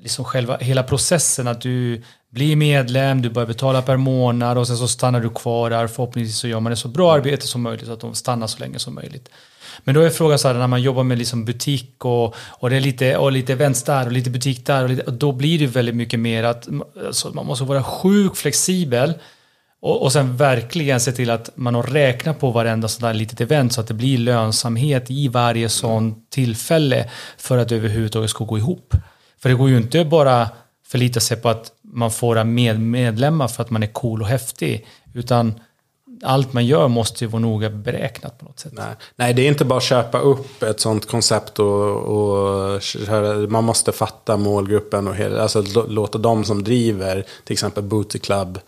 liksom 0.00 0.24
själva, 0.24 0.56
hela 0.56 0.82
processen 0.82 1.48
att 1.48 1.60
du 1.60 2.02
blir 2.30 2.56
medlem, 2.56 3.22
du 3.22 3.30
börjar 3.30 3.46
betala 3.46 3.82
per 3.82 3.96
månad 3.96 4.58
och 4.58 4.66
sen 4.66 4.76
så 4.76 4.88
stannar 4.88 5.20
du 5.20 5.30
kvar 5.30 5.70
där. 5.70 5.86
Förhoppningsvis 5.86 6.38
så 6.38 6.48
gör 6.48 6.60
man 6.60 6.70
det 6.70 6.76
så 6.76 6.88
bra 6.88 7.12
arbete 7.12 7.46
som 7.46 7.62
möjligt 7.62 7.86
så 7.86 7.92
att 7.92 8.00
de 8.00 8.14
stannar 8.14 8.46
så 8.46 8.58
länge 8.58 8.78
som 8.78 8.94
möjligt. 8.94 9.28
Men 9.84 9.94
då 9.94 10.00
är 10.00 10.10
frågan 10.10 10.38
så 10.38 10.48
här 10.48 10.54
när 10.54 10.66
man 10.66 10.82
jobbar 10.82 11.02
med 11.02 11.18
liksom 11.18 11.44
butik 11.44 12.04
och, 12.04 12.34
och 12.36 12.70
det 12.70 12.76
är 12.76 12.80
lite, 12.80 13.16
och 13.16 13.32
lite 13.32 13.52
events 13.52 13.82
där 13.82 14.06
och 14.06 14.12
lite 14.12 14.30
butik 14.30 14.66
där 14.66 14.82
och, 14.82 14.90
lite, 14.90 15.02
och 15.02 15.12
då 15.12 15.32
blir 15.32 15.58
det 15.58 15.66
väldigt 15.66 15.94
mycket 15.94 16.20
mer 16.20 16.44
att 16.44 16.68
alltså, 17.06 17.30
man 17.30 17.46
måste 17.46 17.64
vara 17.64 17.82
sjukt 17.82 18.38
flexibel 18.38 19.14
och, 19.80 20.02
och 20.02 20.12
sen 20.12 20.36
verkligen 20.36 21.00
se 21.00 21.12
till 21.12 21.30
att 21.30 21.50
man 21.54 21.74
har 21.74 21.82
räknat 21.82 22.40
på 22.40 22.50
varenda 22.50 22.88
sån 22.88 23.06
där 23.06 23.14
litet 23.14 23.40
event 23.40 23.72
så 23.72 23.80
att 23.80 23.86
det 23.86 23.94
blir 23.94 24.18
lönsamhet 24.18 25.10
i 25.10 25.28
varje 25.28 25.68
sån 25.68 26.14
tillfälle 26.30 27.10
för 27.38 27.58
att 27.58 27.68
det 27.68 27.76
överhuvudtaget 27.76 28.30
ska 28.30 28.44
gå 28.44 28.58
ihop. 28.58 28.94
För 29.42 29.48
det 29.48 29.54
går 29.54 29.68
ju 29.68 29.76
inte 29.76 30.04
bara 30.04 30.48
förlita 30.86 31.20
sig 31.20 31.36
på 31.36 31.48
att 31.48 31.72
man 31.82 32.10
får 32.10 32.44
med 32.44 32.80
medlemmar 32.80 33.48
för 33.48 33.62
att 33.62 33.70
man 33.70 33.82
är 33.82 33.86
cool 33.86 34.22
och 34.22 34.28
häftig 34.28 34.86
utan 35.14 35.54
allt 36.22 36.52
man 36.52 36.66
gör 36.66 36.88
måste 36.88 37.24
ju 37.24 37.30
vara 37.30 37.40
noga 37.42 37.70
beräknat 37.70 38.38
på 38.38 38.44
något 38.44 38.60
sätt. 38.60 38.72
Nej, 38.76 38.94
Nej 39.16 39.34
det 39.34 39.42
är 39.42 39.48
inte 39.48 39.64
bara 39.64 39.76
att 39.76 39.82
köpa 39.82 40.18
upp 40.18 40.62
ett 40.62 40.80
sånt 40.80 41.08
koncept 41.08 41.58
och, 41.58 41.96
och 41.96 42.80
man 43.48 43.64
måste 43.64 43.92
fatta 43.92 44.36
målgruppen 44.36 45.08
och 45.08 45.14
hela, 45.14 45.42
alltså 45.42 45.64
låta 45.88 46.18
de 46.18 46.44
som 46.44 46.64
driver 46.64 47.26
till 47.44 47.52
exempel 47.52 47.82
Booty 47.82 48.18
Club 48.18 48.58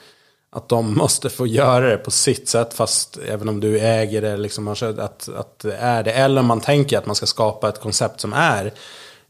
att 0.54 0.68
de 0.68 0.94
måste 0.98 1.30
få 1.30 1.46
göra 1.46 1.88
det 1.88 1.96
på 1.96 2.10
sitt 2.10 2.48
sätt 2.48 2.74
fast 2.74 3.18
även 3.28 3.48
om 3.48 3.60
du 3.60 3.78
äger 3.78 4.22
det, 4.22 4.36
liksom, 4.36 4.68
alltså 4.68 4.86
att, 4.86 5.28
att 5.28 5.58
det 5.58 5.76
är 5.76 6.02
det. 6.02 6.12
Eller 6.12 6.40
om 6.40 6.46
man 6.46 6.60
tänker 6.60 6.98
att 6.98 7.06
man 7.06 7.14
ska 7.14 7.26
skapa 7.26 7.68
ett 7.68 7.80
koncept 7.80 8.20
som 8.20 8.32
är 8.32 8.72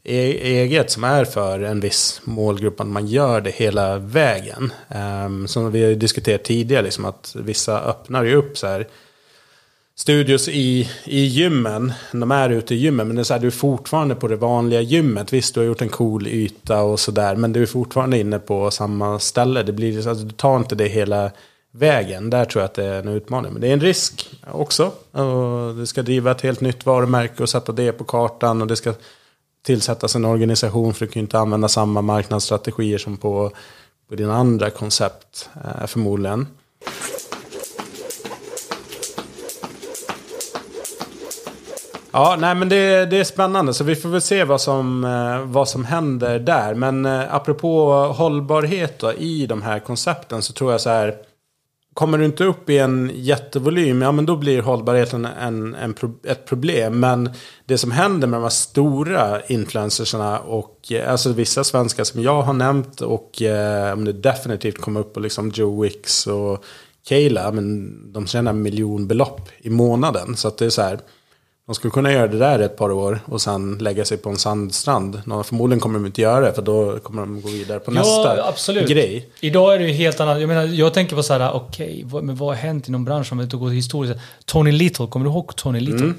E-, 0.05 0.61
eget 0.61 0.91
som 0.91 1.03
är 1.03 1.25
för 1.25 1.59
en 1.59 1.79
viss 1.79 2.21
målgrupp, 2.23 2.79
att 2.79 2.87
man 2.87 3.07
gör 3.07 3.41
det 3.41 3.51
hela 3.51 3.97
vägen. 3.97 4.73
Ehm, 4.89 5.47
som 5.47 5.71
vi 5.71 5.83
har 5.83 5.91
diskuterat 5.91 6.43
tidigare, 6.43 6.83
liksom, 6.83 7.05
att 7.05 7.35
vissa 7.39 7.81
öppnar 7.81 8.23
ju 8.23 8.35
upp 8.35 8.57
så 8.57 8.67
här 8.67 8.87
studios 9.95 10.47
i, 10.47 10.89
i 11.05 11.19
gymmen. 11.25 11.93
De 12.11 12.31
är 12.31 12.49
ute 12.49 12.75
i 12.75 12.77
gymmen, 12.77 13.07
men 13.07 13.15
det 13.15 13.21
är 13.21 13.23
så 13.23 13.33
här, 13.33 13.41
du 13.41 13.47
är 13.47 13.51
fortfarande 13.51 14.15
på 14.15 14.27
det 14.27 14.35
vanliga 14.35 14.81
gymmet. 14.81 15.33
Visst, 15.33 15.53
du 15.53 15.59
har 15.59 15.67
gjort 15.67 15.81
en 15.81 15.89
cool 15.89 16.27
yta 16.27 16.81
och 16.81 16.99
sådär, 16.99 17.35
men 17.35 17.53
du 17.53 17.61
är 17.61 17.65
fortfarande 17.65 18.17
inne 18.17 18.39
på 18.39 18.71
samma 18.71 19.19
ställe. 19.19 19.63
Det 19.63 19.73
blir, 19.73 20.07
alltså, 20.07 20.25
du 20.25 20.31
tar 20.31 20.57
inte 20.57 20.75
det 20.75 20.87
hela 20.87 21.31
vägen. 21.71 22.29
Där 22.29 22.45
tror 22.45 22.61
jag 22.61 22.65
att 22.65 22.73
det 22.73 22.85
är 22.85 22.99
en 22.99 23.07
utmaning. 23.07 23.51
Men 23.51 23.61
det 23.61 23.67
är 23.67 23.73
en 23.73 23.81
risk 23.81 24.29
också. 24.51 24.91
Och 25.11 25.75
du 25.75 25.85
ska 25.85 26.01
driva 26.01 26.31
ett 26.31 26.41
helt 26.41 26.61
nytt 26.61 26.85
varumärke 26.85 27.43
och 27.43 27.49
sätta 27.49 27.71
det 27.71 27.91
på 27.91 28.03
kartan. 28.03 28.61
Och 28.61 28.67
det 28.67 28.75
ska 28.75 28.93
tillsättas 29.65 30.15
en 30.15 30.25
organisation 30.25 30.93
för 30.93 31.05
du 31.05 31.11
kan 31.11 31.19
ju 31.19 31.23
inte 31.23 31.39
använda 31.39 31.67
samma 31.67 32.01
marknadsstrategier 32.01 32.97
som 32.97 33.17
på, 33.17 33.51
på 34.09 34.15
dina 34.15 34.35
andra 34.35 34.69
koncept 34.69 35.49
eh, 35.55 35.87
förmodligen. 35.87 36.47
Ja, 42.11 42.37
nej 42.39 42.55
men 42.55 42.69
det, 42.69 43.05
det 43.05 43.17
är 43.17 43.23
spännande. 43.23 43.73
Så 43.73 43.83
vi 43.83 43.95
får 43.95 44.09
väl 44.09 44.21
se 44.21 44.43
vad 44.43 44.61
som, 44.61 45.03
eh, 45.03 45.51
vad 45.51 45.69
som 45.69 45.85
händer 45.85 46.39
där. 46.39 46.73
Men 46.73 47.05
eh, 47.05 47.35
apropå 47.35 47.93
hållbarhet 48.17 48.99
då, 48.99 49.13
i 49.13 49.45
de 49.45 49.61
här 49.61 49.79
koncepten 49.79 50.41
så 50.41 50.53
tror 50.53 50.71
jag 50.71 50.81
så 50.81 50.89
här 50.89 51.15
Kommer 51.95 52.17
du 52.17 52.25
inte 52.25 52.43
upp 52.43 52.69
i 52.69 52.77
en 52.77 53.11
jättevolym, 53.13 54.01
ja 54.01 54.11
men 54.11 54.25
då 54.25 54.35
blir 54.35 54.61
hållbarheten 54.61 55.25
en, 55.25 55.75
en, 55.75 55.95
ett 56.23 56.45
problem. 56.45 56.99
Men 56.99 57.29
det 57.65 57.77
som 57.77 57.91
händer 57.91 58.27
med 58.27 58.39
de 58.39 58.43
här 58.43 58.49
stora 58.49 59.41
influencersarna 59.41 60.39
och 60.39 60.91
eh, 60.91 61.11
alltså 61.11 61.33
vissa 61.33 61.63
svenskar 61.63 62.03
som 62.03 62.21
jag 62.21 62.41
har 62.41 62.53
nämnt 62.53 63.01
och 63.01 63.41
eh, 63.41 63.93
om 63.93 64.05
det 64.05 64.13
definitivt 64.13 64.81
kommer 64.81 64.99
upp 64.99 65.13
på 65.13 65.19
liksom 65.19 65.49
Joe 65.49 65.81
Wicks 65.81 66.27
och 66.27 66.65
Kayla, 67.07 67.51
men 67.51 67.97
de 68.13 68.27
tjänar 68.27 68.53
miljonbelopp 68.53 69.49
i 69.57 69.69
månaden. 69.69 70.35
Så 70.35 70.47
att 70.47 70.57
det 70.57 70.65
är 70.65 70.69
så 70.69 70.81
här, 70.81 70.99
de 71.65 71.75
skulle 71.75 71.91
kunna 71.91 72.11
göra 72.11 72.27
det 72.27 72.37
där 72.37 72.59
ett 72.59 72.77
par 72.77 72.91
år 72.91 73.19
och 73.25 73.41
sen 73.41 73.77
lägga 73.77 74.05
sig 74.05 74.17
på 74.17 74.29
en 74.29 74.37
sandstrand. 74.37 75.21
förmodligen 75.45 75.79
kommer 75.79 75.99
de 75.99 76.05
inte 76.05 76.21
göra 76.21 76.45
det 76.45 76.53
för 76.53 76.61
då 76.61 76.99
kommer 76.99 77.21
de 77.21 77.41
gå 77.41 77.49
vidare 77.49 77.79
på 77.79 77.91
nästa 77.91 78.37
ja, 78.37 78.47
absolut. 78.47 78.89
grej. 78.89 79.29
Idag 79.39 79.73
är 79.73 79.79
det 79.79 79.85
ju 79.85 79.93
helt 79.93 80.19
annat. 80.19 80.39
Jag 80.39 80.47
menar, 80.47 80.63
jag 80.63 80.93
tänker 80.93 81.15
på 81.15 81.23
så 81.23 81.33
här, 81.33 81.51
okej, 81.53 81.85
okay, 81.85 82.03
vad, 82.05 82.23
men 82.23 82.35
vad 82.35 82.49
har 82.49 82.55
hänt 82.55 82.87
inom 82.87 83.05
branschen 83.05 83.39
om 83.39 83.47
vi 83.47 83.57
går 83.57 83.69
historiskt? 83.69 84.19
Tony 84.45 84.71
Little, 84.71 85.07
kommer 85.07 85.25
du 85.25 85.31
ihåg 85.31 85.55
Tony 85.55 85.79
Little? 85.79 86.05
Mm. 86.05 86.15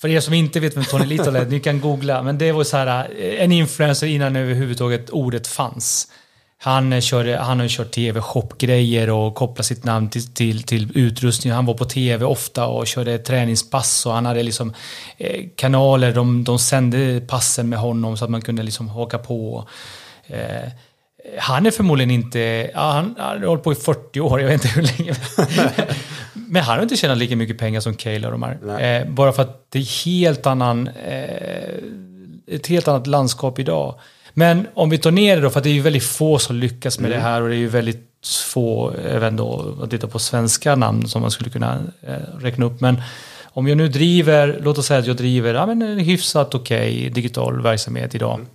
För 0.00 0.08
er 0.08 0.20
som 0.20 0.34
inte 0.34 0.60
vet 0.60 0.76
vem 0.76 0.84
Tony 0.84 1.04
Little 1.04 1.38
är, 1.38 1.46
ni 1.46 1.60
kan 1.60 1.80
googla. 1.80 2.22
Men 2.22 2.38
det 2.38 2.52
var 2.52 2.64
så 2.64 2.76
här, 2.76 3.10
en 3.20 3.52
influencer 3.52 4.06
innan 4.06 4.36
överhuvudtaget 4.36 5.10
ordet 5.10 5.46
fanns. 5.46 6.08
Han, 6.62 7.00
kör, 7.00 7.36
han 7.36 7.60
har 7.60 7.68
kört 7.68 7.90
tv-shopgrejer 7.90 9.10
och 9.10 9.34
kopplat 9.34 9.66
sitt 9.66 9.84
namn 9.84 10.10
till, 10.10 10.34
till, 10.34 10.62
till 10.62 10.98
utrustning. 10.98 11.52
Han 11.52 11.66
var 11.66 11.74
på 11.74 11.84
tv 11.84 12.24
ofta 12.24 12.66
och 12.66 12.86
körde 12.86 13.18
träningspass 13.18 14.06
och 14.06 14.12
han 14.12 14.26
hade 14.26 14.42
liksom 14.42 14.74
eh, 15.16 15.44
kanaler, 15.56 16.12
de, 16.12 16.44
de 16.44 16.58
sände 16.58 17.20
passen 17.20 17.68
med 17.68 17.78
honom 17.78 18.16
så 18.16 18.24
att 18.24 18.30
man 18.30 18.42
kunde 18.42 18.62
liksom 18.62 18.88
haka 18.88 19.18
på. 19.18 19.68
Eh, 20.26 20.68
Han 21.38 21.66
är 21.66 21.70
förmodligen 21.70 22.10
inte, 22.10 22.38
ja, 22.74 22.90
han, 22.90 23.16
har 23.18 23.46
hållit 23.46 23.64
på 23.64 23.72
i 23.72 23.74
40 23.74 24.20
år, 24.20 24.40
jag 24.40 24.48
vet 24.48 24.64
inte 24.64 24.68
hur 24.68 24.82
länge. 24.82 25.14
Men 26.32 26.62
han 26.62 26.76
har 26.76 26.82
inte 26.82 26.96
tjänat 26.96 27.18
lika 27.18 27.36
mycket 27.36 27.58
pengar 27.58 27.80
som 27.80 27.94
Cale 27.94 28.26
och 28.26 28.32
de 28.32 28.42
här. 28.42 29.00
Eh, 29.00 29.08
bara 29.08 29.32
för 29.32 29.42
att 29.42 29.66
det 29.68 29.78
är 29.78 30.04
helt 30.04 30.46
annan, 30.46 30.88
eh, 30.88 31.74
ett 32.46 32.66
helt 32.66 32.88
annat 32.88 33.06
landskap 33.06 33.58
idag. 33.58 33.94
Men 34.34 34.66
om 34.74 34.90
vi 34.90 34.98
tar 34.98 35.10
ner 35.10 35.36
det 35.36 35.42
då, 35.42 35.50
för 35.50 35.60
att 35.60 35.64
det 35.64 35.70
är 35.70 35.74
ju 35.74 35.80
väldigt 35.80 36.04
få 36.04 36.38
som 36.38 36.56
lyckas 36.56 36.98
med 36.98 37.10
mm. 37.10 37.18
det 37.18 37.28
här 37.28 37.42
och 37.42 37.48
det 37.48 37.54
är 37.54 37.58
ju 37.58 37.68
väldigt 37.68 38.28
få, 38.44 38.92
även 39.04 39.36
då 39.36 39.76
att 39.82 39.90
titta 39.90 40.06
på 40.06 40.18
svenska 40.18 40.76
namn 40.76 41.08
som 41.08 41.22
man 41.22 41.30
skulle 41.30 41.50
kunna 41.50 41.80
eh, 42.02 42.14
räkna 42.38 42.66
upp. 42.66 42.80
Men 42.80 43.02
om 43.44 43.68
jag 43.68 43.76
nu 43.76 43.88
driver, 43.88 44.60
låt 44.62 44.78
oss 44.78 44.86
säga 44.86 45.00
att 45.00 45.06
jag 45.06 45.16
driver 45.16 45.54
ja, 45.54 45.66
men 45.66 45.82
en 45.82 45.98
hyfsat 45.98 46.54
okej 46.54 46.98
okay, 46.98 47.08
digital 47.08 47.62
verksamhet 47.62 48.14
idag. 48.14 48.34
Mm. 48.34 48.46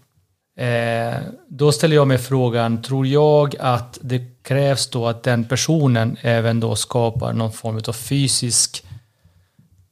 Eh, 0.57 1.15
då 1.47 1.71
ställer 1.71 1.95
jag 1.95 2.07
mig 2.07 2.17
frågan, 2.17 2.81
tror 2.81 3.07
jag 3.07 3.55
att 3.59 3.99
det 4.01 4.43
krävs 4.43 4.89
då 4.89 5.07
att 5.07 5.23
den 5.23 5.45
personen 5.45 6.17
även 6.21 6.59
då 6.59 6.75
skapar 6.75 7.33
någon 7.33 7.51
form 7.51 7.81
av 7.87 7.93
fysisk 7.93 8.83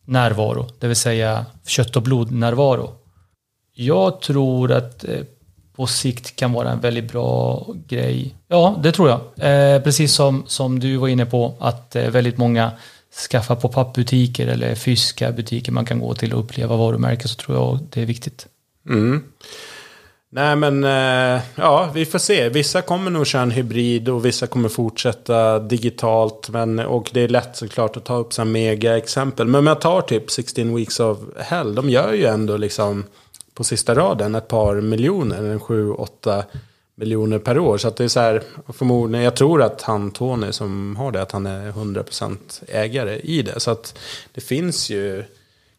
närvaro, 0.05 0.67
det 0.79 0.87
vill 0.87 0.95
säga 0.95 1.45
kött 1.65 1.95
och 1.95 2.03
blod-närvaro. 2.03 2.91
Jag 3.75 4.21
tror 4.21 4.71
att 4.71 5.03
eh, 5.03 5.21
på 5.75 5.87
sikt 5.87 6.35
kan 6.35 6.53
vara 6.53 6.71
en 6.71 6.79
väldigt 6.79 7.11
bra 7.11 7.67
grej. 7.87 8.35
Ja, 8.47 8.79
det 8.83 8.91
tror 8.91 9.09
jag. 9.09 9.19
Eh, 9.37 9.81
precis 9.81 10.13
som, 10.13 10.43
som 10.47 10.79
du 10.79 10.97
var 10.97 11.07
inne 11.07 11.25
på, 11.25 11.55
att 11.59 11.95
eh, 11.95 12.09
väldigt 12.09 12.37
många 12.37 12.71
skaffar 13.29 13.55
på 13.55 13.69
pappbutiker 13.69 14.47
eller 14.47 14.75
fysiska 14.75 15.31
butiker 15.31 15.71
man 15.71 15.85
kan 15.85 15.99
gå 15.99 16.13
till 16.13 16.33
och 16.33 16.39
uppleva 16.39 16.75
varumärken 16.75 17.27
så 17.27 17.35
tror 17.35 17.57
jag 17.57 17.79
det 17.89 18.01
är 18.01 18.05
viktigt. 18.05 18.47
Mm. 18.89 19.23
Nej 20.35 20.55
men 20.55 20.83
eh, 20.83 21.41
ja, 21.55 21.89
vi 21.93 22.05
får 22.05 22.19
se. 22.19 22.49
Vissa 22.49 22.81
kommer 22.81 23.11
nog 23.11 23.27
köra 23.27 23.41
en 23.41 23.51
hybrid 23.51 24.09
och 24.09 24.25
vissa 24.25 24.47
kommer 24.47 24.69
fortsätta 24.69 25.59
digitalt. 25.59 26.49
Men, 26.49 26.79
och 26.79 27.09
det 27.13 27.21
är 27.21 27.27
lätt 27.27 27.55
såklart 27.55 27.97
att 27.97 28.05
ta 28.05 28.15
upp 28.15 28.33
så 28.33 28.45
mega 28.45 28.97
exempel. 28.97 29.47
Men 29.47 29.59
om 29.59 29.67
jag 29.67 29.81
tar 29.81 30.01
typ 30.01 30.31
16 30.31 30.75
Weeks 30.75 30.99
of 30.99 31.17
Hell. 31.37 31.75
De 31.75 31.89
gör 31.89 32.13
ju 32.13 32.25
ändå 32.25 32.57
liksom 32.57 33.05
på 33.53 33.63
sista 33.63 33.95
raden 33.95 34.35
ett 34.35 34.47
par 34.47 34.81
miljoner. 34.81 35.43
En 35.43 35.59
sju, 35.59 35.91
åtta 35.91 36.43
miljoner 36.95 37.39
per 37.39 37.59
år. 37.59 37.77
Så 37.77 37.87
att 37.87 37.95
det 37.95 38.03
är 38.03 38.07
så 38.07 38.19
här, 38.19 38.43
förmodligen, 38.73 39.23
jag 39.23 39.35
tror 39.35 39.61
att 39.61 39.81
han 39.81 40.11
Tony 40.11 40.51
som 40.51 40.95
har 40.95 41.11
det, 41.11 41.21
att 41.21 41.31
han 41.31 41.45
är 41.45 41.71
100% 41.71 42.37
ägare 42.67 43.19
i 43.19 43.41
det. 43.41 43.59
Så 43.59 43.71
att 43.71 43.97
det 44.33 44.41
finns 44.41 44.89
ju 44.89 45.23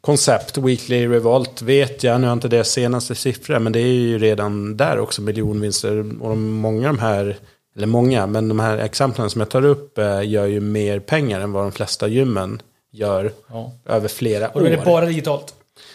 koncept, 0.00 0.58
Weekly 0.58 1.08
Revolt 1.08 1.62
vet 1.62 2.02
jag, 2.02 2.20
nu 2.20 2.26
har 2.26 2.32
inte 2.32 2.48
det 2.48 2.64
senaste 2.64 3.14
siffror, 3.14 3.58
men 3.58 3.72
det 3.72 3.80
är 3.80 3.92
ju 3.92 4.18
redan 4.18 4.76
där 4.76 4.98
också 4.98 5.22
miljonvinster. 5.22 6.22
Och 6.22 6.36
många 6.38 6.88
av 6.88 6.94
de 6.94 7.00
här, 7.00 7.36
eller 7.76 7.86
många, 7.86 8.26
men 8.26 8.48
de 8.48 8.60
här 8.60 8.78
exemplen 8.78 9.30
som 9.30 9.40
jag 9.40 9.48
tar 9.48 9.64
upp 9.64 9.98
eh, 9.98 10.28
gör 10.28 10.46
ju 10.46 10.60
mer 10.60 10.98
pengar 11.00 11.40
än 11.40 11.52
vad 11.52 11.64
de 11.64 11.72
flesta 11.72 12.08
gymmen 12.08 12.62
gör 12.92 13.32
ja. 13.48 13.72
över 13.86 14.08
flera 14.08 14.48
år. 14.48 14.54
Och 14.54 14.60
då 14.60 14.66
är 14.66 14.70
det 14.70 14.84
bara 14.84 15.06
digitalt? 15.06 15.54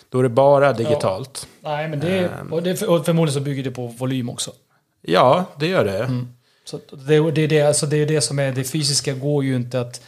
Då 0.09 0.19
är 0.19 0.23
det 0.23 0.29
bara 0.29 0.73
digitalt. 0.73 1.47
Ja. 1.61 1.69
Nej, 1.69 1.87
men 1.87 1.99
det, 1.99 2.09
är, 2.09 2.53
och 2.53 2.63
det, 2.63 2.81
och 2.81 3.05
förmodligen 3.05 3.33
så 3.33 3.45
bygger 3.45 3.63
det 3.63 3.71
på 3.71 3.87
volym 3.87 4.29
också. 4.29 4.51
Ja, 5.01 5.45
det 5.59 5.67
gör 5.67 5.85
det. 5.85 6.03
Mm. 6.03 6.27
Så 6.65 6.79
det, 7.07 7.31
det, 7.31 7.41
är 7.41 7.47
det, 7.47 7.61
alltså 7.61 7.85
det 7.85 7.97
är 7.97 8.05
det 8.05 8.21
som 8.21 8.39
är, 8.39 8.51
det 8.51 8.63
fysiska 8.63 9.13
går 9.13 9.43
ju 9.43 9.55
inte 9.55 9.81
att 9.81 10.01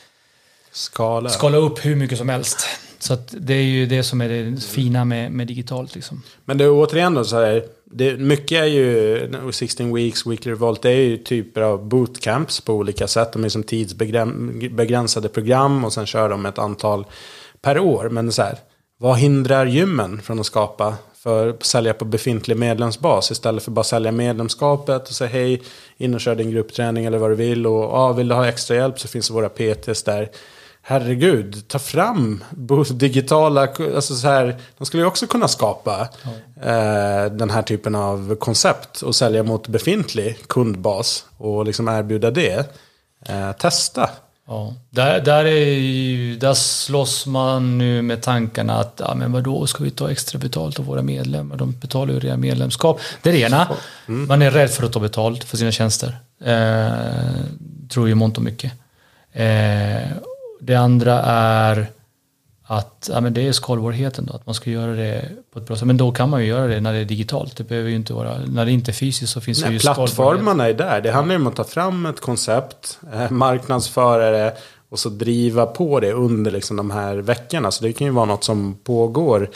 skala, 0.71 1.29
skala 1.29 1.57
upp 1.57 1.85
hur 1.85 1.95
mycket 1.95 2.17
som 2.17 2.29
helst. 2.29 2.65
Så 2.99 3.17
det 3.31 3.53
är 3.53 3.63
ju 3.63 3.85
det 3.85 4.03
som 4.03 4.21
är 4.21 4.29
det 4.29 4.61
fina 4.61 5.05
med, 5.05 5.31
med 5.31 5.47
digitalt. 5.47 5.95
Liksom. 5.95 6.23
Men 6.45 6.57
det 6.57 6.63
är 6.63 6.71
återigen 6.71 7.13
då 7.13 7.23
så 7.23 7.35
här. 7.35 7.63
Det, 7.85 8.17
mycket 8.17 8.61
är 8.61 8.65
ju 8.65 9.51
16 9.51 9.93
Weeks, 9.93 10.25
Weekly 10.25 10.51
Revolt. 10.51 10.81
Det 10.81 10.89
är 10.89 10.95
ju 10.95 11.17
typer 11.17 11.61
av 11.61 11.87
bootcamps 11.87 12.61
på 12.61 12.73
olika 12.73 13.07
sätt. 13.07 13.33
De 13.33 13.43
är 13.43 13.49
som 13.49 13.63
tidsbegränsade 13.63 15.29
program 15.29 15.85
och 15.85 15.93
sen 15.93 16.05
kör 16.05 16.29
de 16.29 16.45
ett 16.45 16.59
antal 16.59 17.05
per 17.61 17.79
år. 17.79 18.09
Men 18.09 18.31
så 18.31 18.41
här, 18.41 18.57
vad 19.01 19.17
hindrar 19.17 19.65
gymmen 19.65 20.21
från 20.21 20.39
att 20.39 20.45
skapa 20.45 20.95
för 21.13 21.49
att 21.49 21.63
sälja 21.63 21.93
på 21.93 22.05
befintlig 22.05 22.57
medlemsbas 22.57 23.31
istället 23.31 23.63
för 23.63 23.71
bara 23.71 23.83
sälja 23.83 24.11
medlemskapet 24.11 25.07
och 25.07 25.15
säga 25.15 25.29
hej, 25.29 25.61
in 25.97 26.13
och 26.13 26.21
kör 26.21 26.35
din 26.35 26.51
gruppträning 26.51 27.05
eller 27.05 27.17
vad 27.17 27.31
du 27.31 27.35
vill 27.35 27.67
och 27.67 27.93
ah, 27.93 28.11
vill 28.11 28.27
du 28.27 28.35
ha 28.35 28.47
extra 28.47 28.75
hjälp 28.77 28.99
så 28.99 29.07
finns 29.07 29.29
våra 29.29 29.49
PTs 29.49 30.03
där 30.03 30.29
herregud, 30.81 31.67
ta 31.67 31.79
fram 31.79 32.43
digitala, 32.93 33.61
alltså 33.61 34.15
så 34.15 34.27
här, 34.27 34.59
de 34.77 34.85
skulle 34.85 35.03
ju 35.03 35.07
också 35.07 35.27
kunna 35.27 35.47
skapa 35.47 36.07
ja. 36.23 36.29
eh, 36.69 37.31
den 37.31 37.49
här 37.49 37.61
typen 37.61 37.95
av 37.95 38.35
koncept 38.35 39.01
och 39.01 39.15
sälja 39.15 39.43
mot 39.43 39.67
befintlig 39.67 40.47
kundbas 40.47 41.25
och 41.37 41.65
liksom 41.65 41.87
erbjuda 41.87 42.31
det. 42.31 42.75
Eh, 43.25 43.51
testa. 43.51 44.09
Ja. 44.47 44.73
Där, 44.89 45.21
där, 45.21 45.45
är, 45.45 46.35
där 46.35 46.53
slåss 46.53 47.25
man 47.25 47.77
nu 47.77 48.01
med 48.01 48.21
tankarna 48.21 48.73
att 48.73 49.01
ja, 49.05 49.15
men 49.15 49.31
vadå, 49.31 49.67
ska 49.67 49.83
vi 49.83 49.91
ta 49.91 50.11
extra 50.11 50.39
betalt 50.39 50.79
av 50.79 50.85
våra 50.85 51.01
medlemmar? 51.01 51.55
De 51.55 51.71
betalar 51.71 52.13
ju 52.13 52.19
redan 52.19 52.39
medlemskap. 52.39 52.99
Det 53.21 53.29
är 53.29 53.33
det 53.33 53.39
ena. 53.39 53.67
Mm. 54.07 54.27
Man 54.27 54.41
är 54.41 54.51
rädd 54.51 54.69
för 54.69 54.85
att 54.85 54.93
ta 54.93 54.99
betalt 54.99 55.43
för 55.43 55.57
sina 55.57 55.71
tjänster. 55.71 56.17
Eh, 56.45 56.91
tror 57.89 58.07
ju 58.07 58.15
mångt 58.15 58.37
och 58.37 58.43
mycket. 58.43 58.71
Eh, 59.31 60.09
det 60.59 60.75
andra 60.75 61.21
är 61.21 61.87
att 62.71 63.09
ja, 63.13 63.21
men 63.21 63.33
det 63.33 63.47
är 63.47 63.51
skalbarheten 63.51 64.25
då, 64.25 64.33
att 64.33 64.45
man 64.45 64.55
ska 64.55 64.69
göra 64.69 64.91
det 64.91 65.29
på 65.53 65.59
ett 65.59 65.65
bra 65.65 65.75
sätt. 65.75 65.87
Men 65.87 65.97
då 65.97 66.11
kan 66.11 66.29
man 66.29 66.41
ju 66.41 66.47
göra 66.47 66.67
det 66.67 66.81
när 66.81 66.93
det 66.93 66.99
är 66.99 67.05
digitalt. 67.05 67.57
Det 67.57 67.63
behöver 67.63 67.89
ju 67.89 67.95
inte 67.95 68.13
vara, 68.13 68.37
när 68.47 68.65
det 68.65 68.71
inte 68.71 68.91
är 68.91 68.93
fysiskt 68.93 69.33
så 69.33 69.41
finns 69.41 69.61
Nej, 69.61 69.69
det 69.69 69.73
ju 69.73 69.79
Plattformarna 69.79 70.67
är 70.67 70.73
där. 70.73 71.01
Det 71.01 71.11
handlar 71.11 71.35
ju 71.35 71.41
om 71.41 71.47
att 71.47 71.55
ta 71.55 71.63
fram 71.63 72.05
ett 72.05 72.19
koncept, 72.19 72.99
eh, 73.13 73.31
marknadsföra 73.31 74.31
det 74.31 74.57
och 74.89 74.99
så 74.99 75.09
driva 75.09 75.65
på 75.65 75.99
det 75.99 76.11
under 76.13 76.51
liksom 76.51 76.77
de 76.77 76.91
här 76.91 77.15
veckorna. 77.15 77.71
Så 77.71 77.83
det 77.83 77.93
kan 77.93 78.07
ju 78.07 78.13
vara 78.13 78.25
något 78.25 78.43
som 78.43 78.75
pågår 78.83 79.49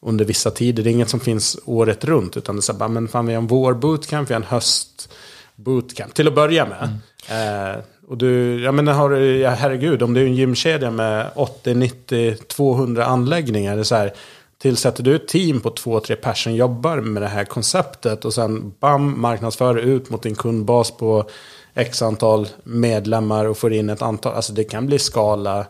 under 0.00 0.24
vissa 0.24 0.50
tider. 0.50 0.82
Det 0.82 0.90
är 0.90 0.92
inget 0.92 1.10
som 1.10 1.20
finns 1.20 1.58
året 1.64 2.04
runt. 2.04 2.36
Utan 2.36 2.56
det 2.56 2.60
är 2.60 2.62
så 2.62 2.72
bara, 2.72 2.88
men 2.88 3.08
fan 3.08 3.26
vi 3.26 3.34
har 3.34 3.42
en 3.42 3.46
vår 3.46 3.74
bootcamp, 3.74 4.30
vi 4.30 4.34
har 4.34 4.40
en 4.40 4.46
höst 4.46 5.12
bootcamp. 5.56 6.14
Till 6.14 6.28
att 6.28 6.34
börja 6.34 6.66
med. 6.66 6.82
Mm. 6.82 6.98
Eh, 7.30 7.80
och 8.08 8.18
du, 8.18 8.62
jag 8.64 8.74
menar, 8.74 8.92
har 8.92 9.10
du, 9.10 9.38
ja, 9.38 9.50
herregud, 9.50 10.02
om 10.02 10.14
det 10.14 10.20
är 10.20 10.24
en 10.24 10.34
gymkedja 10.34 10.90
med 10.90 11.30
80, 11.34 11.74
90, 11.74 12.36
200 12.36 13.04
anläggningar. 13.04 13.74
Det 13.74 13.82
är 13.82 13.84
så 13.84 13.94
här, 13.94 14.12
tillsätter 14.58 15.02
du 15.02 15.16
ett 15.16 15.28
team 15.28 15.60
på 15.60 15.70
två, 15.70 16.00
tre 16.00 16.16
personer 16.16 16.56
jobbar 16.56 17.00
med 17.00 17.22
det 17.22 17.28
här 17.28 17.44
konceptet 17.44 18.24
och 18.24 18.34
sen 18.34 18.74
bam, 18.80 19.20
marknadsför 19.20 19.76
ut 19.76 20.10
mot 20.10 20.22
din 20.22 20.34
kundbas 20.34 20.90
på 20.90 21.28
x 21.74 22.02
antal 22.02 22.48
medlemmar 22.64 23.44
och 23.44 23.58
får 23.58 23.72
in 23.72 23.90
ett 23.90 24.02
antal, 24.02 24.34
alltså 24.34 24.52
det 24.52 24.64
kan 24.64 24.86
bli 24.86 24.98
skala 24.98 25.66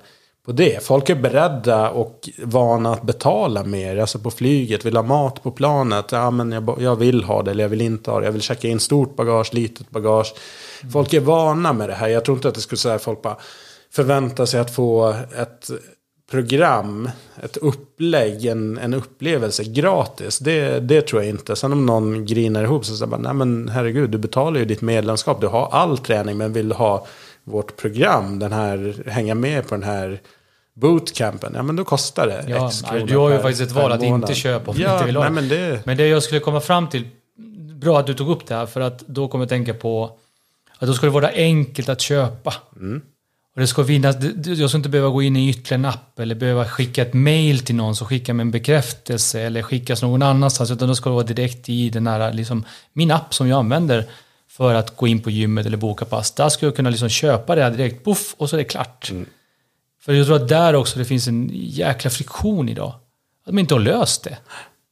på 0.47 0.53
det. 0.53 0.85
Folk 0.85 1.11
är 1.11 1.15
beredda 1.15 1.91
och 1.91 2.29
vana 2.43 2.93
att 2.93 3.03
betala 3.03 3.65
mer. 3.65 3.97
Alltså 3.97 4.19
på 4.19 4.31
flyget, 4.31 4.87
vill 4.87 4.97
ha 4.97 5.03
mat 5.03 5.43
på 5.43 5.51
planet. 5.51 6.13
Ja, 6.13 6.31
men 6.31 6.53
jag, 6.53 6.77
jag 6.81 6.97
vill 6.97 7.25
ha 7.25 7.43
det 7.43 7.51
eller 7.51 7.65
jag 7.65 7.69
vill 7.69 7.81
inte 7.81 8.11
ha 8.11 8.21
det. 8.21 8.25
Jag 8.25 8.33
vill 8.33 8.43
checka 8.43 8.69
in 8.69 8.81
stort 8.81 9.17
bagage, 9.17 9.55
litet 9.55 9.91
bagage. 9.91 10.35
Folk 10.93 11.13
är 11.13 11.21
vana 11.21 11.73
med 11.73 11.89
det 11.89 11.95
här. 11.95 12.09
Jag 12.09 12.25
tror 12.25 12.37
inte 12.37 12.49
att 12.49 12.55
det 12.55 12.61
skulle 12.61 12.79
säga 12.79 12.95
att 12.95 13.03
folk 13.03 13.23
bara 13.23 13.37
förväntar 13.93 14.47
sig 14.47 14.61
att 14.61 14.75
få 14.75 15.15
ett 15.37 15.71
program, 16.31 17.11
ett 17.43 17.57
upplägg, 17.57 18.47
en, 18.47 18.79
en 18.79 18.95
upplevelse 18.95 19.65
gratis. 19.65 20.39
Det, 20.39 20.81
det 20.81 21.03
tror 21.03 21.23
jag 21.23 21.31
inte. 21.31 21.57
Sen 21.57 21.73
om 21.73 21.87
någon 21.87 22.27
grinar 22.27 22.65
ihop 22.65 22.85
så 22.85 22.97
säger 22.97 23.11
man, 23.11 23.23
nej 23.23 23.35
men 23.35 23.69
herregud, 23.69 24.11
du 24.11 24.19
betalar 24.19 24.59
ju 24.59 24.65
ditt 24.65 24.81
medlemskap. 24.81 25.41
Du 25.41 25.47
har 25.47 25.69
all 25.73 25.99
träning 25.99 26.37
men 26.37 26.53
vill 26.53 26.73
ha 26.73 27.07
vårt 27.47 27.77
program, 27.77 28.39
den 28.39 28.53
här, 28.53 29.03
hänga 29.07 29.35
med 29.35 29.69
på 29.69 29.75
den 29.75 29.85
här 29.85 30.21
bootcampen, 30.75 31.53
ja 31.55 31.63
men 31.63 31.77
då 31.77 31.85
kostar 31.85 32.27
det 32.27 32.45
ja, 32.49 32.69
X 32.69 32.83
kronor 32.83 33.07
Du 33.07 33.17
har 33.17 33.31
ju 33.31 33.39
faktiskt 33.39 33.63
ett 33.63 33.73
val 33.73 33.93
att 33.93 34.03
inte 34.03 34.35
köpa 34.35 34.71
om 34.71 34.77
ja, 34.79 34.93
inte 34.93 35.07
vill 35.07 35.17
ha 35.17 35.23
nej, 35.23 35.33
men, 35.33 35.49
det... 35.49 35.87
men 35.87 35.97
det 35.97 36.07
jag 36.07 36.23
skulle 36.23 36.41
komma 36.41 36.61
fram 36.61 36.89
till, 36.89 37.09
bra 37.75 37.99
att 37.99 38.07
du 38.07 38.15
tog 38.15 38.31
upp 38.31 38.47
det 38.47 38.55
här, 38.55 38.67
för 38.67 38.81
att 38.81 39.07
då 39.07 39.29
kommer 39.29 39.45
jag 39.45 39.49
tänka 39.49 39.75
på 39.75 40.19
att 40.79 40.89
då 40.89 40.95
ska 40.95 41.07
det 41.07 41.13
vara 41.13 41.31
enkelt 41.31 41.89
att 41.89 42.01
köpa. 42.01 42.55
Mm. 42.77 43.03
Och 43.55 43.61
det 43.61 43.67
ska 43.67 43.85
finnas, 43.85 44.17
jag 44.45 44.71
ska 44.71 44.77
inte 44.77 44.89
behöva 44.89 45.11
gå 45.11 45.23
in 45.23 45.37
i 45.37 45.51
ytterligare 45.51 45.81
en 45.81 45.85
app 45.85 46.19
eller 46.19 46.35
behöva 46.35 46.65
skicka 46.65 47.03
ett 47.03 47.15
mail 47.15 47.59
till 47.59 47.75
någon 47.75 47.97
som 47.97 48.07
skickar 48.07 48.35
mig 48.35 48.45
en 48.45 48.51
bekräftelse 48.51 49.41
eller 49.41 49.63
skickas 49.63 50.03
någon 50.03 50.23
annanstans. 50.23 50.71
Utan 50.71 50.89
då 50.89 50.95
ska 50.95 51.11
det 51.11 51.15
vara 51.15 51.27
direkt 51.27 51.69
i 51.69 51.91
den 51.91 52.07
här, 52.07 52.33
liksom, 52.33 52.65
min 52.93 53.11
app 53.11 53.35
som 53.35 53.49
jag 53.49 53.59
använder 53.59 54.05
för 54.57 54.75
att 54.75 54.97
gå 54.97 55.07
in 55.07 55.21
på 55.21 55.31
gymmet 55.31 55.67
eller 55.67 55.77
boka 55.77 56.05
pass. 56.05 56.31
Där 56.31 56.49
ska 56.49 56.67
jag 56.67 56.77
kunna 56.77 56.91
liksom 56.91 57.09
köpa 57.09 57.55
det 57.55 57.63
här 57.63 57.71
direkt, 57.71 58.05
poff, 58.05 58.35
och 58.39 58.51
så 58.51 58.57
är 58.57 58.59
det 58.59 58.65
klart. 58.65 59.11
Mm. 59.11 59.27
För 60.01 60.13
jag 60.13 60.27
tror 60.27 60.37
att 60.37 60.49
där 60.49 60.75
också 60.75 60.99
det 60.99 61.05
finns 61.05 61.29
en 61.29 61.51
jäkla 61.53 62.11
friktion 62.11 62.69
idag. 62.69 62.89
Att 62.89 63.47
de 63.47 63.59
inte 63.59 63.75
har 63.75 63.81
löst 63.81 64.25
det. 64.25 64.39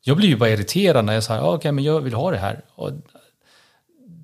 Jag 0.02 0.16
blir 0.16 0.28
ju 0.28 0.36
bara 0.36 0.50
irriterad 0.50 1.04
när 1.04 1.12
jag 1.12 1.24
säger, 1.24 1.40
okej 1.40 1.56
okay, 1.56 1.72
men 1.72 1.84
jag 1.84 2.00
vill 2.00 2.14
ha 2.14 2.30
det 2.30 2.36
här. 2.36 2.60
Och 2.74 2.90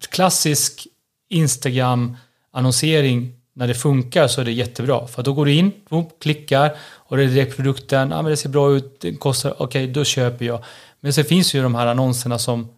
klassisk 0.08 0.86
Instagram-annonsering, 1.28 3.32
när 3.52 3.68
det 3.68 3.74
funkar 3.74 4.28
så 4.28 4.40
är 4.40 4.44
det 4.44 4.52
jättebra. 4.52 5.06
För 5.06 5.22
då 5.22 5.32
går 5.32 5.46
du 5.46 5.52
in, 5.52 5.72
klickar 6.20 6.76
och 6.80 7.16
det 7.16 7.22
är 7.22 7.28
direkt 7.28 7.56
produkten, 7.56 8.10
ja 8.10 8.22
men 8.22 8.30
det 8.30 8.36
ser 8.36 8.48
bra 8.48 8.72
ut, 8.72 9.00
det 9.00 9.14
kostar, 9.14 9.50
okej 9.50 9.64
okay, 9.64 9.86
då 9.86 10.04
köper 10.04 10.44
jag. 10.44 10.64
Men 11.00 11.12
sen 11.12 11.24
finns 11.24 11.54
ju 11.54 11.62
de 11.62 11.74
här 11.74 11.86
annonserna 11.86 12.38
som 12.38 12.68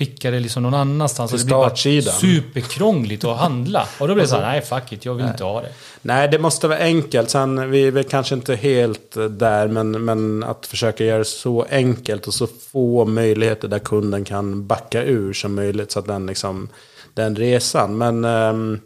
skicka 0.00 0.30
det 0.30 0.40
liksom 0.40 0.62
någon 0.62 0.74
annanstans. 0.74 1.30
Till 1.30 1.40
och 1.54 1.70
det 1.70 1.82
blir 1.82 2.02
bara 2.02 2.12
superkrångligt 2.12 3.24
att 3.24 3.38
handla. 3.38 3.88
Och 3.98 4.08
då 4.08 4.14
blir 4.14 4.24
det 4.24 4.28
så 4.28 4.36
här, 4.36 4.42
nej 4.42 4.60
fuck 4.60 4.92
it, 4.92 5.04
jag 5.04 5.14
vill 5.14 5.26
inte 5.26 5.44
ha 5.44 5.62
det. 5.62 5.68
Nej, 6.02 6.28
det 6.28 6.38
måste 6.38 6.68
vara 6.68 6.78
enkelt. 6.78 7.30
Sen, 7.30 7.70
vi 7.70 7.86
är 7.86 7.90
väl 7.90 8.04
kanske 8.04 8.34
inte 8.34 8.54
helt 8.54 9.16
där, 9.30 9.68
men, 9.68 10.04
men 10.04 10.44
att 10.44 10.66
försöka 10.66 11.04
göra 11.04 11.18
det 11.18 11.24
så 11.24 11.66
enkelt 11.70 12.26
och 12.26 12.34
så 12.34 12.46
få 12.72 13.04
möjligheter 13.04 13.68
där 13.68 13.78
kunden 13.78 14.24
kan 14.24 14.66
backa 14.66 15.04
ur 15.04 15.32
som 15.32 15.54
möjligt. 15.54 15.90
Så 15.90 15.98
att 15.98 16.06
den, 16.06 16.26
liksom, 16.26 16.68
den 17.14 17.36
resan. 17.36 17.98
Men, 17.98 18.24
ehm, 18.24 18.80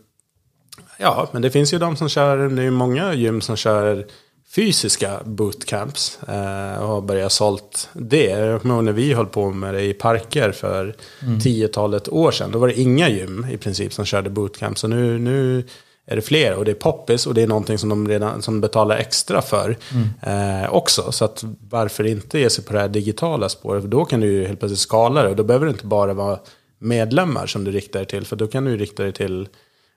ja, 0.98 1.28
men 1.32 1.42
det 1.42 1.50
finns 1.50 1.74
ju 1.74 1.78
de 1.78 1.96
som 1.96 2.08
kör, 2.08 2.48
det 2.48 2.62
är 2.62 2.70
många 2.70 3.14
gym 3.14 3.40
som 3.40 3.56
kör 3.56 4.06
fysiska 4.54 5.20
bootcamps. 5.24 6.18
Eh, 6.28 6.82
och 6.82 6.88
har 6.88 7.00
börjat 7.00 7.32
sålt 7.32 7.88
det. 7.92 8.24
Jag 8.24 8.62
kommer 8.62 8.74
ihåg 8.74 8.84
när 8.84 8.92
vi 8.92 9.14
höll 9.14 9.26
på 9.26 9.50
med 9.50 9.74
det 9.74 9.82
i 9.82 9.94
parker 9.94 10.52
för 10.52 10.96
tiotalet 11.40 12.08
år 12.08 12.30
sedan. 12.30 12.50
Då 12.52 12.58
var 12.58 12.68
det 12.68 12.80
inga 12.80 13.08
gym 13.08 13.46
i 13.50 13.56
princip 13.56 13.92
som 13.92 14.04
körde 14.04 14.30
bootcamps. 14.30 14.80
Så 14.80 14.88
nu, 14.88 15.18
nu 15.18 15.64
är 16.06 16.16
det 16.16 16.22
fler 16.22 16.54
och 16.54 16.64
det 16.64 16.70
är 16.70 16.74
poppis 16.74 17.26
och 17.26 17.34
det 17.34 17.42
är 17.42 17.46
någonting 17.46 17.78
som 17.78 17.88
de 17.88 18.08
redan 18.08 18.42
som 18.42 18.60
betalar 18.60 18.96
extra 18.96 19.42
för 19.42 19.76
eh, 20.22 20.74
också. 20.74 21.12
Så 21.12 21.24
att 21.24 21.44
varför 21.70 22.06
inte 22.06 22.38
ge 22.38 22.50
sig 22.50 22.64
på 22.64 22.72
det 22.72 22.80
här 22.80 22.88
digitala 22.88 23.48
spåret? 23.48 23.82
För 23.82 23.88
då 23.88 24.04
kan 24.04 24.20
du 24.20 24.26
ju 24.26 24.46
helt 24.46 24.58
plötsligt 24.58 24.80
skala 24.80 25.22
det 25.22 25.28
och 25.28 25.36
då 25.36 25.44
behöver 25.44 25.66
det 25.66 25.72
inte 25.72 25.86
bara 25.86 26.14
vara 26.14 26.38
medlemmar 26.78 27.46
som 27.46 27.64
du 27.64 27.70
riktar 27.70 28.00
dig 28.00 28.06
till. 28.06 28.26
För 28.26 28.36
då 28.36 28.46
kan 28.46 28.64
du 28.64 28.70
ju 28.70 28.76
rikta 28.76 29.02
dig 29.02 29.12
till 29.12 29.48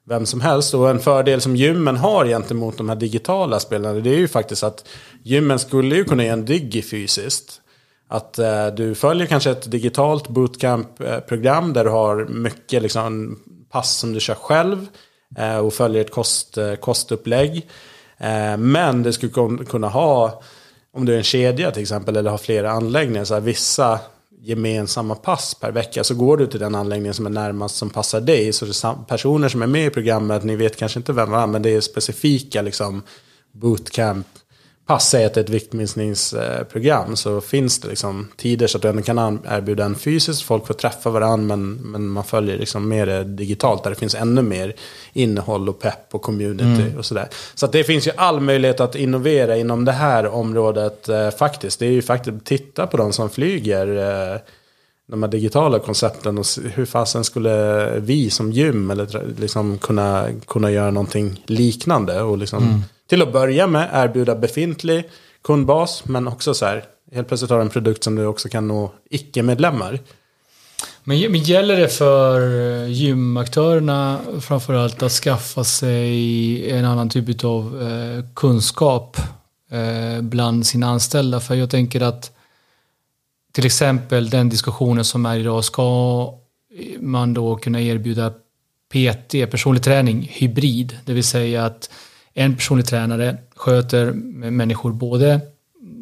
vem 0.07 0.25
som 0.25 0.41
helst. 0.41 0.73
Och 0.73 0.89
en 0.89 0.99
fördel 0.99 1.41
som 1.41 1.55
gymmen 1.55 1.97
har 1.97 2.25
gentemot 2.25 2.77
de 2.77 2.89
här 2.89 2.95
digitala 2.95 3.59
spelarna 3.59 3.99
det 3.99 4.09
är 4.09 4.17
ju 4.17 4.27
faktiskt 4.27 4.63
att 4.63 4.85
gymmen 5.23 5.59
skulle 5.59 5.95
ju 5.95 6.03
kunna 6.03 6.23
ge 6.23 6.29
en 6.29 6.45
digi 6.45 6.81
fysiskt. 6.81 7.61
Att 8.09 8.39
eh, 8.39 8.67
du 8.67 8.95
följer 8.95 9.27
kanske 9.27 9.51
ett 9.51 9.71
digitalt 9.71 10.27
bootcamp-program 10.27 11.73
där 11.73 11.83
du 11.83 11.89
har 11.89 12.25
mycket 12.25 12.81
liksom, 12.81 13.39
pass 13.71 13.97
som 13.97 14.13
du 14.13 14.19
kör 14.19 14.35
själv 14.35 14.87
eh, 15.37 15.57
och 15.57 15.73
följer 15.73 16.01
ett 16.01 16.11
kost, 16.11 16.57
eh, 16.57 16.75
kostupplägg. 16.75 17.67
Eh, 18.17 18.57
men 18.57 19.03
det 19.03 19.13
skulle 19.13 19.57
kunna 19.65 19.89
ha, 19.89 20.41
om 20.93 21.05
du 21.05 21.13
är 21.13 21.17
en 21.17 21.23
kedja 21.23 21.71
till 21.71 21.81
exempel 21.81 22.15
eller 22.15 22.31
har 22.31 22.37
flera 22.37 22.71
anläggningar, 22.71 23.25
så 23.25 23.33
här, 23.33 23.41
vissa 23.41 23.99
gemensamma 24.41 25.15
pass 25.15 25.53
per 25.53 25.71
vecka 25.71 26.03
så 26.03 26.15
går 26.15 26.37
du 26.37 26.47
till 26.47 26.59
den 26.59 26.75
anläggningen 26.75 27.13
som 27.13 27.25
är 27.25 27.29
närmast 27.29 27.75
som 27.75 27.89
passar 27.89 28.21
dig. 28.21 28.53
Så 28.53 28.65
det 28.65 28.83
är 28.83 29.05
personer 29.05 29.49
som 29.49 29.61
är 29.61 29.67
med 29.67 29.85
i 29.85 29.89
programmet, 29.89 30.43
ni 30.43 30.55
vet 30.55 30.77
kanske 30.77 30.99
inte 30.99 31.13
vem 31.13 31.31
varandra, 31.31 31.51
men 31.51 31.61
det 31.61 31.69
är 31.69 31.81
specifika 31.81 32.61
liksom, 32.61 33.03
bootcamp 33.51 34.27
pass 34.87 35.09
säger 35.09 35.27
att 35.27 35.33
det 35.33 35.39
är 35.39 35.43
ett 35.43 35.49
viktminskningsprogram 35.49 37.15
så 37.15 37.41
finns 37.41 37.79
det 37.79 37.87
liksom 37.87 38.27
tider 38.37 38.67
så 38.67 38.77
att 38.77 38.81
du 38.81 38.87
ändå 38.89 39.01
kan 39.01 39.19
an- 39.19 39.39
erbjuda 39.49 39.85
en 39.85 39.95
fysiskt, 39.95 40.41
folk 40.41 40.67
får 40.67 40.73
träffa 40.73 41.09
varandra 41.09 41.55
men, 41.55 41.73
men 41.73 42.07
man 42.07 42.23
följer 42.23 42.57
liksom 42.57 42.89
mer 42.89 43.05
det 43.05 43.23
digitalt 43.23 43.83
där 43.83 43.89
det 43.89 43.95
finns 43.95 44.15
ännu 44.15 44.41
mer 44.41 44.73
innehåll 45.13 45.69
och 45.69 45.79
pepp 45.79 46.07
och 46.11 46.21
community 46.21 46.97
och 46.97 47.05
sådär. 47.05 47.27
Så 47.55 47.65
att 47.65 47.71
det 47.71 47.83
finns 47.83 48.07
ju 48.07 48.11
all 48.17 48.39
möjlighet 48.39 48.79
att 48.79 48.95
innovera 48.95 49.57
inom 49.57 49.85
det 49.85 49.91
här 49.91 50.27
området 50.27 51.09
eh, 51.09 51.29
faktiskt. 51.29 51.79
Det 51.79 51.85
är 51.85 51.91
ju 51.91 52.01
faktiskt, 52.01 52.45
titta 52.45 52.87
på 52.87 52.97
de 52.97 53.13
som 53.13 53.29
flyger 53.29 53.87
eh, 54.33 54.39
de 55.09 55.23
här 55.23 55.29
digitala 55.29 55.79
koncepten 55.79 56.37
och 56.37 56.45
hur 56.73 56.85
fasen 56.85 57.23
skulle 57.23 57.89
vi 57.99 58.29
som 58.29 58.51
gym 58.51 58.91
eller 58.91 59.33
liksom 59.39 59.77
kunna, 59.77 60.27
kunna 60.47 60.71
göra 60.71 60.91
någonting 60.91 61.43
liknande 61.45 62.21
och 62.21 62.37
liksom 62.37 62.63
till 63.07 63.21
att 63.21 63.33
börja 63.33 63.67
med 63.67 63.89
erbjuda 63.93 64.35
befintlig 64.35 65.09
kundbas 65.43 66.05
men 66.05 66.27
också 66.27 66.53
så 66.53 66.65
här 66.65 66.83
helt 67.11 67.27
plötsligt 67.27 67.51
har 67.51 67.57
du 67.57 67.63
en 67.63 67.69
produkt 67.69 68.03
som 68.03 68.15
du 68.15 68.25
också 68.25 68.49
kan 68.49 68.67
nå 68.67 68.91
icke-medlemmar. 69.09 69.99
Men, 71.03 71.31
men 71.31 71.39
gäller 71.39 71.77
det 71.77 71.89
för 71.89 72.41
gymaktörerna 72.85 74.19
framförallt 74.41 75.03
att 75.03 75.11
skaffa 75.11 75.63
sig 75.63 76.71
en 76.71 76.85
annan 76.85 77.09
typ 77.09 77.43
av 77.43 77.81
eh, 77.81 78.25
kunskap 78.35 79.17
eh, 79.71 80.21
bland 80.21 80.67
sina 80.67 80.87
anställda? 80.87 81.39
För 81.39 81.55
jag 81.55 81.69
tänker 81.69 82.01
att 82.01 82.31
till 83.51 83.65
exempel 83.65 84.29
den 84.29 84.49
diskussionen 84.49 85.05
som 85.05 85.25
är 85.25 85.37
idag, 85.37 85.63
ska 85.63 86.33
man 86.99 87.33
då 87.33 87.55
kunna 87.55 87.81
erbjuda 87.81 88.33
PT, 88.89 89.51
personlig 89.51 89.83
träning, 89.83 90.31
hybrid? 90.33 90.97
Det 91.05 91.13
vill 91.13 91.23
säga 91.23 91.65
att 91.65 91.89
en 92.39 92.55
personlig 92.55 92.85
tränare 92.85 93.37
sköter 93.55 94.11
människor 94.51 94.91
både 94.91 95.41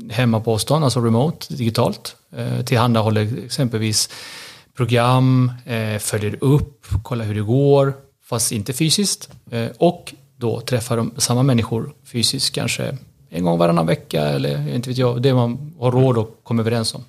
hemma 0.09 0.39
på 0.39 0.53
avstånd, 0.53 0.83
alltså 0.83 0.99
remote, 0.99 1.53
digitalt, 1.53 2.15
eh, 2.35 2.61
tillhandahåller 2.65 3.45
exempelvis 3.45 4.09
program, 4.77 5.51
eh, 5.65 5.97
följer 5.99 6.37
upp, 6.41 6.85
kollar 7.03 7.25
hur 7.25 7.35
det 7.35 7.41
går, 7.41 7.93
fast 8.25 8.51
inte 8.51 8.73
fysiskt. 8.73 9.29
Eh, 9.51 9.67
och 9.77 10.13
då 10.37 10.61
träffar 10.61 10.97
de 10.97 11.11
samma 11.17 11.43
människor 11.43 11.93
fysiskt 12.05 12.55
kanske 12.55 12.97
en 13.29 13.43
gång 13.43 13.57
varannan 13.57 13.87
vecka 13.87 14.21
eller 14.21 14.75
inte 14.75 14.89
vet 14.89 14.97
jag, 14.97 15.21
det 15.21 15.33
man 15.33 15.73
har 15.79 15.91
råd 15.91 16.17
att 16.17 16.29
komma 16.43 16.61
överens 16.61 16.95
om. 16.95 17.03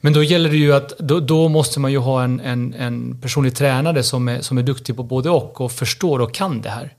Men 0.00 0.12
då 0.12 0.22
gäller 0.22 0.50
det 0.50 0.56
ju 0.56 0.72
att 0.72 0.98
då, 0.98 1.20
då 1.20 1.48
måste 1.48 1.80
man 1.80 1.92
ju 1.92 1.98
ha 1.98 2.22
en, 2.24 2.40
en, 2.40 2.74
en 2.74 3.20
personlig 3.20 3.56
tränare 3.56 4.02
som 4.02 4.28
är, 4.28 4.40
som 4.40 4.58
är 4.58 4.62
duktig 4.62 4.96
på 4.96 5.02
både 5.02 5.30
och 5.30 5.60
och 5.60 5.72
förstår 5.72 6.18
och 6.18 6.34
kan 6.34 6.60
det 6.60 6.70
här. 6.70 6.92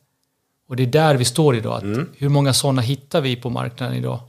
Och 0.71 0.77
det 0.77 0.83
är 0.83 0.87
där 0.87 1.15
vi 1.15 1.25
står 1.25 1.55
idag. 1.55 1.73
Att 1.77 1.83
Mm. 1.83 2.09
Hur 2.17 2.29
många 2.29 2.53
sådana 2.53 2.81
hittar 2.81 3.21
vi 3.21 3.35
på 3.35 3.49
marknaden 3.49 3.95
idag? 3.95 4.19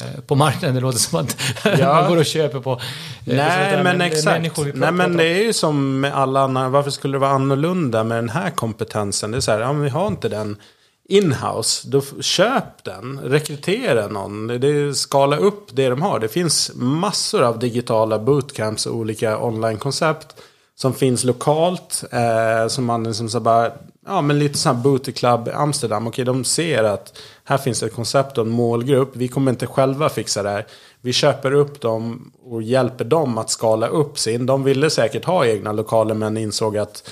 Eh, 0.00 0.20
på 0.26 0.34
marknaden, 0.34 0.74
det 0.74 0.80
låter 0.80 0.98
som 0.98 1.18
att 1.20 1.36
Ja. 1.78 1.94
man 1.94 2.10
går 2.10 2.16
och 2.16 2.26
köper 2.26 2.60
på... 2.60 2.72
eh, 2.72 2.78
Nej, 3.24 3.82
men 3.84 4.00
är 4.00 4.04
exakt. 4.06 4.58
Nej, 4.74 4.92
men 4.92 5.16
det 5.16 5.24
är 5.24 5.42
ju 5.44 5.52
som 5.52 6.00
med 6.00 6.14
alla 6.14 6.40
andra. 6.40 6.68
Varför 6.68 6.90
skulle 6.90 7.14
det 7.14 7.18
vara 7.18 7.30
annorlunda 7.30 8.04
med 8.04 8.18
den 8.18 8.28
här 8.28 8.50
kompetensen? 8.50 9.30
Det 9.30 9.36
är 9.36 9.40
så 9.40 9.50
här, 9.52 9.60
ja, 9.60 9.72
men 9.72 9.82
vi 9.82 9.88
har 9.88 10.06
inte 10.06 10.28
den 10.28 10.56
inhouse. 11.08 11.88
Då 11.88 12.02
köp 12.20 12.84
den. 12.84 13.20
Rekrytera 13.24 14.06
någon. 14.08 14.46
Det 14.46 14.94
skala 14.94 15.36
upp 15.36 15.66
det 15.72 15.88
de 15.88 16.02
har. 16.02 16.18
Det 16.18 16.28
finns 16.28 16.70
massor 16.74 17.42
av 17.42 17.58
digitala 17.58 18.18
bootcamps 18.18 18.86
och 18.86 18.94
olika 18.96 19.38
online-koncept. 19.38 20.26
Som 20.76 20.94
finns 20.94 21.24
lokalt. 21.24 22.04
Eh, 22.12 22.68
som 22.68 22.84
man 22.84 23.04
liksom 23.04 23.28
så 23.28 23.40
bara, 23.40 23.72
ja 24.10 24.20
men 24.20 24.38
lite 24.38 24.58
sån 24.58 24.76
här 24.76 24.82
booty 24.82 25.12
club 25.12 25.50
Amsterdam. 25.54 26.06
Okej, 26.06 26.24
de 26.24 26.44
ser 26.44 26.84
att 26.84 27.18
här 27.44 27.58
finns 27.58 27.82
ett 27.82 27.94
koncept 27.94 28.38
och 28.38 28.46
en 28.46 28.50
målgrupp. 28.50 29.16
Vi 29.16 29.28
kommer 29.28 29.50
inte 29.50 29.66
själva 29.66 30.08
fixa 30.08 30.42
det 30.42 30.50
här. 30.50 30.66
Vi 31.00 31.12
köper 31.12 31.52
upp 31.52 31.80
dem 31.80 32.32
och 32.42 32.62
hjälper 32.62 33.04
dem 33.04 33.38
att 33.38 33.50
skala 33.50 33.86
upp 33.86 34.18
sin. 34.18 34.46
De 34.46 34.64
ville 34.64 34.90
säkert 34.90 35.24
ha 35.24 35.46
egna 35.46 35.72
lokaler 35.72 36.14
men 36.14 36.36
insåg 36.36 36.78
att 36.78 37.10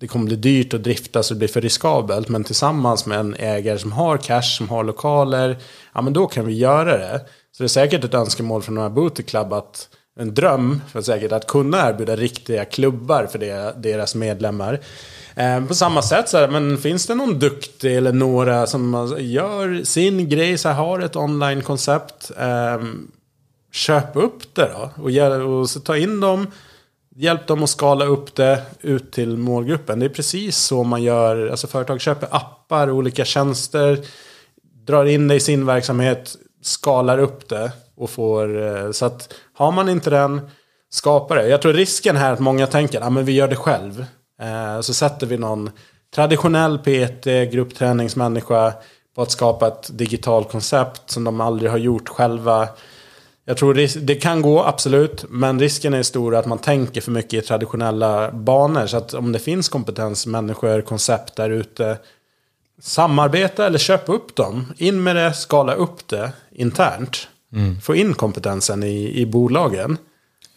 det 0.00 0.08
kommer 0.08 0.26
bli 0.26 0.36
dyrt 0.36 0.74
att 0.74 0.82
drifta 0.82 1.22
så 1.22 1.34
det 1.34 1.38
blir 1.38 1.48
för 1.48 1.60
riskabelt. 1.60 2.28
Men 2.28 2.44
tillsammans 2.44 3.06
med 3.06 3.20
en 3.20 3.34
ägare 3.34 3.78
som 3.78 3.92
har 3.92 4.16
cash, 4.16 4.56
som 4.56 4.68
har 4.68 4.84
lokaler, 4.84 5.56
ja 5.94 6.02
men 6.02 6.12
då 6.12 6.26
kan 6.26 6.46
vi 6.46 6.52
göra 6.54 6.98
det. 6.98 7.20
Så 7.52 7.62
det 7.62 7.66
är 7.66 7.68
säkert 7.68 8.04
ett 8.04 8.14
önskemål 8.14 8.62
från 8.62 8.74
några 8.74 8.90
booty 8.90 9.22
club 9.22 9.52
att 9.52 9.88
en 10.20 10.34
dröm 10.34 10.80
för 10.88 11.02
säkert 11.02 11.32
att 11.32 11.46
kunna 11.46 11.88
erbjuda 11.88 12.16
riktiga 12.16 12.64
klubbar 12.64 13.26
för 13.26 13.38
deras 13.82 14.14
medlemmar. 14.14 14.80
Eh, 15.38 15.64
på 15.64 15.74
samma 15.74 16.02
sätt 16.02 16.28
så 16.28 16.38
här, 16.38 16.48
men 16.48 16.78
finns 16.78 17.06
det 17.06 17.14
någon 17.14 17.38
duktig 17.38 17.96
eller 17.96 18.12
några 18.12 18.66
som 18.66 19.14
gör 19.18 19.84
sin 19.84 20.28
grej, 20.28 20.58
så 20.58 20.68
här, 20.68 20.74
har 20.74 21.00
ett 21.00 21.16
online-koncept. 21.16 22.30
Eh, 22.38 22.82
köp 23.72 24.16
upp 24.16 24.54
det 24.54 24.70
då 24.72 24.90
och, 25.02 25.58
och 25.58 25.70
så 25.70 25.80
ta 25.80 25.96
in 25.96 26.20
dem. 26.20 26.46
Hjälp 27.16 27.46
dem 27.46 27.62
att 27.62 27.70
skala 27.70 28.04
upp 28.04 28.34
det 28.34 28.62
ut 28.80 29.12
till 29.12 29.36
målgruppen. 29.36 29.98
Det 29.98 30.04
är 30.04 30.10
precis 30.10 30.56
så 30.56 30.84
man 30.84 31.02
gör. 31.02 31.48
Alltså 31.48 31.66
företag 31.66 32.00
köper 32.00 32.28
appar, 32.30 32.90
olika 32.90 33.24
tjänster. 33.24 33.98
Drar 34.86 35.04
in 35.04 35.28
det 35.28 35.34
i 35.34 35.40
sin 35.40 35.66
verksamhet. 35.66 36.36
Skalar 36.62 37.18
upp 37.18 37.48
det. 37.48 37.72
Och 37.96 38.10
får, 38.10 38.66
eh, 38.66 38.90
så 38.90 39.06
att 39.06 39.34
har 39.52 39.72
man 39.72 39.88
inte 39.88 40.10
den, 40.10 40.40
skapa 40.90 41.34
det. 41.34 41.48
Jag 41.48 41.62
tror 41.62 41.72
risken 41.72 42.16
här 42.16 42.28
är 42.28 42.32
att 42.32 42.40
många 42.40 42.66
tänker 42.66 43.00
att 43.00 43.06
ah, 43.06 43.20
vi 43.20 43.32
gör 43.32 43.48
det 43.48 43.56
själv. 43.56 44.04
Eh, 44.40 44.80
så 44.80 44.94
sätter 44.94 45.26
vi 45.26 45.38
någon 45.38 45.70
traditionell 46.14 46.78
PT, 46.78 47.26
gruppträningsmänniska 47.52 48.72
på 49.14 49.22
att 49.22 49.30
skapa 49.30 49.66
ett 49.66 49.98
digitalt 49.98 50.50
koncept 50.50 51.10
som 51.10 51.24
de 51.24 51.40
aldrig 51.40 51.70
har 51.70 51.78
gjort 51.78 52.08
själva. 52.08 52.68
Jag 53.44 53.56
tror 53.56 53.74
det 54.00 54.14
kan 54.14 54.42
gå, 54.42 54.62
absolut. 54.62 55.24
Men 55.28 55.60
risken 55.60 55.94
är 55.94 56.02
stor 56.02 56.34
att 56.34 56.46
man 56.46 56.58
tänker 56.58 57.00
för 57.00 57.10
mycket 57.10 57.44
i 57.44 57.46
traditionella 57.46 58.30
banor. 58.32 58.86
Så 58.86 58.96
att 58.96 59.14
om 59.14 59.32
det 59.32 59.38
finns 59.38 59.68
kompetens, 59.68 60.26
människor, 60.26 60.80
koncept 60.80 61.36
där 61.36 61.50
ute. 61.50 61.98
Samarbeta 62.80 63.66
eller 63.66 63.78
köp 63.78 64.08
upp 64.08 64.36
dem. 64.36 64.72
In 64.76 65.02
med 65.02 65.16
det, 65.16 65.32
skala 65.32 65.74
upp 65.74 66.08
det 66.08 66.32
internt. 66.50 67.28
Få 67.82 67.94
in 67.94 68.14
kompetensen 68.14 68.82
i, 68.82 69.20
i 69.20 69.26
bolagen. 69.26 69.96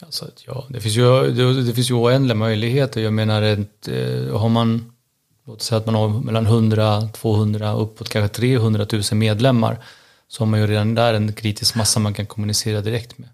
Alltså, 0.01 0.27
ja, 0.45 0.65
det, 0.69 0.81
finns 0.81 0.97
ju, 0.97 1.31
det, 1.31 1.61
det 1.63 1.73
finns 1.73 1.89
ju 1.89 1.93
oändliga 1.93 2.35
möjligheter. 2.35 3.01
Jag 3.01 3.13
menar, 3.13 3.41
ett, 3.41 3.87
eh, 3.87 4.37
har 4.39 4.49
man, 4.49 4.91
låt 5.47 5.61
säga 5.61 5.79
att 5.79 5.85
man 5.85 5.95
har 5.95 6.09
mellan 6.09 6.45
100, 6.45 7.01
200, 7.13 7.73
uppåt 7.73 8.09
kanske 8.09 8.35
300 8.35 8.85
000 8.91 9.01
medlemmar, 9.13 9.77
så 10.27 10.41
har 10.41 10.47
man 10.47 10.59
ju 10.59 10.67
redan 10.67 10.95
där 10.95 11.13
en 11.13 11.33
kritisk 11.33 11.75
massa 11.75 11.99
man 11.99 12.13
kan 12.13 12.25
kommunicera 12.25 12.81
direkt 12.81 13.17
med. 13.17 13.29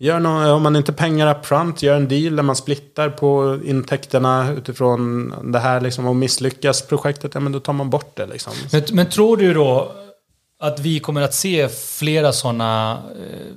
Gör 0.00 0.20
någon, 0.20 0.50
om 0.50 0.62
man 0.62 0.76
inte 0.76 0.92
pengar 0.92 1.38
upfront, 1.38 1.82
gör 1.82 1.96
en 1.96 2.08
deal 2.08 2.36
där 2.36 2.42
man 2.42 2.56
splittar 2.56 3.10
på 3.10 3.58
intäkterna 3.64 4.52
utifrån 4.52 5.34
det 5.52 5.58
här. 5.58 5.80
Liksom, 5.80 6.06
och 6.06 6.16
misslyckas 6.16 6.82
projektet, 6.82 7.34
ja 7.34 7.40
men 7.40 7.52
då 7.52 7.60
tar 7.60 7.72
man 7.72 7.90
bort 7.90 8.16
det. 8.16 8.26
Liksom. 8.26 8.52
Men, 8.72 8.82
men 8.92 9.10
tror 9.10 9.36
du 9.36 9.54
då 9.54 9.92
att 10.60 10.80
vi 10.80 11.00
kommer 11.00 11.22
att 11.22 11.34
se 11.34 11.68
flera 11.68 12.32
sådana 12.32 13.02
eh, 13.16 13.54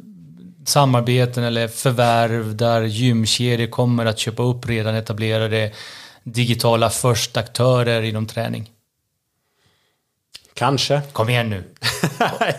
samarbeten 0.66 1.43
eller 1.43 1.68
förvärv 1.68 2.55
där 2.55 2.82
gymkedjor 2.82 3.68
kommer 3.68 4.05
att 4.05 4.20
köpa 4.20 4.43
upp 4.43 4.70
redan 4.70 4.95
etablerade 4.95 5.72
digitala 6.24 6.89
förstaktörer 6.89 8.01
inom 8.01 8.28
träning? 8.28 8.70
Kanske. 10.62 11.01
Kom 11.12 11.30
igen 11.30 11.49
nu. 11.49 11.64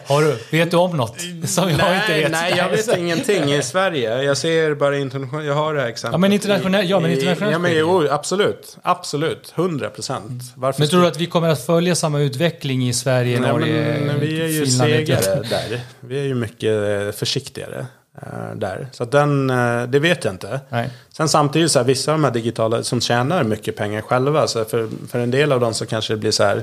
Har 0.07 0.23
du, 0.23 0.39
vet 0.51 0.71
du 0.71 0.77
om 0.77 0.97
något 0.97 1.21
som 1.45 1.71
jag 1.71 1.79
nej, 1.79 2.01
inte 2.01 2.21
vet? 2.21 2.31
Nej, 2.31 2.55
jag 2.57 2.69
vet 2.69 2.99
ingenting 2.99 3.55
i 3.55 3.63
Sverige. 3.63 4.23
Jag 4.23 4.37
ser 4.37 4.75
bara 4.75 4.99
internationellt. 4.99 5.47
Jag 5.47 5.55
har 5.55 5.75
det 5.75 5.81
här 5.81 5.89
exemplet. 5.89 6.15
Ja, 6.15 6.19
men 6.19 6.33
internationellt. 6.33 6.89
Ja, 6.89 7.01
men 7.01 7.11
internationellt. 7.11 7.53
Ja, 7.53 7.59
men 7.59 7.73
jo, 7.73 8.09
absolut. 8.11 8.77
Absolut. 8.83 9.53
100 9.57 9.91
procent. 9.91 10.43
Men 10.57 10.89
tror 10.89 11.01
du 11.01 11.07
att 11.07 11.21
vi 11.21 11.27
kommer 11.27 11.49
att 11.49 11.67
följa 11.67 11.95
samma 11.95 12.21
utveckling 12.21 12.89
i 12.89 12.93
Sverige, 12.93 13.41
nej, 13.41 13.51
Norge, 13.51 14.01
men 14.07 14.21
Vi 14.21 14.41
är 14.41 14.47
ju 14.47 14.67
Finland, 14.67 14.91
segare 14.91 15.43
där. 15.51 15.81
Vi 16.01 16.19
är 16.19 16.25
ju 16.25 16.35
mycket 16.35 16.73
försiktigare. 17.19 17.87
Uh, 18.23 18.57
där. 18.57 18.89
Så 18.93 19.05
den, 19.05 19.51
uh, 19.51 19.89
det 19.89 19.99
vet 19.99 20.25
jag 20.25 20.35
inte. 20.35 20.61
Nej. 20.69 20.91
Sen 21.17 21.29
samtidigt 21.29 21.71
så 21.71 21.79
här, 21.79 21.87
vissa 21.87 22.13
av 22.13 22.19
de 22.19 22.25
här 22.25 22.31
digitala 22.31 22.83
som 22.83 23.01
tjänar 23.01 23.45
mycket 23.45 23.77
pengar 23.77 24.01
själva. 24.01 24.47
Så 24.47 24.65
för, 24.65 24.89
för 25.09 25.19
en 25.19 25.31
del 25.31 25.53
av 25.53 25.61
dem 25.61 25.75
så 25.75 25.87
kanske 25.87 26.13
det 26.13 26.17
blir 26.17 26.31
så 26.31 26.45
här. 26.45 26.63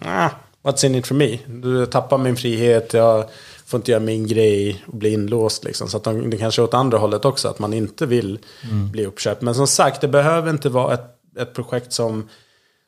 Ah, 0.00 0.30
what's 0.64 0.86
in 0.86 0.94
it 0.94 1.06
for 1.06 1.14
me? 1.14 1.38
Du 1.46 1.86
tappar 1.86 2.18
min 2.18 2.36
frihet. 2.36 2.92
Jag 2.92 3.24
får 3.66 3.78
inte 3.78 3.90
göra 3.90 4.02
min 4.02 4.26
grej 4.26 4.84
och 4.86 4.96
bli 4.96 5.12
inlåst. 5.12 5.64
Liksom. 5.64 5.88
Så 5.88 5.96
att 5.96 6.04
de, 6.04 6.30
det 6.30 6.36
kanske 6.36 6.62
är 6.62 6.64
åt 6.64 6.74
andra 6.74 6.98
hållet 6.98 7.24
också. 7.24 7.48
Att 7.48 7.58
man 7.58 7.72
inte 7.72 8.06
vill 8.06 8.38
mm. 8.62 8.90
bli 8.90 9.06
uppköpt. 9.06 9.42
Men 9.42 9.54
som 9.54 9.66
sagt, 9.66 10.00
det 10.00 10.08
behöver 10.08 10.50
inte 10.50 10.68
vara 10.68 10.94
ett, 10.94 11.16
ett 11.38 11.54
projekt 11.54 11.92
som 11.92 12.28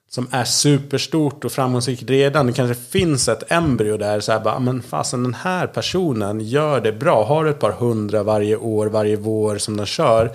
som 0.09 0.29
är 0.31 0.45
superstort 0.45 1.45
och 1.45 1.53
framgångsrikt 1.53 2.03
redan. 2.11 2.47
Det 2.47 2.53
kanske 2.53 2.83
finns 2.83 3.29
ett 3.29 3.53
embryo 3.53 3.97
där. 3.97 4.21
Så 4.21 4.33
här 4.33 4.41
bara, 4.41 4.59
men 4.59 4.83
fasen 4.83 5.23
den 5.23 5.35
här 5.35 5.67
personen 5.67 6.41
gör 6.41 6.81
det 6.81 6.93
bra. 6.93 7.25
Har 7.25 7.45
ett 7.45 7.59
par 7.59 7.73
hundra 7.73 8.23
varje 8.23 8.57
år, 8.57 8.87
varje 8.87 9.17
vår 9.17 9.59
som 9.59 9.77
den 9.77 9.87
kör. 9.87 10.33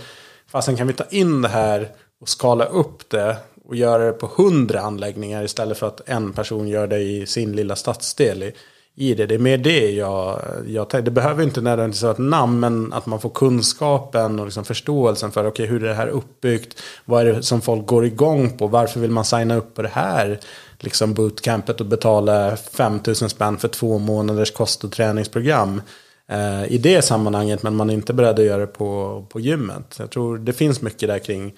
Fasen 0.48 0.78
kan 0.78 0.88
vi 0.88 0.94
ta 0.94 1.04
in 1.10 1.42
det 1.42 1.48
här 1.48 1.90
och 2.22 2.30
skala 2.30 2.66
upp 2.66 3.10
det 3.10 3.38
och 3.72 3.78
göra 3.78 4.06
det 4.06 4.14
på 4.14 4.28
hundra 4.38 4.82
anläggningar 4.82 5.44
istället 5.44 5.78
för 5.78 5.88
att 5.88 6.02
en 6.06 6.34
person 6.34 6.68
gör 6.68 6.88
det 6.88 7.00
i 7.00 7.26
sin 7.26 7.52
lilla 7.52 7.76
stadsdel 7.76 8.52
i 8.96 9.14
det. 9.14 9.26
Det 9.26 9.36
är 9.36 9.40
mer 9.40 9.58
det 9.58 9.92
jag, 9.92 10.42
jag 10.68 10.90
tänker. 10.90 11.06
Det 11.06 11.12
behöver 11.12 11.44
inte 11.44 11.62
nödvändigtvis 11.62 12.04
vara 12.04 12.12
ett 12.12 12.18
namn, 12.18 12.60
men 12.60 12.94
att 12.94 13.06
man 13.06 13.20
får 13.20 13.30
kunskapen 13.30 14.40
och 14.40 14.46
liksom 14.46 14.66
förståelsen 14.66 15.32
för 15.32 15.48
okay, 15.48 15.66
hur 15.66 15.84
är 15.84 15.88
det 15.88 15.94
här 15.94 16.08
uppbyggt. 16.08 16.82
Vad 17.06 17.28
är 17.28 17.34
det 17.34 17.44
som 17.44 17.62
folk 17.62 17.86
går 17.86 18.06
igång 18.06 18.58
på? 18.58 18.68
Varför 18.68 19.00
vill 19.00 19.12
man 19.12 19.26
signa 19.26 19.56
upp 19.56 19.76
på 19.76 19.82
det 19.82 19.92
här 19.94 20.40
liksom 20.80 21.14
bootcampet 21.14 21.80
och 21.82 21.88
betala 21.88 22.56
5000 22.56 23.30
spänn 23.30 23.58
för 23.58 23.68
två 23.68 23.98
månaders 23.98 24.52
kost 24.52 24.84
och 24.84 24.92
träningsprogram? 24.92 25.82
Eh, 26.28 26.74
I 26.74 26.78
det 26.78 27.02
sammanhanget, 27.02 27.64
men 27.64 27.76
man 27.76 27.90
är 27.90 27.94
inte 27.94 28.14
beredd 28.14 28.40
att 28.40 28.46
göra 28.46 28.62
det 28.62 28.68
på, 28.68 29.26
på 29.30 29.40
gymmet. 29.40 29.96
Jag 30.00 30.10
tror 30.10 30.38
det 30.38 30.54
finns 30.54 30.82
mycket 30.82 31.10
där 31.10 31.20
kring 31.20 31.54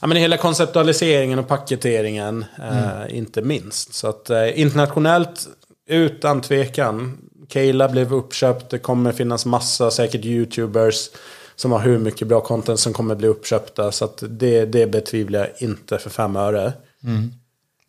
ja, 0.00 0.06
men 0.06 0.16
hela 0.16 0.36
konceptualiseringen 0.36 1.38
och 1.38 1.48
paketeringen, 1.48 2.44
eh, 2.58 2.96
mm. 2.96 3.16
inte 3.16 3.42
minst. 3.42 3.94
Så 3.94 4.08
att 4.08 4.30
eh, 4.30 4.60
internationellt 4.60 5.48
utan 5.88 6.40
tvekan. 6.40 7.18
Kayla 7.48 7.88
blev 7.88 8.14
uppköpt. 8.14 8.70
Det 8.70 8.78
kommer 8.78 9.12
finnas 9.12 9.46
massa 9.46 9.90
säkert 9.90 10.24
YouTubers 10.24 11.10
som 11.56 11.72
har 11.72 11.80
hur 11.80 11.98
mycket 11.98 12.28
bra 12.28 12.40
content 12.40 12.80
som 12.80 12.92
kommer 12.92 13.14
bli 13.14 13.28
uppköpta. 13.28 13.92
Så 13.92 14.04
att 14.04 14.22
det, 14.28 14.64
det 14.64 14.86
betvivlar 14.86 15.40
jag 15.40 15.68
inte 15.68 15.98
för 15.98 16.10
fem 16.10 16.36
öre. 16.36 16.72
Mm. 17.04 17.32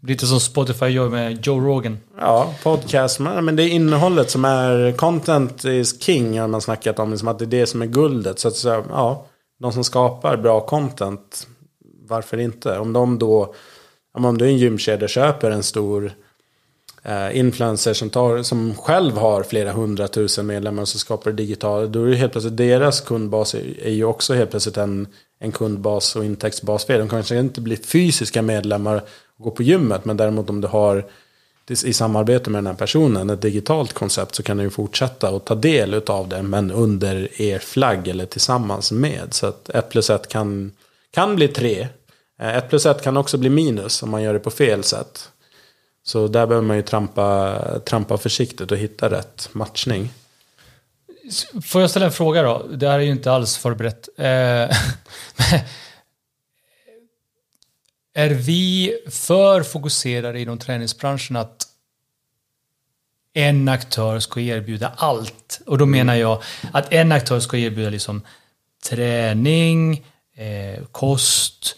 Lite 0.03 0.27
som 0.27 0.39
Spotify 0.39 0.85
gör 0.85 1.09
med 1.09 1.45
Joe 1.45 1.59
Rogan. 1.59 1.97
Ja, 2.19 2.53
podcast. 2.63 3.19
Men 3.19 3.55
det 3.55 3.63
är 3.63 3.69
innehållet 3.69 4.29
som 4.29 4.45
är 4.45 4.91
content 4.91 5.65
is 5.65 6.01
king 6.01 6.39
har 6.39 6.47
man 6.47 6.61
snackat 6.61 6.99
om. 6.99 7.11
Liksom 7.11 7.27
att 7.27 7.39
det 7.39 7.45
är 7.45 7.47
det 7.47 7.65
som 7.65 7.81
är 7.81 7.85
guldet. 7.85 8.39
Så 8.39 8.47
att 8.47 8.63
ja, 8.63 9.25
de 9.59 9.73
som 9.73 9.83
skapar 9.83 10.37
bra 10.37 10.61
content, 10.61 11.47
varför 12.07 12.37
inte? 12.37 12.77
Om 12.77 12.93
de 12.93 13.19
då, 13.19 13.53
om 14.13 14.37
du 14.37 14.45
är 14.45 14.49
en 14.49 14.57
gymkedja 14.57 15.07
köper 15.07 15.51
en 15.51 15.63
stor 15.63 16.11
eh, 17.03 17.93
som, 17.93 18.09
tar, 18.09 18.43
som 18.43 18.75
själv 18.75 19.17
har 19.17 19.43
flera 19.43 19.71
hundratusen 19.71 20.45
medlemmar 20.45 20.81
och 20.81 20.87
så 20.87 20.99
skapar 20.99 21.31
digitalt, 21.31 21.91
Då 21.91 22.03
är 22.03 22.07
det 22.07 22.15
helt 22.15 22.31
plötsligt 22.31 22.57
deras 22.57 23.01
kundbas 23.01 23.55
är, 23.55 23.89
ju 23.89 24.03
också 24.03 24.33
helt 24.33 24.49
plötsligt 24.49 24.77
en, 24.77 25.07
en 25.39 25.51
kundbas 25.51 26.15
och 26.15 26.25
intäktsbas 26.25 26.85
för 26.85 26.99
De 26.99 27.09
kanske 27.09 27.39
inte 27.39 27.61
blir 27.61 27.77
fysiska 27.77 28.41
medlemmar 28.41 29.03
och 29.37 29.43
går 29.43 29.51
på 29.51 29.63
gymmet. 29.63 30.05
Men 30.05 30.17
däremot 30.17 30.49
om 30.49 30.61
du 30.61 30.67
har 30.67 31.05
i 31.69 31.93
samarbete 31.93 32.49
med 32.49 32.57
den 32.57 32.67
här 32.67 32.73
personen 32.73 33.29
ett 33.29 33.41
digitalt 33.41 33.93
koncept 33.93 34.35
så 34.35 34.43
kan 34.43 34.57
du 34.57 34.63
ju 34.63 34.69
fortsätta 34.69 35.31
och 35.31 35.45
ta 35.45 35.55
del 35.55 36.01
av 36.07 36.27
det. 36.27 36.41
Men 36.41 36.71
under 36.71 37.41
er 37.41 37.59
flagg 37.59 38.07
eller 38.07 38.25
tillsammans 38.25 38.91
med. 38.91 39.33
Så 39.33 39.47
att 39.47 39.69
ett 39.69 39.89
plus 39.89 40.09
ett 40.09 40.27
kan, 40.27 40.71
kan 41.11 41.35
bli 41.35 41.47
tre. 41.47 41.87
Eh, 42.39 42.57
ett 42.57 42.69
plus 42.69 42.85
ett 42.85 43.01
kan 43.01 43.17
också 43.17 43.37
bli 43.37 43.49
minus 43.49 44.03
om 44.03 44.09
man 44.09 44.23
gör 44.23 44.33
det 44.33 44.39
på 44.39 44.51
fel 44.51 44.83
sätt. 44.83 45.31
Så 46.03 46.27
där 46.27 46.47
behöver 46.47 46.67
man 46.67 46.77
ju 46.77 46.83
trampa, 46.83 47.59
trampa 47.85 48.17
försiktigt 48.17 48.71
och 48.71 48.77
hitta 48.77 49.09
rätt 49.09 49.49
matchning. 49.51 50.09
Får 51.63 51.81
jag 51.81 51.89
ställa 51.89 52.05
en 52.05 52.11
fråga 52.11 52.41
då? 52.41 52.67
Det 52.67 52.89
här 52.89 52.99
är 52.99 53.03
ju 53.03 53.11
inte 53.11 53.31
alls 53.31 53.57
förberett. 53.57 54.09
Eh, 54.17 54.25
är 58.13 58.29
vi 58.29 58.97
för 59.09 59.63
fokuserade 59.63 60.39
inom 60.39 60.57
träningsbranschen 60.57 61.35
att 61.35 61.67
en 63.33 63.67
aktör 63.67 64.19
ska 64.19 64.39
erbjuda 64.39 64.91
allt? 64.95 65.61
Och 65.65 65.77
då 65.77 65.83
mm. 65.83 65.97
menar 65.97 66.15
jag 66.15 66.43
att 66.71 66.93
en 66.93 67.11
aktör 67.11 67.39
ska 67.39 67.57
erbjuda 67.57 67.89
liksom 67.89 68.21
träning, 68.89 70.05
eh, 70.35 70.83
kost, 70.91 71.75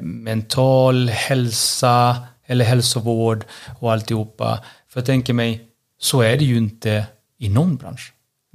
mental 0.00 1.08
hälsa, 1.08 2.16
eller 2.46 2.64
hälsovård 2.64 3.44
och 3.80 3.92
alltihopa. 3.92 4.64
För 4.88 5.00
jag 5.00 5.06
tänker 5.06 5.32
mig, 5.32 5.68
så 6.00 6.20
är 6.20 6.36
det 6.36 6.44
ju 6.44 6.56
inte 6.56 7.06
i 7.38 7.48
någon 7.48 7.76
bransch. 7.76 8.12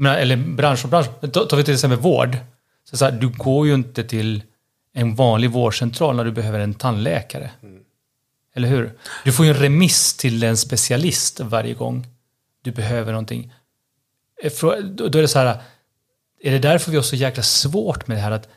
Eller 0.08 0.38
bransch 0.38 0.84
och 0.84 0.90
bransch. 0.90 1.08
Tar 1.34 1.56
vi 1.56 1.64
till 1.64 1.74
exempel 1.74 2.00
vård. 2.00 2.38
Så, 2.90 2.98
så 2.98 3.06
här, 3.06 3.12
du 3.12 3.30
går 3.30 3.68
ju 3.68 3.74
inte 3.74 4.04
till 4.04 4.44
en 4.94 5.16
vanlig 5.16 5.52
vårdcentral 5.52 6.16
när 6.16 6.26
du 6.26 6.32
behöver 6.32 6.60
en 6.60 6.74
tandläkare. 6.74 7.52
Mm. 7.64 7.84
Eller 8.56 8.68
hur? 8.68 8.98
Du 9.24 9.32
får 9.32 9.46
ju 9.46 9.52
en 9.52 9.58
remiss 9.58 10.18
till 10.18 10.44
en 10.44 10.58
specialist 10.58 11.40
varje 11.40 11.74
gång 11.74 12.08
du 12.62 12.72
behöver 12.72 13.12
någonting. 13.12 13.54
Då 14.62 15.06
är 15.06 15.22
det 15.22 15.28
så 15.28 15.40
här, 15.40 15.62
är 16.42 16.52
det 16.52 16.60
därför 16.60 16.92
vi 16.92 16.98
har 16.98 17.04
så 17.04 17.16
jäkla 17.16 17.44
svårt 17.44 18.08
med 18.08 18.18
det 18.18 18.22
här 18.22 18.32
att 18.32 18.50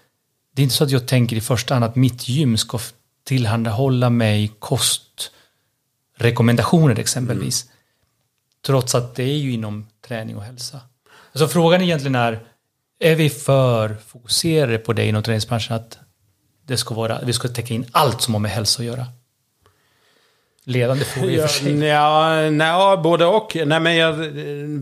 det 0.57 0.63
är 0.63 0.65
inte 0.65 0.75
så 0.75 0.85
att 0.85 0.91
jag 0.91 1.09
tänker 1.09 1.37
i 1.37 1.41
första 1.41 1.75
hand 1.75 1.85
att 1.85 1.97
mitt 1.97 2.29
gym 2.29 2.57
ska 2.57 2.79
tillhandahålla 3.25 4.11
mig 4.11 4.53
kostrekommendationer 4.59 6.99
exempelvis. 6.99 7.65
Mm. 7.65 7.77
Trots 8.67 8.95
att 8.95 9.15
det 9.15 9.23
är 9.23 9.37
ju 9.37 9.53
inom 9.53 9.87
träning 10.07 10.37
och 10.37 10.43
hälsa. 10.43 10.81
Alltså 11.33 11.49
frågan 11.49 11.83
egentligen 11.83 12.15
är, 12.15 12.47
är 12.99 13.15
vi 13.15 13.31
för 13.31 13.97
fokuserade 14.07 14.79
på 14.79 14.93
det 14.93 15.07
inom 15.07 15.23
träningsbranschen 15.23 15.77
att 15.77 15.99
det 16.67 16.77
ska 16.77 16.95
vara, 16.95 17.21
vi 17.25 17.33
ska 17.33 17.49
täcka 17.49 17.75
in 17.75 17.87
allt 17.93 18.23
som 18.23 18.35
har 18.35 18.41
med 18.41 18.51
hälsa 18.51 18.83
att 18.83 18.87
göra? 18.87 19.07
Ledande 20.67 21.05
fråga 21.15 21.33
i 21.33 21.39
och 21.39 21.43
för 21.43 21.49
sig. 21.49 21.85
Ja, 21.85 22.43
ja, 22.43 23.01
både 23.03 23.27
och. 23.27 23.57
Nej, 23.67 23.81
men 23.81 23.97
jag, 23.97 24.13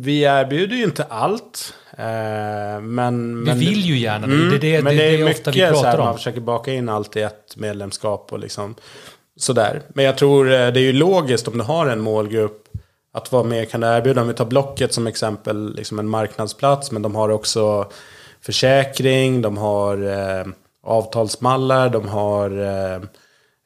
vi 0.00 0.20
erbjuder 0.20 0.76
ju 0.76 0.84
inte 0.84 1.04
allt. 1.04 1.74
Eh, 1.98 2.80
men, 2.80 3.38
vi 3.38 3.44
men, 3.44 3.58
vill 3.58 3.80
ju 3.80 3.98
gärna 3.98 4.24
mm, 4.24 4.50
det. 4.50 4.58
Det, 4.58 4.82
men 4.82 4.96
det, 4.96 5.02
det 5.02 5.14
är 5.14 5.24
mycket 5.24 5.38
ofta 5.38 5.50
vi 5.50 5.60
pratar 5.60 5.90
här, 5.90 5.98
om. 5.98 6.04
Man 6.04 6.16
försöker 6.16 6.40
baka 6.40 6.72
in 6.72 6.88
allt 6.88 7.16
i 7.16 7.20
ett 7.20 7.56
medlemskap 7.56 8.32
och 8.32 8.38
liksom 8.38 8.74
sådär. 9.36 9.82
Men 9.88 10.04
jag 10.04 10.18
tror 10.18 10.46
eh, 10.46 10.50
det 10.52 10.80
är 10.80 10.84
ju 10.84 10.92
logiskt 10.92 11.48
om 11.48 11.58
du 11.58 11.64
har 11.64 11.86
en 11.86 12.00
målgrupp. 12.00 12.60
Att 13.12 13.32
vad 13.32 13.46
mer 13.46 13.64
kan 13.64 13.80
du 13.80 13.86
erbjuda? 13.86 14.20
Om 14.20 14.28
vi 14.28 14.34
tar 14.34 14.44
Blocket 14.44 14.94
som 14.94 15.06
exempel, 15.06 15.74
liksom 15.74 15.98
en 15.98 16.08
marknadsplats. 16.08 16.90
Men 16.90 17.02
de 17.02 17.14
har 17.14 17.28
också 17.28 17.90
försäkring, 18.40 19.42
de 19.42 19.56
har 19.56 20.06
eh, 20.06 20.46
avtalsmallar, 20.82 21.88
de 21.88 22.08
har 22.08 22.50
eh, 22.50 23.02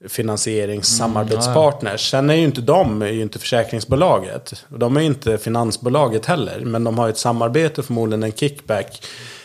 finansieringssamarbetspartners. 0.09 2.15
Mm, 2.15 2.27
Sen 2.27 2.31
är 2.31 2.35
ju 2.35 2.45
inte 2.45 2.61
de 2.61 3.03
är 3.03 3.07
ju 3.07 3.23
inte 3.23 3.39
försäkringsbolaget. 3.39 4.65
De 4.69 4.97
är 4.97 5.01
inte 5.01 5.39
finansbolaget 5.39 6.27
heller. 6.27 6.61
Men 6.61 6.85
de 6.85 6.99
har 6.99 7.09
ett 7.09 7.19
samarbete, 7.19 7.83
förmodligen 7.83 8.23
en 8.23 8.33
kickback. 8.33 9.03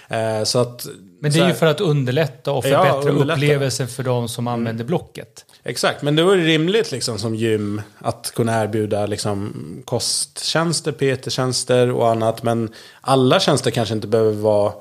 Eh, 0.07 0.43
så 0.43 0.59
att, 0.59 0.85
men 1.21 1.31
det 1.31 1.39
är 1.39 1.47
ju 1.47 1.53
för 1.53 1.65
att 1.65 1.81
underlätta 1.81 2.51
och 2.51 2.63
förbättra 2.63 3.11
ja, 3.11 3.33
upplevelsen 3.33 3.87
för 3.87 4.03
de 4.03 4.29
som 4.29 4.47
mm. 4.47 4.59
använder 4.59 4.85
Blocket. 4.85 5.45
Exakt, 5.63 6.01
men 6.01 6.15
det 6.15 6.23
rimligt 6.23 6.91
liksom, 6.91 7.19
som 7.19 7.35
gym 7.35 7.81
att 7.99 8.31
kunna 8.35 8.63
erbjuda 8.63 9.05
liksom, 9.05 9.53
kosttjänster, 9.85 10.91
PT-tjänster 10.91 11.91
och 11.91 12.09
annat. 12.09 12.43
Men 12.43 12.69
alla 13.01 13.39
tjänster 13.39 13.71
kanske 13.71 13.95
inte 13.95 14.07
behöver 14.07 14.33
vara 14.33 14.73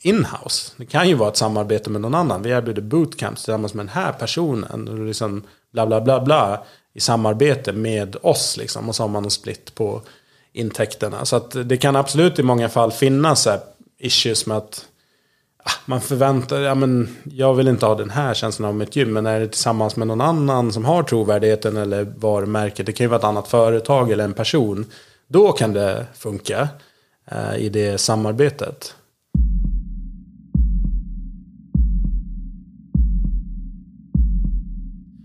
inhouse. 0.00 0.72
Det 0.76 0.86
kan 0.86 1.08
ju 1.08 1.14
vara 1.14 1.28
ett 1.28 1.36
samarbete 1.36 1.90
med 1.90 2.00
någon 2.00 2.14
annan. 2.14 2.42
Vi 2.42 2.50
erbjuder 2.50 2.82
bootcamps 2.82 3.44
tillsammans 3.44 3.74
med 3.74 3.86
den 3.86 3.94
här 3.94 4.12
personen. 4.12 4.88
Och 4.88 4.98
liksom 4.98 5.42
bla 5.72 5.86
bla 5.86 6.00
bla 6.00 6.20
bla. 6.20 6.64
I 6.94 7.00
samarbete 7.00 7.72
med 7.72 8.16
oss 8.22 8.56
liksom. 8.56 8.88
Och 8.88 8.94
så 8.94 9.02
har 9.02 9.08
man 9.08 9.24
en 9.24 9.30
split 9.30 9.74
på 9.74 10.02
intäkterna. 10.52 11.24
Så 11.24 11.36
att 11.36 11.68
det 11.68 11.76
kan 11.76 11.96
absolut 11.96 12.38
i 12.38 12.42
många 12.42 12.68
fall 12.68 12.92
finnas 12.92 13.48
issues 13.98 14.46
med 14.46 14.56
att 14.56 14.84
ah, 15.64 15.70
man 15.86 16.00
förväntar, 16.00 16.60
ja 16.60 16.74
men 16.74 17.16
jag 17.24 17.54
vill 17.54 17.68
inte 17.68 17.86
ha 17.86 17.94
den 17.94 18.10
här 18.10 18.34
känslan 18.34 18.68
av 18.68 18.74
mitt 18.74 18.96
gym. 18.96 19.12
Men 19.12 19.26
är 19.26 19.40
det 19.40 19.48
tillsammans 19.48 19.96
med 19.96 20.06
någon 20.06 20.20
annan 20.20 20.72
som 20.72 20.84
har 20.84 21.02
trovärdigheten 21.02 21.76
eller 21.76 22.04
varumärket. 22.04 22.86
Det 22.86 22.92
kan 22.92 23.04
ju 23.04 23.08
vara 23.08 23.18
ett 23.18 23.24
annat 23.24 23.48
företag 23.48 24.10
eller 24.10 24.24
en 24.24 24.34
person. 24.34 24.86
Då 25.28 25.52
kan 25.52 25.72
det 25.72 26.06
funka 26.14 26.68
eh, 27.30 27.56
i 27.56 27.68
det 27.68 27.98
samarbetet. 27.98 28.94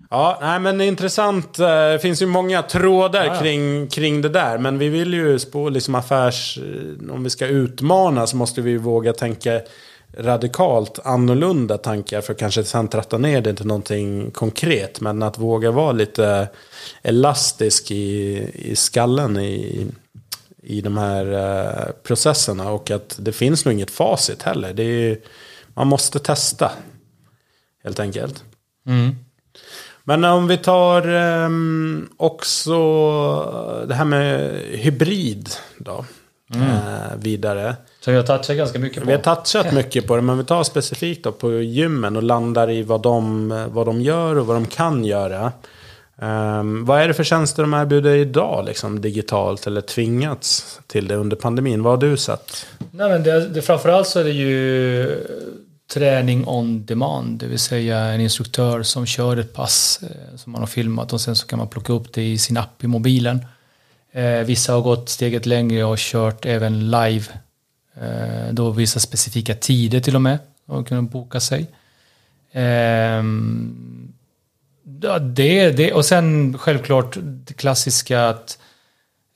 Ja, 0.10 0.38
nej 0.42 0.60
men 0.60 0.82
intressant. 0.82 1.60
Eh, 1.60 1.68
det 1.68 2.00
finns 2.02 2.22
ju 2.22 2.26
många 2.26 2.62
trådar 2.62 3.26
ja. 3.26 3.40
Kring, 3.40 3.88
kring 3.88 4.22
det 4.22 4.30
där. 4.30 4.58
Men 4.58 4.78
vi 4.78 4.90
vill 4.90 5.14
ju 5.14 5.40
spå 5.40 5.70
liksom 5.70 5.96
affärs... 5.96 6.58
Eh, 6.58 7.14
om 7.14 7.24
vi 7.24 7.30
ska 7.30 7.48
utmana 7.48 8.28
så 8.28 8.38
måste 8.38 8.62
vi 8.62 8.78
våga 8.78 9.14
tänka 9.14 9.62
radikalt 10.18 11.00
annorlunda 11.04 11.78
tankar 11.78 12.22
för 12.22 12.34
att 12.34 12.40
kanske 12.40 12.64
sen 12.64 12.88
tratta 12.88 13.18
ner 13.18 13.42
det 13.42 13.54
till 13.54 13.66
någonting 13.66 14.32
konkret. 14.32 15.02
Men 15.02 15.24
att 15.24 15.38
våga 15.38 15.72
vara 15.72 15.92
lite 15.92 16.48
elastisk 17.02 17.92
i, 17.92 18.38
i 18.54 18.76
skallen 18.76 19.38
i, 19.38 19.88
i 20.64 20.82
de 20.82 20.98
här 20.98 21.26
uh, 21.26 21.92
processerna. 22.04 22.72
Och 22.72 22.92
att 22.92 23.16
det 23.20 23.32
finns 23.32 23.66
nog 23.66 23.74
inget 23.74 23.92
facit 23.92 24.44
heller. 24.44 24.74
Det 24.74 24.84
är, 24.84 25.18
man 25.74 25.88
måste 25.88 26.20
testa. 26.20 26.72
Helt 27.84 28.00
enkelt. 28.00 28.44
Mm. 28.88 29.16
Men 30.08 30.24
om 30.24 30.48
vi 30.48 30.58
tar 30.58 31.08
um, 31.16 32.10
också 32.18 32.74
det 33.88 33.94
här 33.94 34.06
med 34.06 34.52
hybrid 34.72 35.50
då. 35.78 36.06
Mm. 36.56 36.68
Uh, 36.68 37.18
vidare. 37.20 37.76
Så 38.00 38.12
vi 38.12 38.18
har 38.18 38.24
touchat 38.24 38.58
ganska 38.58 38.80
mycket 38.80 39.04
på. 39.04 39.08
Vi 39.08 39.14
har 39.16 39.36
touchat 39.36 39.72
mycket 39.74 40.08
på 40.08 40.16
det. 40.16 40.22
Men 40.22 40.38
vi 40.38 40.44
tar 40.44 40.64
specifikt 40.64 41.24
då 41.24 41.32
på 41.32 41.54
gymmen 41.54 42.16
och 42.16 42.24
landar 42.24 42.72
i 42.72 42.84
vad 42.84 43.02
de, 43.02 43.50
vad 43.72 43.86
de 43.86 44.02
gör 44.02 44.38
och 44.38 44.46
vad 44.46 44.56
de 44.56 44.66
kan 44.66 45.06
göra. 45.06 45.52
Um, 46.22 46.86
vad 46.86 47.02
är 47.02 47.08
det 47.08 47.14
för 47.14 47.24
tjänster 47.24 47.64
de 47.64 47.74
erbjuder 47.74 48.16
idag, 48.16 48.66
liksom, 48.66 49.02
digitalt 49.02 49.68
eller 49.68 49.82
tvingats 49.82 50.80
till 50.88 51.08
det 51.08 51.16
under 51.16 51.36
pandemin? 51.36 51.84
Vad 51.84 51.94
har 51.94 52.10
du 52.10 52.18
sett? 52.18 52.66
Nej, 52.92 53.10
men 53.10 53.24
det, 53.24 53.48
det, 53.48 53.62
framförallt 53.62 54.08
så 54.08 54.20
är 54.20 54.24
det 54.24 54.32
ju 54.32 55.26
träning 55.88 56.48
on 56.48 56.86
demand, 56.86 57.40
det 57.40 57.48
vill 57.48 57.60
säga 57.60 58.00
en 58.00 58.22
instruktör 58.22 58.84
som 58.84 59.06
kör 59.06 59.38
ett 59.38 59.54
pass 59.54 60.00
eh, 60.04 60.38
som 60.38 60.52
man 60.52 60.62
har 60.62 60.68
filmat 60.68 61.14
och 61.14 61.22
sen 61.22 61.36
så 61.36 61.48
kan 61.48 61.60
man 61.60 61.68
plocka 61.68 61.94
upp 61.94 62.14
det 62.14 62.24
i 62.24 62.38
sin 62.38 62.58
app 62.58 62.84
i 62.84 62.88
mobilen. 62.88 63.46
Eh, 64.12 64.40
vissa 64.40 64.74
har 64.74 64.82
gått 64.82 65.10
steget 65.10 65.46
längre 65.46 65.84
och 65.84 65.98
kört 65.98 66.46
även 66.46 66.92
live, 66.92 67.26
eh, 67.96 68.54
då 68.54 68.72
vissa 68.72 69.00
specifika 69.00 69.56
tider 69.56 70.00
till 70.00 70.16
och 70.16 70.22
med 70.22 70.40
och 70.66 70.88
kunna 70.88 71.02
boka 71.02 71.40
sig. 71.40 71.68
Eh, 72.52 73.24
det, 75.22 75.72
det, 75.72 75.94
och 75.94 76.06
sen 76.06 76.58
självklart 76.58 77.18
det 77.22 77.54
klassiska 77.54 78.28
att 78.28 78.60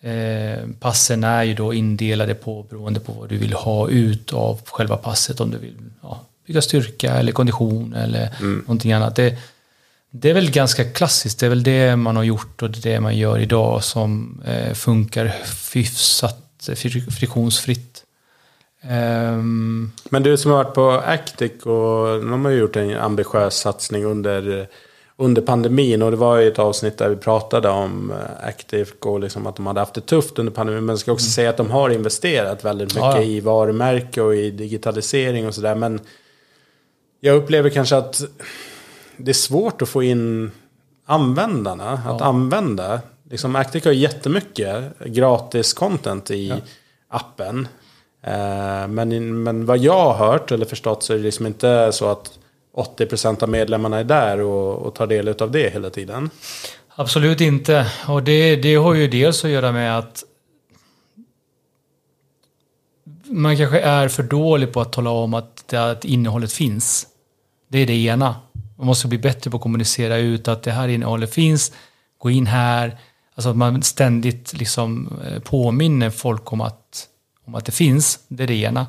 eh, 0.01 0.67
passen 0.79 1.23
är 1.23 1.43
ju 1.43 1.53
då 1.53 1.73
indelade 1.73 2.35
på 2.35 2.63
beroende 2.63 2.99
på 2.99 3.11
vad 3.11 3.29
du 3.29 3.37
vill 3.37 3.53
ha 3.53 3.89
ut 3.89 4.33
av 4.33 4.61
själva 4.65 4.97
passet. 4.97 5.39
Om 5.39 5.51
du 5.51 5.57
vill 5.57 5.77
ja, 6.01 6.19
bygga 6.51 6.61
styrka 6.61 7.13
eller 7.13 7.31
kondition 7.31 7.93
eller 7.93 8.29
mm. 8.39 8.59
någonting 8.59 8.93
annat. 8.93 9.15
Det, 9.15 9.37
det 10.09 10.29
är 10.29 10.33
väl 10.33 10.51
ganska 10.51 10.83
klassiskt. 10.83 11.39
Det 11.39 11.45
är 11.45 11.49
väl 11.49 11.63
det 11.63 11.95
man 11.95 12.15
har 12.15 12.23
gjort 12.23 12.61
och 12.61 12.69
det 12.69 12.99
man 12.99 13.17
gör 13.17 13.39
idag 13.39 13.83
som 13.83 14.41
eh, 14.45 14.73
funkar 14.73 15.35
hyfsat 15.73 16.69
friktionsfritt. 17.19 18.03
Um, 18.89 19.91
Men 20.09 20.23
du 20.23 20.37
som 20.37 20.51
har 20.51 20.63
varit 20.63 20.73
på 20.73 20.91
Actic 20.91 21.51
och 21.63 22.21
de 22.21 22.45
har 22.45 22.51
gjort 22.51 22.75
en 22.75 22.97
ambitiös 22.97 23.55
satsning 23.55 24.05
under, 24.05 24.67
under 25.17 25.41
pandemin. 25.41 26.01
Och 26.01 26.11
det 26.11 26.17
var 26.17 26.37
ju 26.37 26.47
ett 26.47 26.59
avsnitt 26.59 26.97
där 26.97 27.09
vi 27.09 27.15
pratade 27.15 27.69
om 27.69 28.11
eh, 28.11 28.47
Actic 28.47 28.89
och 28.99 29.19
liksom 29.19 29.47
att 29.47 29.55
de 29.55 29.65
hade 29.67 29.79
haft 29.79 29.93
det 29.93 30.01
tufft 30.01 30.39
under 30.39 30.53
pandemin. 30.53 30.85
Men 30.85 30.93
jag 30.93 30.99
ska 30.99 31.11
också 31.11 31.25
mm. 31.25 31.31
säga 31.31 31.49
att 31.49 31.57
de 31.57 31.71
har 31.71 31.89
investerat 31.89 32.65
väldigt 32.65 32.95
mycket 32.95 33.15
ja. 33.15 33.21
i 33.21 33.39
varumärke 33.39 34.21
och 34.21 34.35
i 34.35 34.51
digitalisering 34.51 35.47
och 35.47 35.55
sådär. 35.55 35.75
Men 35.75 35.99
jag 37.21 37.35
upplever 37.35 37.69
kanske 37.69 37.95
att 37.95 38.21
det 39.17 39.31
är 39.31 39.33
svårt 39.33 39.81
att 39.81 39.89
få 39.89 40.03
in 40.03 40.51
användarna 41.05 42.01
ja. 42.05 42.15
att 42.15 42.21
använda. 42.21 43.01
Liksom 43.29 43.55
Actic 43.55 43.85
har 43.85 43.91
jättemycket 43.91 44.99
gratis 45.05 45.73
content 45.73 46.31
i 46.31 46.47
ja. 46.47 46.55
appen. 47.07 47.67
Eh, 48.23 48.87
men, 48.87 49.43
men 49.43 49.65
vad 49.65 49.77
jag 49.77 50.13
har 50.13 50.31
hört 50.31 50.51
eller 50.51 50.65
förstått 50.65 51.03
så 51.03 51.13
är 51.13 51.17
det 51.17 51.23
liksom 51.23 51.45
inte 51.47 51.91
så 51.91 52.05
att 52.05 52.31
80% 52.75 53.43
av 53.43 53.49
medlemmarna 53.49 53.99
är 53.99 54.03
där 54.03 54.39
och, 54.39 54.85
och 54.85 54.95
tar 54.95 55.07
del 55.07 55.27
av 55.27 55.51
det 55.51 55.69
hela 55.73 55.89
tiden. 55.89 56.29
Absolut 56.95 57.41
inte. 57.41 57.91
Och 58.07 58.23
det, 58.23 58.55
det 58.55 58.75
har 58.75 58.93
ju 58.93 59.07
dels 59.07 59.45
att 59.45 59.51
göra 59.51 59.71
med 59.71 59.97
att 59.97 60.23
man 63.25 63.57
kanske 63.57 63.79
är 63.79 64.07
för 64.07 64.23
dålig 64.23 64.73
på 64.73 64.81
att 64.81 64.93
tala 64.93 65.09
om 65.09 65.33
att, 65.33 65.63
det, 65.67 65.91
att 65.91 66.05
innehållet 66.05 66.53
finns. 66.53 67.07
Det 67.71 67.79
är 67.79 67.85
det 67.85 68.03
ena. 68.03 68.35
Man 68.77 68.87
måste 68.87 69.07
bli 69.07 69.17
bättre 69.17 69.51
på 69.51 69.57
att 69.57 69.63
kommunicera 69.63 70.17
ut 70.17 70.47
att 70.47 70.63
det 70.63 70.71
här 70.71 70.87
innehållet 70.87 71.33
finns. 71.33 71.71
Gå 72.17 72.29
in 72.29 72.45
här. 72.45 72.97
Alltså 73.35 73.49
att 73.49 73.57
man 73.57 73.83
ständigt 73.83 74.53
liksom 74.53 75.19
eh, 75.25 75.39
påminner 75.39 76.09
folk 76.09 76.53
om 76.53 76.61
att, 76.61 77.07
om 77.45 77.55
att 77.55 77.65
det 77.65 77.71
finns. 77.71 78.19
Det 78.27 78.43
är 78.43 78.47
det 78.47 78.55
ena. 78.55 78.87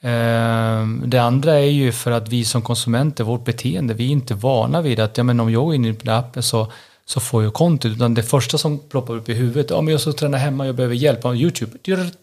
Ehm, 0.00 1.02
det 1.06 1.18
andra 1.18 1.58
är 1.58 1.70
ju 1.70 1.92
för 1.92 2.10
att 2.10 2.28
vi 2.28 2.44
som 2.44 2.62
konsumenter, 2.62 3.24
vårt 3.24 3.44
beteende, 3.44 3.94
vi 3.94 4.04
är 4.04 4.10
inte 4.10 4.34
vana 4.34 4.82
vid 4.82 5.00
att 5.00 5.18
ja, 5.18 5.24
men 5.24 5.40
om 5.40 5.52
jag 5.52 5.64
går 5.64 5.74
in 5.74 5.84
i 5.84 5.92
den 5.92 6.14
appen 6.14 6.42
så 6.42 6.72
så 7.08 7.20
får 7.20 7.44
jag 7.44 7.54
kontot. 7.54 7.92
Utan 7.92 8.14
det 8.14 8.22
första 8.22 8.58
som 8.58 8.78
ploppar 8.78 9.14
upp 9.14 9.28
i 9.28 9.34
huvudet, 9.34 9.70
om 9.70 9.88
jag 9.88 10.00
ska 10.00 10.12
träna 10.12 10.36
hemma, 10.36 10.66
jag 10.66 10.74
behöver 10.74 10.94
hjälp 10.94 11.24
av 11.24 11.36
YouTube 11.36 11.78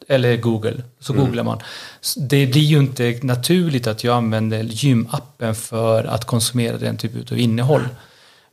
eller 0.07 0.37
Google. 0.37 0.83
Så 0.99 1.13
mm. 1.13 1.25
googlar 1.25 1.43
man. 1.43 1.59
Det 2.17 2.47
blir 2.47 2.61
ju 2.61 2.79
inte 2.79 3.19
naturligt 3.21 3.87
att 3.87 4.03
jag 4.03 4.15
använder 4.15 4.63
gymappen 4.63 5.55
för 5.55 6.03
att 6.03 6.25
konsumera 6.25 6.77
den 6.77 6.97
typen 6.97 7.25
av 7.31 7.37
innehåll. 7.37 7.87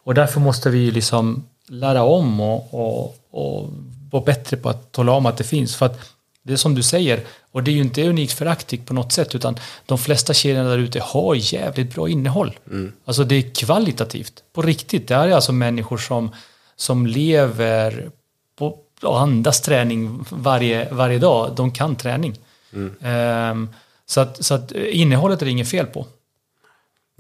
Och 0.05 0.15
därför 0.15 0.41
måste 0.41 0.71
vi 0.71 0.91
liksom 0.91 1.45
lära 1.69 2.03
om 2.03 2.41
och, 2.41 2.75
och, 2.75 3.17
och 3.31 3.71
vara 4.11 4.25
bättre 4.25 4.57
på 4.57 4.69
att 4.69 4.93
tala 4.93 5.13
om 5.13 5.27
att 5.27 5.37
det 5.37 5.45
finns. 5.45 5.77
För 5.77 5.87
att 5.87 6.01
det 6.43 6.53
är 6.53 6.57
som 6.57 6.75
du 6.75 6.83
säger, 6.83 7.21
och 7.51 7.63
det 7.63 7.71
är 7.71 7.73
ju 7.73 7.81
inte 7.81 8.09
unikt 8.09 8.33
för 8.33 8.47
Actic 8.47 8.81
på 8.87 8.95
något 8.95 9.13
sätt, 9.13 9.35
utan 9.35 9.57
de 9.87 9.99
flesta 9.99 10.35
kedjorna 10.35 10.69
där 10.69 10.79
ute 10.79 11.01
har 11.01 11.35
jävligt 11.55 11.95
bra 11.95 12.09
innehåll. 12.09 12.59
Mm. 12.71 12.93
Alltså 13.05 13.25
det 13.25 13.35
är 13.35 13.55
kvalitativt, 13.55 14.43
på 14.53 14.63
riktigt. 14.63 15.09
Det 15.09 15.15
här 15.15 15.29
är 15.29 15.33
alltså 15.33 15.53
människor 15.53 15.99
som, 15.99 16.35
som 16.77 17.07
lever 17.07 18.11
på, 18.59 18.79
och 19.03 19.21
andas 19.21 19.61
träning 19.61 20.25
varje, 20.31 20.89
varje 20.93 21.19
dag. 21.19 21.53
De 21.57 21.73
kan 21.73 21.97
träning. 21.97 22.39
Mm. 22.73 23.51
Um, 23.51 23.69
så, 24.07 24.21
att, 24.21 24.45
så 24.45 24.55
att 24.55 24.73
innehållet 24.73 25.43
är 25.43 25.47
det 25.47 25.53
inget 25.53 25.71
fel 25.71 25.87
på. 25.87 26.07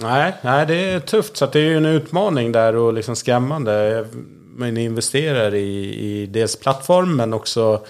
Nej, 0.00 0.32
nej, 0.42 0.66
det 0.66 0.74
är 0.74 1.00
tufft. 1.00 1.36
Så 1.36 1.46
det 1.46 1.58
är 1.58 1.64
ju 1.64 1.76
en 1.76 1.86
utmaning 1.86 2.52
där 2.52 2.76
och 2.76 2.92
liksom 2.92 3.16
skrämmande. 3.16 4.06
Man 4.56 4.76
investerar 4.76 5.54
i, 5.54 5.94
i 5.94 6.26
dels 6.26 6.56
plattform 6.56 7.16
men 7.16 7.32
också 7.32 7.84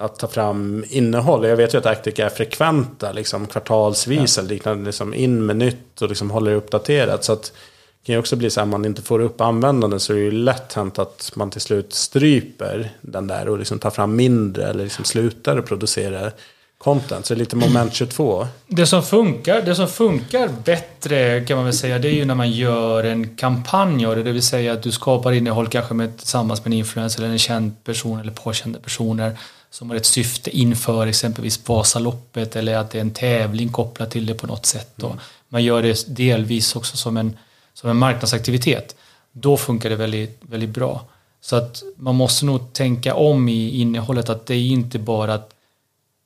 att 0.00 0.18
ta 0.18 0.28
fram 0.28 0.84
innehåll. 0.88 1.48
Jag 1.48 1.56
vet 1.56 1.74
ju 1.74 1.78
att 1.78 1.86
Actic 1.86 2.18
är 2.18 2.28
frekventa, 2.28 3.12
liksom 3.12 3.46
kvartalsvis 3.46 4.36
ja. 4.36 4.40
eller 4.40 4.54
liknande. 4.54 4.84
Liksom 4.84 5.14
in 5.14 5.46
med 5.46 5.56
nytt 5.56 6.02
och 6.02 6.08
liksom 6.08 6.30
håller 6.30 6.50
det 6.50 6.56
uppdaterat. 6.56 7.24
Så 7.24 7.32
att 7.32 7.42
det 7.42 8.06
kan 8.06 8.12
ju 8.12 8.18
också 8.18 8.36
bli 8.36 8.50
så 8.50 8.60
att 8.60 8.68
man 8.68 8.84
inte 8.84 9.02
får 9.02 9.20
upp 9.20 9.40
användande 9.40 9.98
så 9.98 10.12
är 10.12 10.16
det 10.16 10.22
ju 10.22 10.30
lätt 10.30 10.72
hänt 10.72 10.98
att 10.98 11.32
man 11.34 11.50
till 11.50 11.60
slut 11.60 11.92
stryper 11.92 12.90
den 13.00 13.26
där 13.26 13.48
och 13.48 13.58
liksom 13.58 13.78
tar 13.78 13.90
fram 13.90 14.16
mindre 14.16 14.66
eller 14.66 14.84
liksom 14.84 15.04
slutar 15.04 15.58
att 15.58 15.66
producera 15.66 16.30
content. 16.78 17.26
Så 17.26 17.34
det 17.34 17.38
är 17.38 17.40
lite 17.40 17.56
moment 17.56 17.94
22. 17.94 18.46
Det 18.66 18.86
som 18.86 19.02
funkar, 19.02 19.62
det 19.62 19.74
som 19.74 19.88
funkar 19.88 20.48
bättre 20.64 21.44
kan 21.44 21.56
man 21.56 21.64
väl 21.64 21.74
säga 21.74 21.98
det 21.98 22.08
är 22.08 22.14
ju 22.14 22.24
när 22.24 22.34
man 22.34 22.50
gör 22.50 23.04
en 23.04 23.36
kampanj 23.36 24.06
av 24.06 24.16
det. 24.16 24.22
Det 24.22 24.32
vill 24.32 24.42
säga 24.42 24.72
att 24.72 24.82
du 24.82 24.92
skapar 24.92 25.32
innehåll 25.32 25.68
kanske 25.68 25.94
med, 25.94 26.18
tillsammans 26.18 26.64
med 26.64 26.66
en 26.66 26.78
influencer 26.78 27.22
eller 27.22 27.32
en 27.32 27.38
känd 27.38 27.84
person 27.84 28.20
eller 28.20 28.32
påkända 28.32 28.78
personer 28.78 29.36
som 29.70 29.90
har 29.90 29.96
ett 29.96 30.06
syfte 30.06 30.50
inför 30.50 31.06
exempelvis 31.06 31.68
Vasaloppet 31.68 32.56
eller 32.56 32.76
att 32.76 32.90
det 32.90 32.98
är 32.98 33.00
en 33.00 33.10
tävling 33.10 33.68
kopplat 33.68 34.10
till 34.10 34.26
det 34.26 34.34
på 34.34 34.46
något 34.46 34.66
sätt. 34.66 35.02
Mm. 35.02 35.16
man 35.48 35.64
gör 35.64 35.82
det 35.82 36.16
delvis 36.16 36.76
också 36.76 36.96
som 36.96 37.16
en, 37.16 37.36
som 37.74 37.90
en 37.90 37.96
marknadsaktivitet. 37.96 38.96
Då 39.32 39.56
funkar 39.56 39.90
det 39.90 39.96
väldigt, 39.96 40.40
väldigt 40.40 40.70
bra. 40.70 41.04
Så 41.40 41.56
att 41.56 41.82
man 41.96 42.14
måste 42.14 42.46
nog 42.46 42.72
tänka 42.72 43.14
om 43.14 43.48
i 43.48 43.80
innehållet 43.80 44.28
att 44.28 44.46
det 44.46 44.54
är 44.54 44.66
inte 44.66 44.98
bara 44.98 45.34
att 45.34 45.54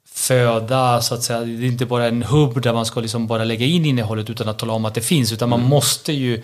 föda, 0.07 1.03
så 1.03 1.15
att 1.15 1.23
säga. 1.23 1.41
Det 1.41 1.67
är 1.67 1.69
inte 1.69 1.87
bara 1.87 2.09
en 2.09 2.23
hubb 2.23 2.63
där 2.63 2.73
man 2.73 2.87
ska 2.87 3.01
liksom 3.01 3.27
bara 3.27 3.45
lägga 3.45 3.67
in 3.67 3.85
innehållet 3.85 4.31
utan 4.31 4.49
att 4.49 4.59
tala 4.59 4.73
om 4.73 4.85
att 4.85 4.95
det 4.95 5.01
finns, 5.01 5.33
utan 5.33 5.49
man 5.49 5.63
måste 5.63 6.13
ju 6.13 6.43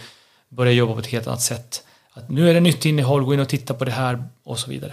börja 0.49 0.73
jobba 0.73 0.95
på 0.95 1.01
ett 1.01 1.07
helt 1.07 1.27
annat 1.27 1.43
sätt. 1.43 1.83
Att 2.13 2.29
nu 2.29 2.51
är 2.51 2.55
det 2.55 2.61
nytt 2.61 2.85
innehåll, 2.85 3.25
gå 3.25 3.35
in 3.35 3.41
och 3.41 3.49
titta 3.49 3.75
på 3.75 3.85
det 3.85 3.91
här 3.91 4.25
och 4.45 4.59
så 4.59 4.71
vidare. 4.71 4.93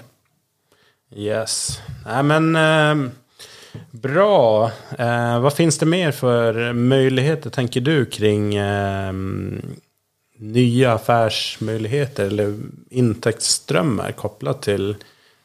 Yes. 1.16 1.80
Nej 2.06 2.24
men 2.24 2.56
eh, 2.56 3.12
bra. 3.92 4.72
Eh, 4.98 5.40
vad 5.40 5.54
finns 5.54 5.78
det 5.78 5.86
mer 5.86 6.12
för 6.12 6.74
möjligheter 6.74 7.50
tänker 7.50 7.82
du 7.82 8.06
kring 8.06 8.56
eh, 8.56 9.14
nya 10.40 10.94
affärsmöjligheter 10.94 12.26
eller 12.26 12.58
intäktsströmmar 12.90 14.12
kopplat 14.12 14.62
till 14.62 14.96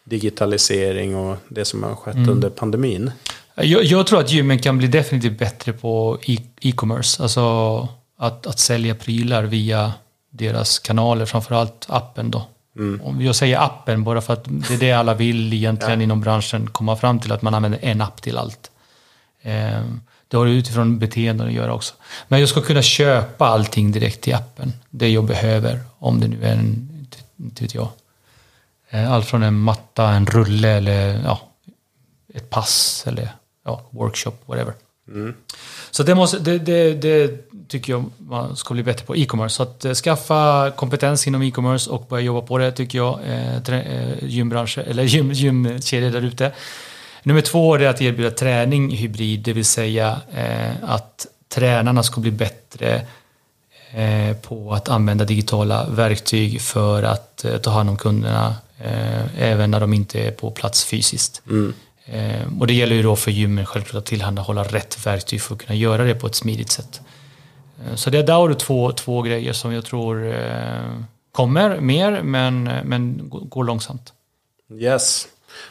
digitalisering 0.04 1.16
och 1.16 1.36
det 1.48 1.64
som 1.64 1.82
har 1.82 1.94
skett 1.94 2.28
under 2.28 2.50
pandemin? 2.50 3.10
Jag, 3.54 3.84
jag 3.84 4.06
tror 4.06 4.20
att 4.20 4.32
gymmen 4.32 4.58
kan 4.58 4.78
bli 4.78 4.86
definitivt 4.86 5.38
bättre 5.38 5.72
på 5.72 6.18
e- 6.22 6.38
e-commerce. 6.60 7.22
alltså 7.22 7.88
att, 8.18 8.46
att 8.46 8.58
sälja 8.58 8.94
prylar 8.94 9.42
via 9.42 9.92
deras 10.30 10.78
kanaler, 10.78 11.26
framförallt 11.26 11.86
appen 11.88 12.30
då. 12.30 12.46
Om 13.02 13.20
jag 13.20 13.36
säger 13.36 13.58
appen 13.58 14.04
bara 14.04 14.20
för 14.20 14.32
att 14.32 14.44
det 14.44 14.74
är 14.74 14.78
det 14.78 14.92
alla 14.92 15.14
vill 15.14 15.52
egentligen 15.52 16.00
inom 16.00 16.20
branschen 16.20 16.66
komma 16.66 16.96
fram 16.96 17.20
till 17.20 17.32
att 17.32 17.42
man 17.42 17.54
använder 17.54 17.78
en 17.82 18.00
app 18.00 18.22
till 18.22 18.38
allt. 18.38 18.70
Eh, 19.42 19.82
det 20.28 20.36
har 20.36 20.46
utifrån 20.46 20.98
beteenden 20.98 21.46
att 21.46 21.52
göra 21.52 21.74
också. 21.74 21.94
Men 22.28 22.40
jag 22.40 22.48
ska 22.48 22.60
kunna 22.60 22.82
köpa 22.82 23.46
allting 23.46 23.92
direkt 23.92 24.28
i 24.28 24.32
appen. 24.32 24.72
Det 24.90 25.08
jag 25.08 25.24
behöver. 25.24 25.80
Om 25.98 26.20
det 26.20 26.28
nu 26.28 26.44
är 26.44 26.52
en, 26.52 26.88
inte 27.36 27.62
vet 27.62 27.74
jag. 27.74 27.88
Eh, 28.90 29.12
Allt 29.12 29.26
från 29.26 29.42
en 29.42 29.58
matta, 29.58 30.08
en 30.10 30.26
rulle 30.26 30.68
eller 30.68 31.22
ja, 31.24 31.40
ett 32.34 32.50
pass 32.50 33.04
eller 33.06 33.32
ja, 33.64 33.82
workshop, 33.90 34.34
whatever. 34.46 34.74
Så 35.90 36.02
det, 36.02 36.14
måste, 36.14 36.38
det, 36.38 36.58
det, 36.58 36.94
det 36.94 37.48
tycker 37.68 37.92
jag 37.92 38.10
man 38.18 38.56
ska 38.56 38.74
bli 38.74 38.82
bättre 38.82 39.06
på 39.06 39.16
e-commerce. 39.16 39.54
Så 39.54 39.62
att 39.62 39.84
eh, 39.84 39.94
skaffa 39.94 40.70
kompetens 40.70 41.26
inom 41.26 41.42
e-commerce 41.42 41.90
och 41.90 42.06
börja 42.08 42.24
jobba 42.24 42.46
på 42.46 42.58
det 42.58 42.72
tycker 42.72 42.98
jag. 42.98 43.20
Eh, 43.26 43.74
eh 43.74 44.24
gymbranscher, 44.24 44.82
eller 44.88 45.02
gym, 45.02 45.32
gymkedjor 45.32 46.10
där 46.10 46.24
ute. 46.24 46.52
Nummer 47.22 47.40
två 47.40 47.74
är 47.74 47.88
att 47.88 48.02
erbjuda 48.02 48.30
träning 48.30 48.90
hybrid, 48.90 49.40
det 49.40 49.52
vill 49.52 49.64
säga 49.64 50.20
eh, 50.34 50.74
att 50.82 51.26
tränarna 51.48 52.02
ska 52.02 52.20
bli 52.20 52.30
bättre 52.30 53.06
eh, 53.90 54.36
på 54.36 54.72
att 54.72 54.88
använda 54.88 55.24
digitala 55.24 55.86
verktyg 55.88 56.60
för 56.60 57.02
att 57.02 57.44
eh, 57.44 57.56
ta 57.56 57.70
hand 57.70 57.90
om 57.90 57.96
kunderna 57.96 58.56
eh, 58.78 59.42
även 59.42 59.70
när 59.70 59.80
de 59.80 59.92
inte 59.92 60.20
är 60.20 60.30
på 60.30 60.50
plats 60.50 60.84
fysiskt. 60.84 61.42
Mm 61.50 61.74
och 62.60 62.66
det 62.66 62.74
gäller 62.74 62.96
ju 62.96 63.02
då 63.02 63.16
för 63.16 63.30
gymmen 63.30 63.66
självklart 63.66 63.98
att 63.98 64.06
tillhandahålla 64.06 64.64
rätt 64.64 65.06
verktyg 65.06 65.42
för 65.42 65.54
att 65.54 65.60
kunna 65.62 65.74
göra 65.74 66.04
det 66.04 66.14
på 66.14 66.26
ett 66.26 66.34
smidigt 66.34 66.70
sätt. 66.70 67.00
Eh, 67.86 67.94
så 67.94 68.10
det 68.10 68.22
där 68.22 68.34
har 68.34 68.48
du 68.48 68.54
två, 68.54 68.92
två 68.92 69.22
grejer 69.22 69.52
som 69.52 69.72
jag 69.72 69.84
tror 69.84 70.26
eh, 70.34 70.98
kommer 71.32 71.80
mer 71.80 72.22
men, 72.22 72.64
men 72.64 73.30
går- 73.30 73.64
långsamt. 73.64 74.12
Yes. 74.72 75.28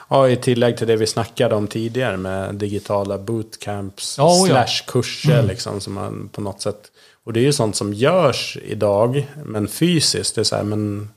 Ja, 0.09 0.29
i 0.29 0.35
tillägg 0.35 0.77
till 0.77 0.87
det 0.87 0.95
vi 0.95 1.07
snackade 1.07 1.55
om 1.55 1.67
tidigare 1.67 2.17
med 2.17 2.55
digitala 2.55 3.17
bootcamps 3.17 4.15
Ja, 4.17 4.41
oh 4.41 4.49
ja. 4.49 4.53
slash 4.67 4.85
kurser 4.87 5.43
liksom 5.43 5.81
som 5.81 5.93
man 5.93 6.29
på 6.31 6.41
något 6.41 6.61
sätt. 6.61 6.91
Och 7.23 7.33
det 7.33 7.39
är 7.39 7.43
ju 7.43 7.53
sånt 7.53 7.75
som 7.75 7.93
görs 7.93 8.57
idag, 8.63 9.27
men 9.45 9.67
fysiskt, 9.67 10.35
det 10.35 10.41
är 10.41 10.43
så 10.43 10.55
här, 10.55 10.63
men 10.63 11.09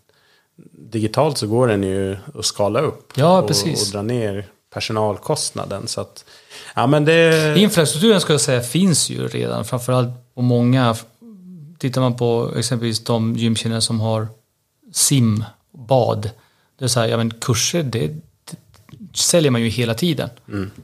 digitalt 0.73 1.39
så 1.39 1.47
går 1.47 1.69
den 1.69 1.83
ju 1.83 2.17
att 2.39 2.45
skala 2.45 2.81
upp. 2.81 3.13
Ja, 3.17 3.39
och, 3.43 3.51
och 3.51 3.93
dra 3.93 4.03
ner 4.03 4.47
personalkostnaden. 4.75 5.89
Så 5.89 6.01
att, 6.01 6.25
ja 6.75 6.87
men 6.87 7.05
det... 7.05 7.59
Infrastrukturen 7.59 8.21
ska 8.21 8.33
jag 8.33 8.41
säga 8.41 8.61
finns 8.61 9.11
ju 9.11 9.29
redan, 9.29 9.65
framförallt 9.65 10.35
på 10.35 10.43
många. 10.43 10.97
Tittar 11.79 12.01
man 12.01 12.17
på 12.17 12.53
exempelvis 12.57 13.05
de 13.05 13.37
gymkedjor 13.37 13.81
som 13.81 14.01
har 14.01 14.29
sim, 14.93 15.45
bad. 15.73 16.31
Det 16.79 16.85
är 16.85 16.89
så 16.89 17.01
här, 17.01 17.09
ja 17.09 17.17
men 17.17 17.31
kurser, 17.31 17.83
det, 17.83 18.09
det 18.49 18.57
säljer 19.15 19.51
man 19.51 19.63
ju 19.63 19.69
hela 19.69 19.95
tiden. 19.95 20.29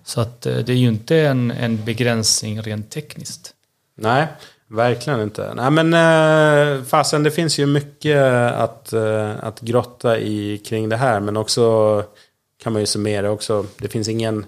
Så 0.04 0.20
att 0.20 0.46
eh, 0.46 0.56
det 0.56 0.72
är 0.72 0.76
ju 0.76 0.88
inte 0.88 1.16
en, 1.16 1.50
en 1.50 1.84
begränsning 1.84 2.62
rent 2.62 2.90
tekniskt. 2.90 3.54
Nej, 3.96 4.26
verkligen 4.68 5.20
inte. 5.20 5.54
Nej 5.54 5.70
men 5.70 5.94
eh, 5.94 6.84
fasen 6.84 7.22
det 7.22 7.30
finns 7.30 7.58
ju 7.58 7.66
mycket 7.66 8.22
att, 8.52 8.92
eh, 8.92 9.44
att 9.44 9.60
grotta 9.60 10.18
i 10.18 10.58
kring 10.58 10.88
det 10.88 10.96
här. 10.96 11.20
Men 11.20 11.36
också 11.36 12.04
kan 12.62 12.72
man 12.72 12.82
ju 12.82 12.86
summera 12.86 13.30
också. 13.30 13.66
Det 13.78 13.88
finns 13.88 14.08
ingen 14.08 14.46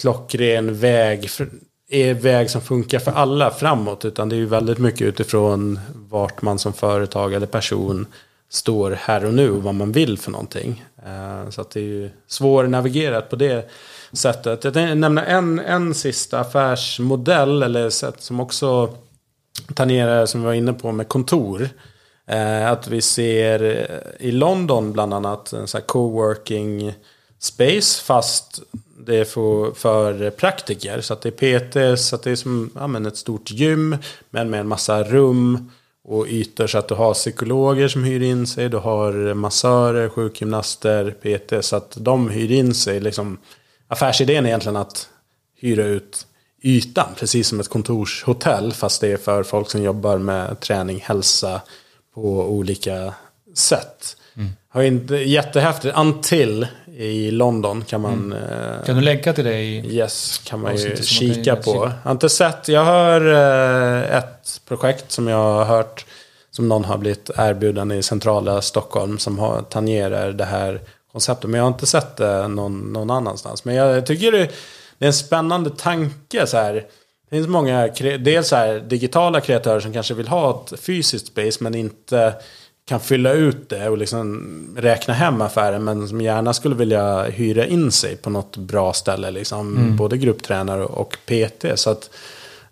klockren 0.00 0.78
väg, 0.78 1.30
för, 1.30 1.48
är 1.88 2.10
eh, 2.10 2.16
väg 2.16 2.50
som 2.50 2.60
funkar 2.60 2.98
för 2.98 3.12
alla 3.12 3.50
framåt. 3.50 4.04
Utan 4.04 4.28
det 4.28 4.36
är 4.36 4.38
ju 4.38 4.46
väldigt 4.46 4.78
mycket 4.78 5.00
utifrån 5.00 5.80
vart 5.94 6.42
man 6.42 6.58
som 6.58 6.72
företag 6.72 7.34
eller 7.34 7.46
person 7.46 8.06
står 8.48 8.90
här 8.90 9.24
och 9.24 9.34
nu 9.34 9.50
och 9.50 9.62
vad 9.62 9.74
man 9.74 9.92
vill 9.92 10.18
för 10.18 10.30
någonting. 10.30 10.84
Eh, 11.06 11.50
så 11.50 11.60
att 11.60 11.70
det 11.70 11.80
är 11.80 11.84
ju 11.84 12.10
svårnavigerat 12.26 13.30
på 13.30 13.36
det 13.36 13.70
sättet. 14.12 14.64
Jag 14.64 14.74
tänkte 14.74 14.94
nämna 14.94 15.24
en, 15.24 15.58
en 15.58 15.94
sista 15.94 16.40
affärsmodell 16.40 17.62
eller 17.62 17.90
sätt 17.90 18.22
som 18.22 18.40
också 18.40 18.94
tangerar 19.74 20.26
som 20.26 20.40
vi 20.40 20.46
var 20.46 20.54
inne 20.54 20.72
på 20.72 20.92
med 20.92 21.08
kontor. 21.08 21.68
Eh, 22.26 22.70
att 22.70 22.88
vi 22.88 23.00
ser 23.00 23.90
i 24.18 24.32
London 24.32 24.92
bland 24.92 25.14
annat 25.14 25.52
en 25.52 25.66
sån 25.66 25.80
här 25.80 25.86
coworking 25.86 26.94
space 27.38 28.02
fast 28.02 28.60
det 29.06 29.16
är 29.16 29.24
för, 29.24 29.72
för 29.72 30.30
praktiker. 30.30 31.00
Så 31.00 31.12
att 31.12 31.22
det 31.22 31.42
är 31.42 31.58
PT, 31.58 32.00
så 32.00 32.16
att 32.16 32.22
det 32.22 32.30
är 32.30 32.36
som 32.36 32.70
ja, 32.74 32.86
men 32.86 33.06
ett 33.06 33.16
stort 33.16 33.50
gym 33.50 33.96
men 34.30 34.50
med 34.50 34.60
en 34.60 34.68
massa 34.68 35.02
rum 35.02 35.70
och 36.04 36.26
ytor 36.28 36.66
så 36.66 36.78
att 36.78 36.88
du 36.88 36.94
har 36.94 37.14
psykologer 37.14 37.88
som 37.88 38.04
hyr 38.04 38.22
in 38.22 38.46
sig, 38.46 38.68
du 38.68 38.76
har 38.76 39.34
massörer, 39.34 40.08
sjukgymnaster, 40.08 41.10
PT 41.10 41.64
så 41.64 41.76
att 41.76 41.96
de 42.00 42.30
hyr 42.30 42.50
in 42.50 42.74
sig. 42.74 43.00
Liksom, 43.00 43.38
affärsidén 43.88 44.44
är 44.44 44.48
egentligen 44.48 44.76
att 44.76 45.08
hyra 45.54 45.84
ut 45.84 46.26
ytan, 46.62 47.08
precis 47.16 47.48
som 47.48 47.60
ett 47.60 47.68
kontorshotell 47.68 48.72
fast 48.72 49.00
det 49.00 49.12
är 49.12 49.16
för 49.16 49.42
folk 49.42 49.70
som 49.70 49.82
jobbar 49.82 50.18
med 50.18 50.60
träning, 50.60 51.00
hälsa 51.00 51.60
på 52.14 52.22
olika 52.42 53.14
sätt. 53.54 54.16
Har 54.76 54.82
inte 54.82 55.16
jättehäftigt. 55.16 55.96
Until 55.96 56.66
i 56.96 57.30
London 57.30 57.84
kan 57.84 58.00
man 58.00 58.32
eh, 58.32 58.84
Kan 58.86 58.96
du 58.96 59.02
länka 59.02 59.32
till 59.32 59.44
det 59.44 59.58
i... 59.58 59.94
Yes, 59.94 60.40
kan 60.44 60.60
man 60.60 60.76
ju 60.76 60.88
man 60.88 60.96
kika 60.96 61.50
ju 61.50 61.56
på. 61.56 61.62
kika. 61.62 61.80
Jag 61.80 61.92
har 62.04 62.10
inte 62.10 62.28
sett, 62.28 62.68
jag 62.68 62.84
hör 62.84 63.32
eh, 63.32 64.18
ett 64.18 64.60
projekt 64.68 65.12
som 65.12 65.28
jag 65.28 65.36
har 65.38 65.64
hört 65.64 66.06
som 66.50 66.68
någon 66.68 66.84
har 66.84 66.98
blivit 66.98 67.30
erbjuden 67.36 67.92
i 67.92 68.02
centrala 68.02 68.62
Stockholm 68.62 69.18
som 69.18 69.38
har, 69.38 69.62
tangerar 69.62 70.32
det 70.32 70.44
här 70.44 70.80
konceptet. 71.12 71.50
Men 71.50 71.58
jag 71.58 71.64
har 71.64 71.72
inte 71.72 71.86
sett 71.86 72.16
det 72.16 72.48
någon, 72.48 72.92
någon 72.92 73.10
annanstans. 73.10 73.64
Men 73.64 73.74
jag 73.74 74.06
tycker 74.06 74.32
det, 74.32 74.50
det 74.98 75.04
är 75.04 75.06
en 75.06 75.12
spännande 75.12 75.70
tanke 75.70 76.46
så 76.46 76.56
här. 76.56 76.72
Det 77.30 77.36
finns 77.36 77.48
många, 77.48 77.88
dels 78.18 78.48
så 78.48 78.56
här, 78.56 78.80
digitala 78.80 79.40
kreatörer 79.40 79.80
som 79.80 79.92
kanske 79.92 80.14
vill 80.14 80.28
ha 80.28 80.64
ett 80.72 80.80
fysiskt 80.80 81.26
space 81.26 81.64
men 81.64 81.74
inte 81.74 82.34
kan 82.86 83.00
fylla 83.00 83.32
ut 83.32 83.68
det 83.68 83.88
och 83.88 83.98
liksom 83.98 84.44
räkna 84.76 85.14
hem 85.14 85.40
affären 85.40 85.84
men 85.84 86.08
som 86.08 86.20
gärna 86.20 86.52
skulle 86.52 86.74
vilja 86.74 87.22
hyra 87.22 87.66
in 87.66 87.92
sig 87.92 88.16
på 88.16 88.30
något 88.30 88.56
bra 88.56 88.92
ställe. 88.92 89.30
Liksom, 89.30 89.96
Både 89.96 90.18
grupptränare 90.18 90.84
och 90.84 91.16
PT. 91.26 91.64
Så 91.74 91.90
att, 91.90 92.10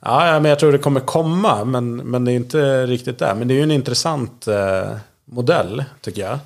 ja, 0.00 0.40
men 0.40 0.44
jag 0.44 0.58
tror 0.58 0.72
det 0.72 0.78
kommer 0.78 1.00
komma 1.00 1.64
men, 1.64 1.96
men 1.96 2.24
det 2.24 2.32
är 2.32 2.36
inte 2.36 2.86
riktigt 2.86 3.18
där. 3.18 3.34
Men 3.34 3.48
det 3.48 3.54
är 3.54 3.56
ju 3.56 3.62
en 3.62 3.70
intressant 3.70 4.48
eh, 4.48 4.96
modell 5.24 5.84
tycker 6.00 6.22
jag. 6.22 6.38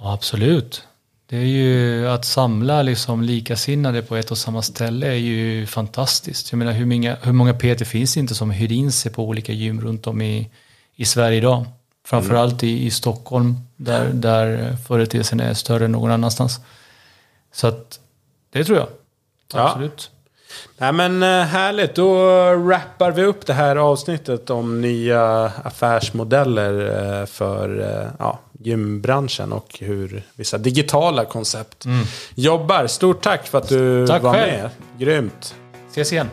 Ja, 0.00 0.12
absolut. 0.14 0.82
Det 1.28 1.36
är 1.36 1.44
ju 1.44 2.08
att 2.08 2.24
samla 2.24 2.82
liksom 2.82 3.22
likasinnade 3.22 4.02
på 4.02 4.16
ett 4.16 4.30
och 4.30 4.38
samma 4.38 4.62
ställe 4.62 5.06
är 5.06 5.14
ju 5.14 5.66
fantastiskt. 5.66 6.52
Jag 6.52 6.58
menar 6.58 6.72
hur 6.72 6.86
många, 6.86 7.16
hur 7.22 7.32
många 7.32 7.54
PT 7.54 7.86
finns 7.86 8.16
inte 8.16 8.34
som 8.34 8.50
hyr 8.50 8.72
in 8.72 8.92
sig 8.92 9.12
på 9.12 9.24
olika 9.24 9.52
gym 9.52 9.80
runt 9.80 10.06
om 10.06 10.22
i, 10.22 10.50
i 10.96 11.04
Sverige 11.04 11.38
idag? 11.38 11.64
Framförallt 12.06 12.62
i, 12.62 12.86
i 12.86 12.90
Stockholm 12.90 13.56
där, 13.76 14.10
där 14.12 14.76
företeelsen 14.88 15.40
är 15.40 15.54
större 15.54 15.84
än 15.84 15.92
någon 15.92 16.10
annanstans. 16.10 16.60
Så 17.52 17.66
att 17.66 18.00
det 18.52 18.64
tror 18.64 18.78
jag. 18.78 18.88
Ja. 19.54 19.68
Absolut. 19.68 20.10
Nej 20.78 20.92
men 20.92 21.22
eh, 21.22 21.28
härligt, 21.28 21.94
då 21.94 22.14
wrappar 22.54 23.10
vi 23.10 23.24
upp 23.24 23.46
det 23.46 23.52
här 23.52 23.76
avsnittet 23.76 24.50
om 24.50 24.80
nya 24.80 25.52
affärsmodeller 25.64 27.02
eh, 27.20 27.26
för 27.26 27.80
eh, 27.80 28.08
ja, 28.18 28.38
gymbranschen 28.60 29.52
och 29.52 29.76
hur 29.80 30.22
vissa 30.34 30.58
digitala 30.58 31.24
koncept 31.24 31.84
jobbar. 32.34 32.86
Stort 32.86 33.22
tack 33.22 33.46
för 33.46 33.58
att 33.58 33.68
du 33.68 34.06
Tack 34.06 34.22
var 34.22 34.32
själv. 34.34 34.52
med. 34.62 34.70
Grymt. 34.98 35.54
Ses 35.90 36.12
igen. 36.12 36.28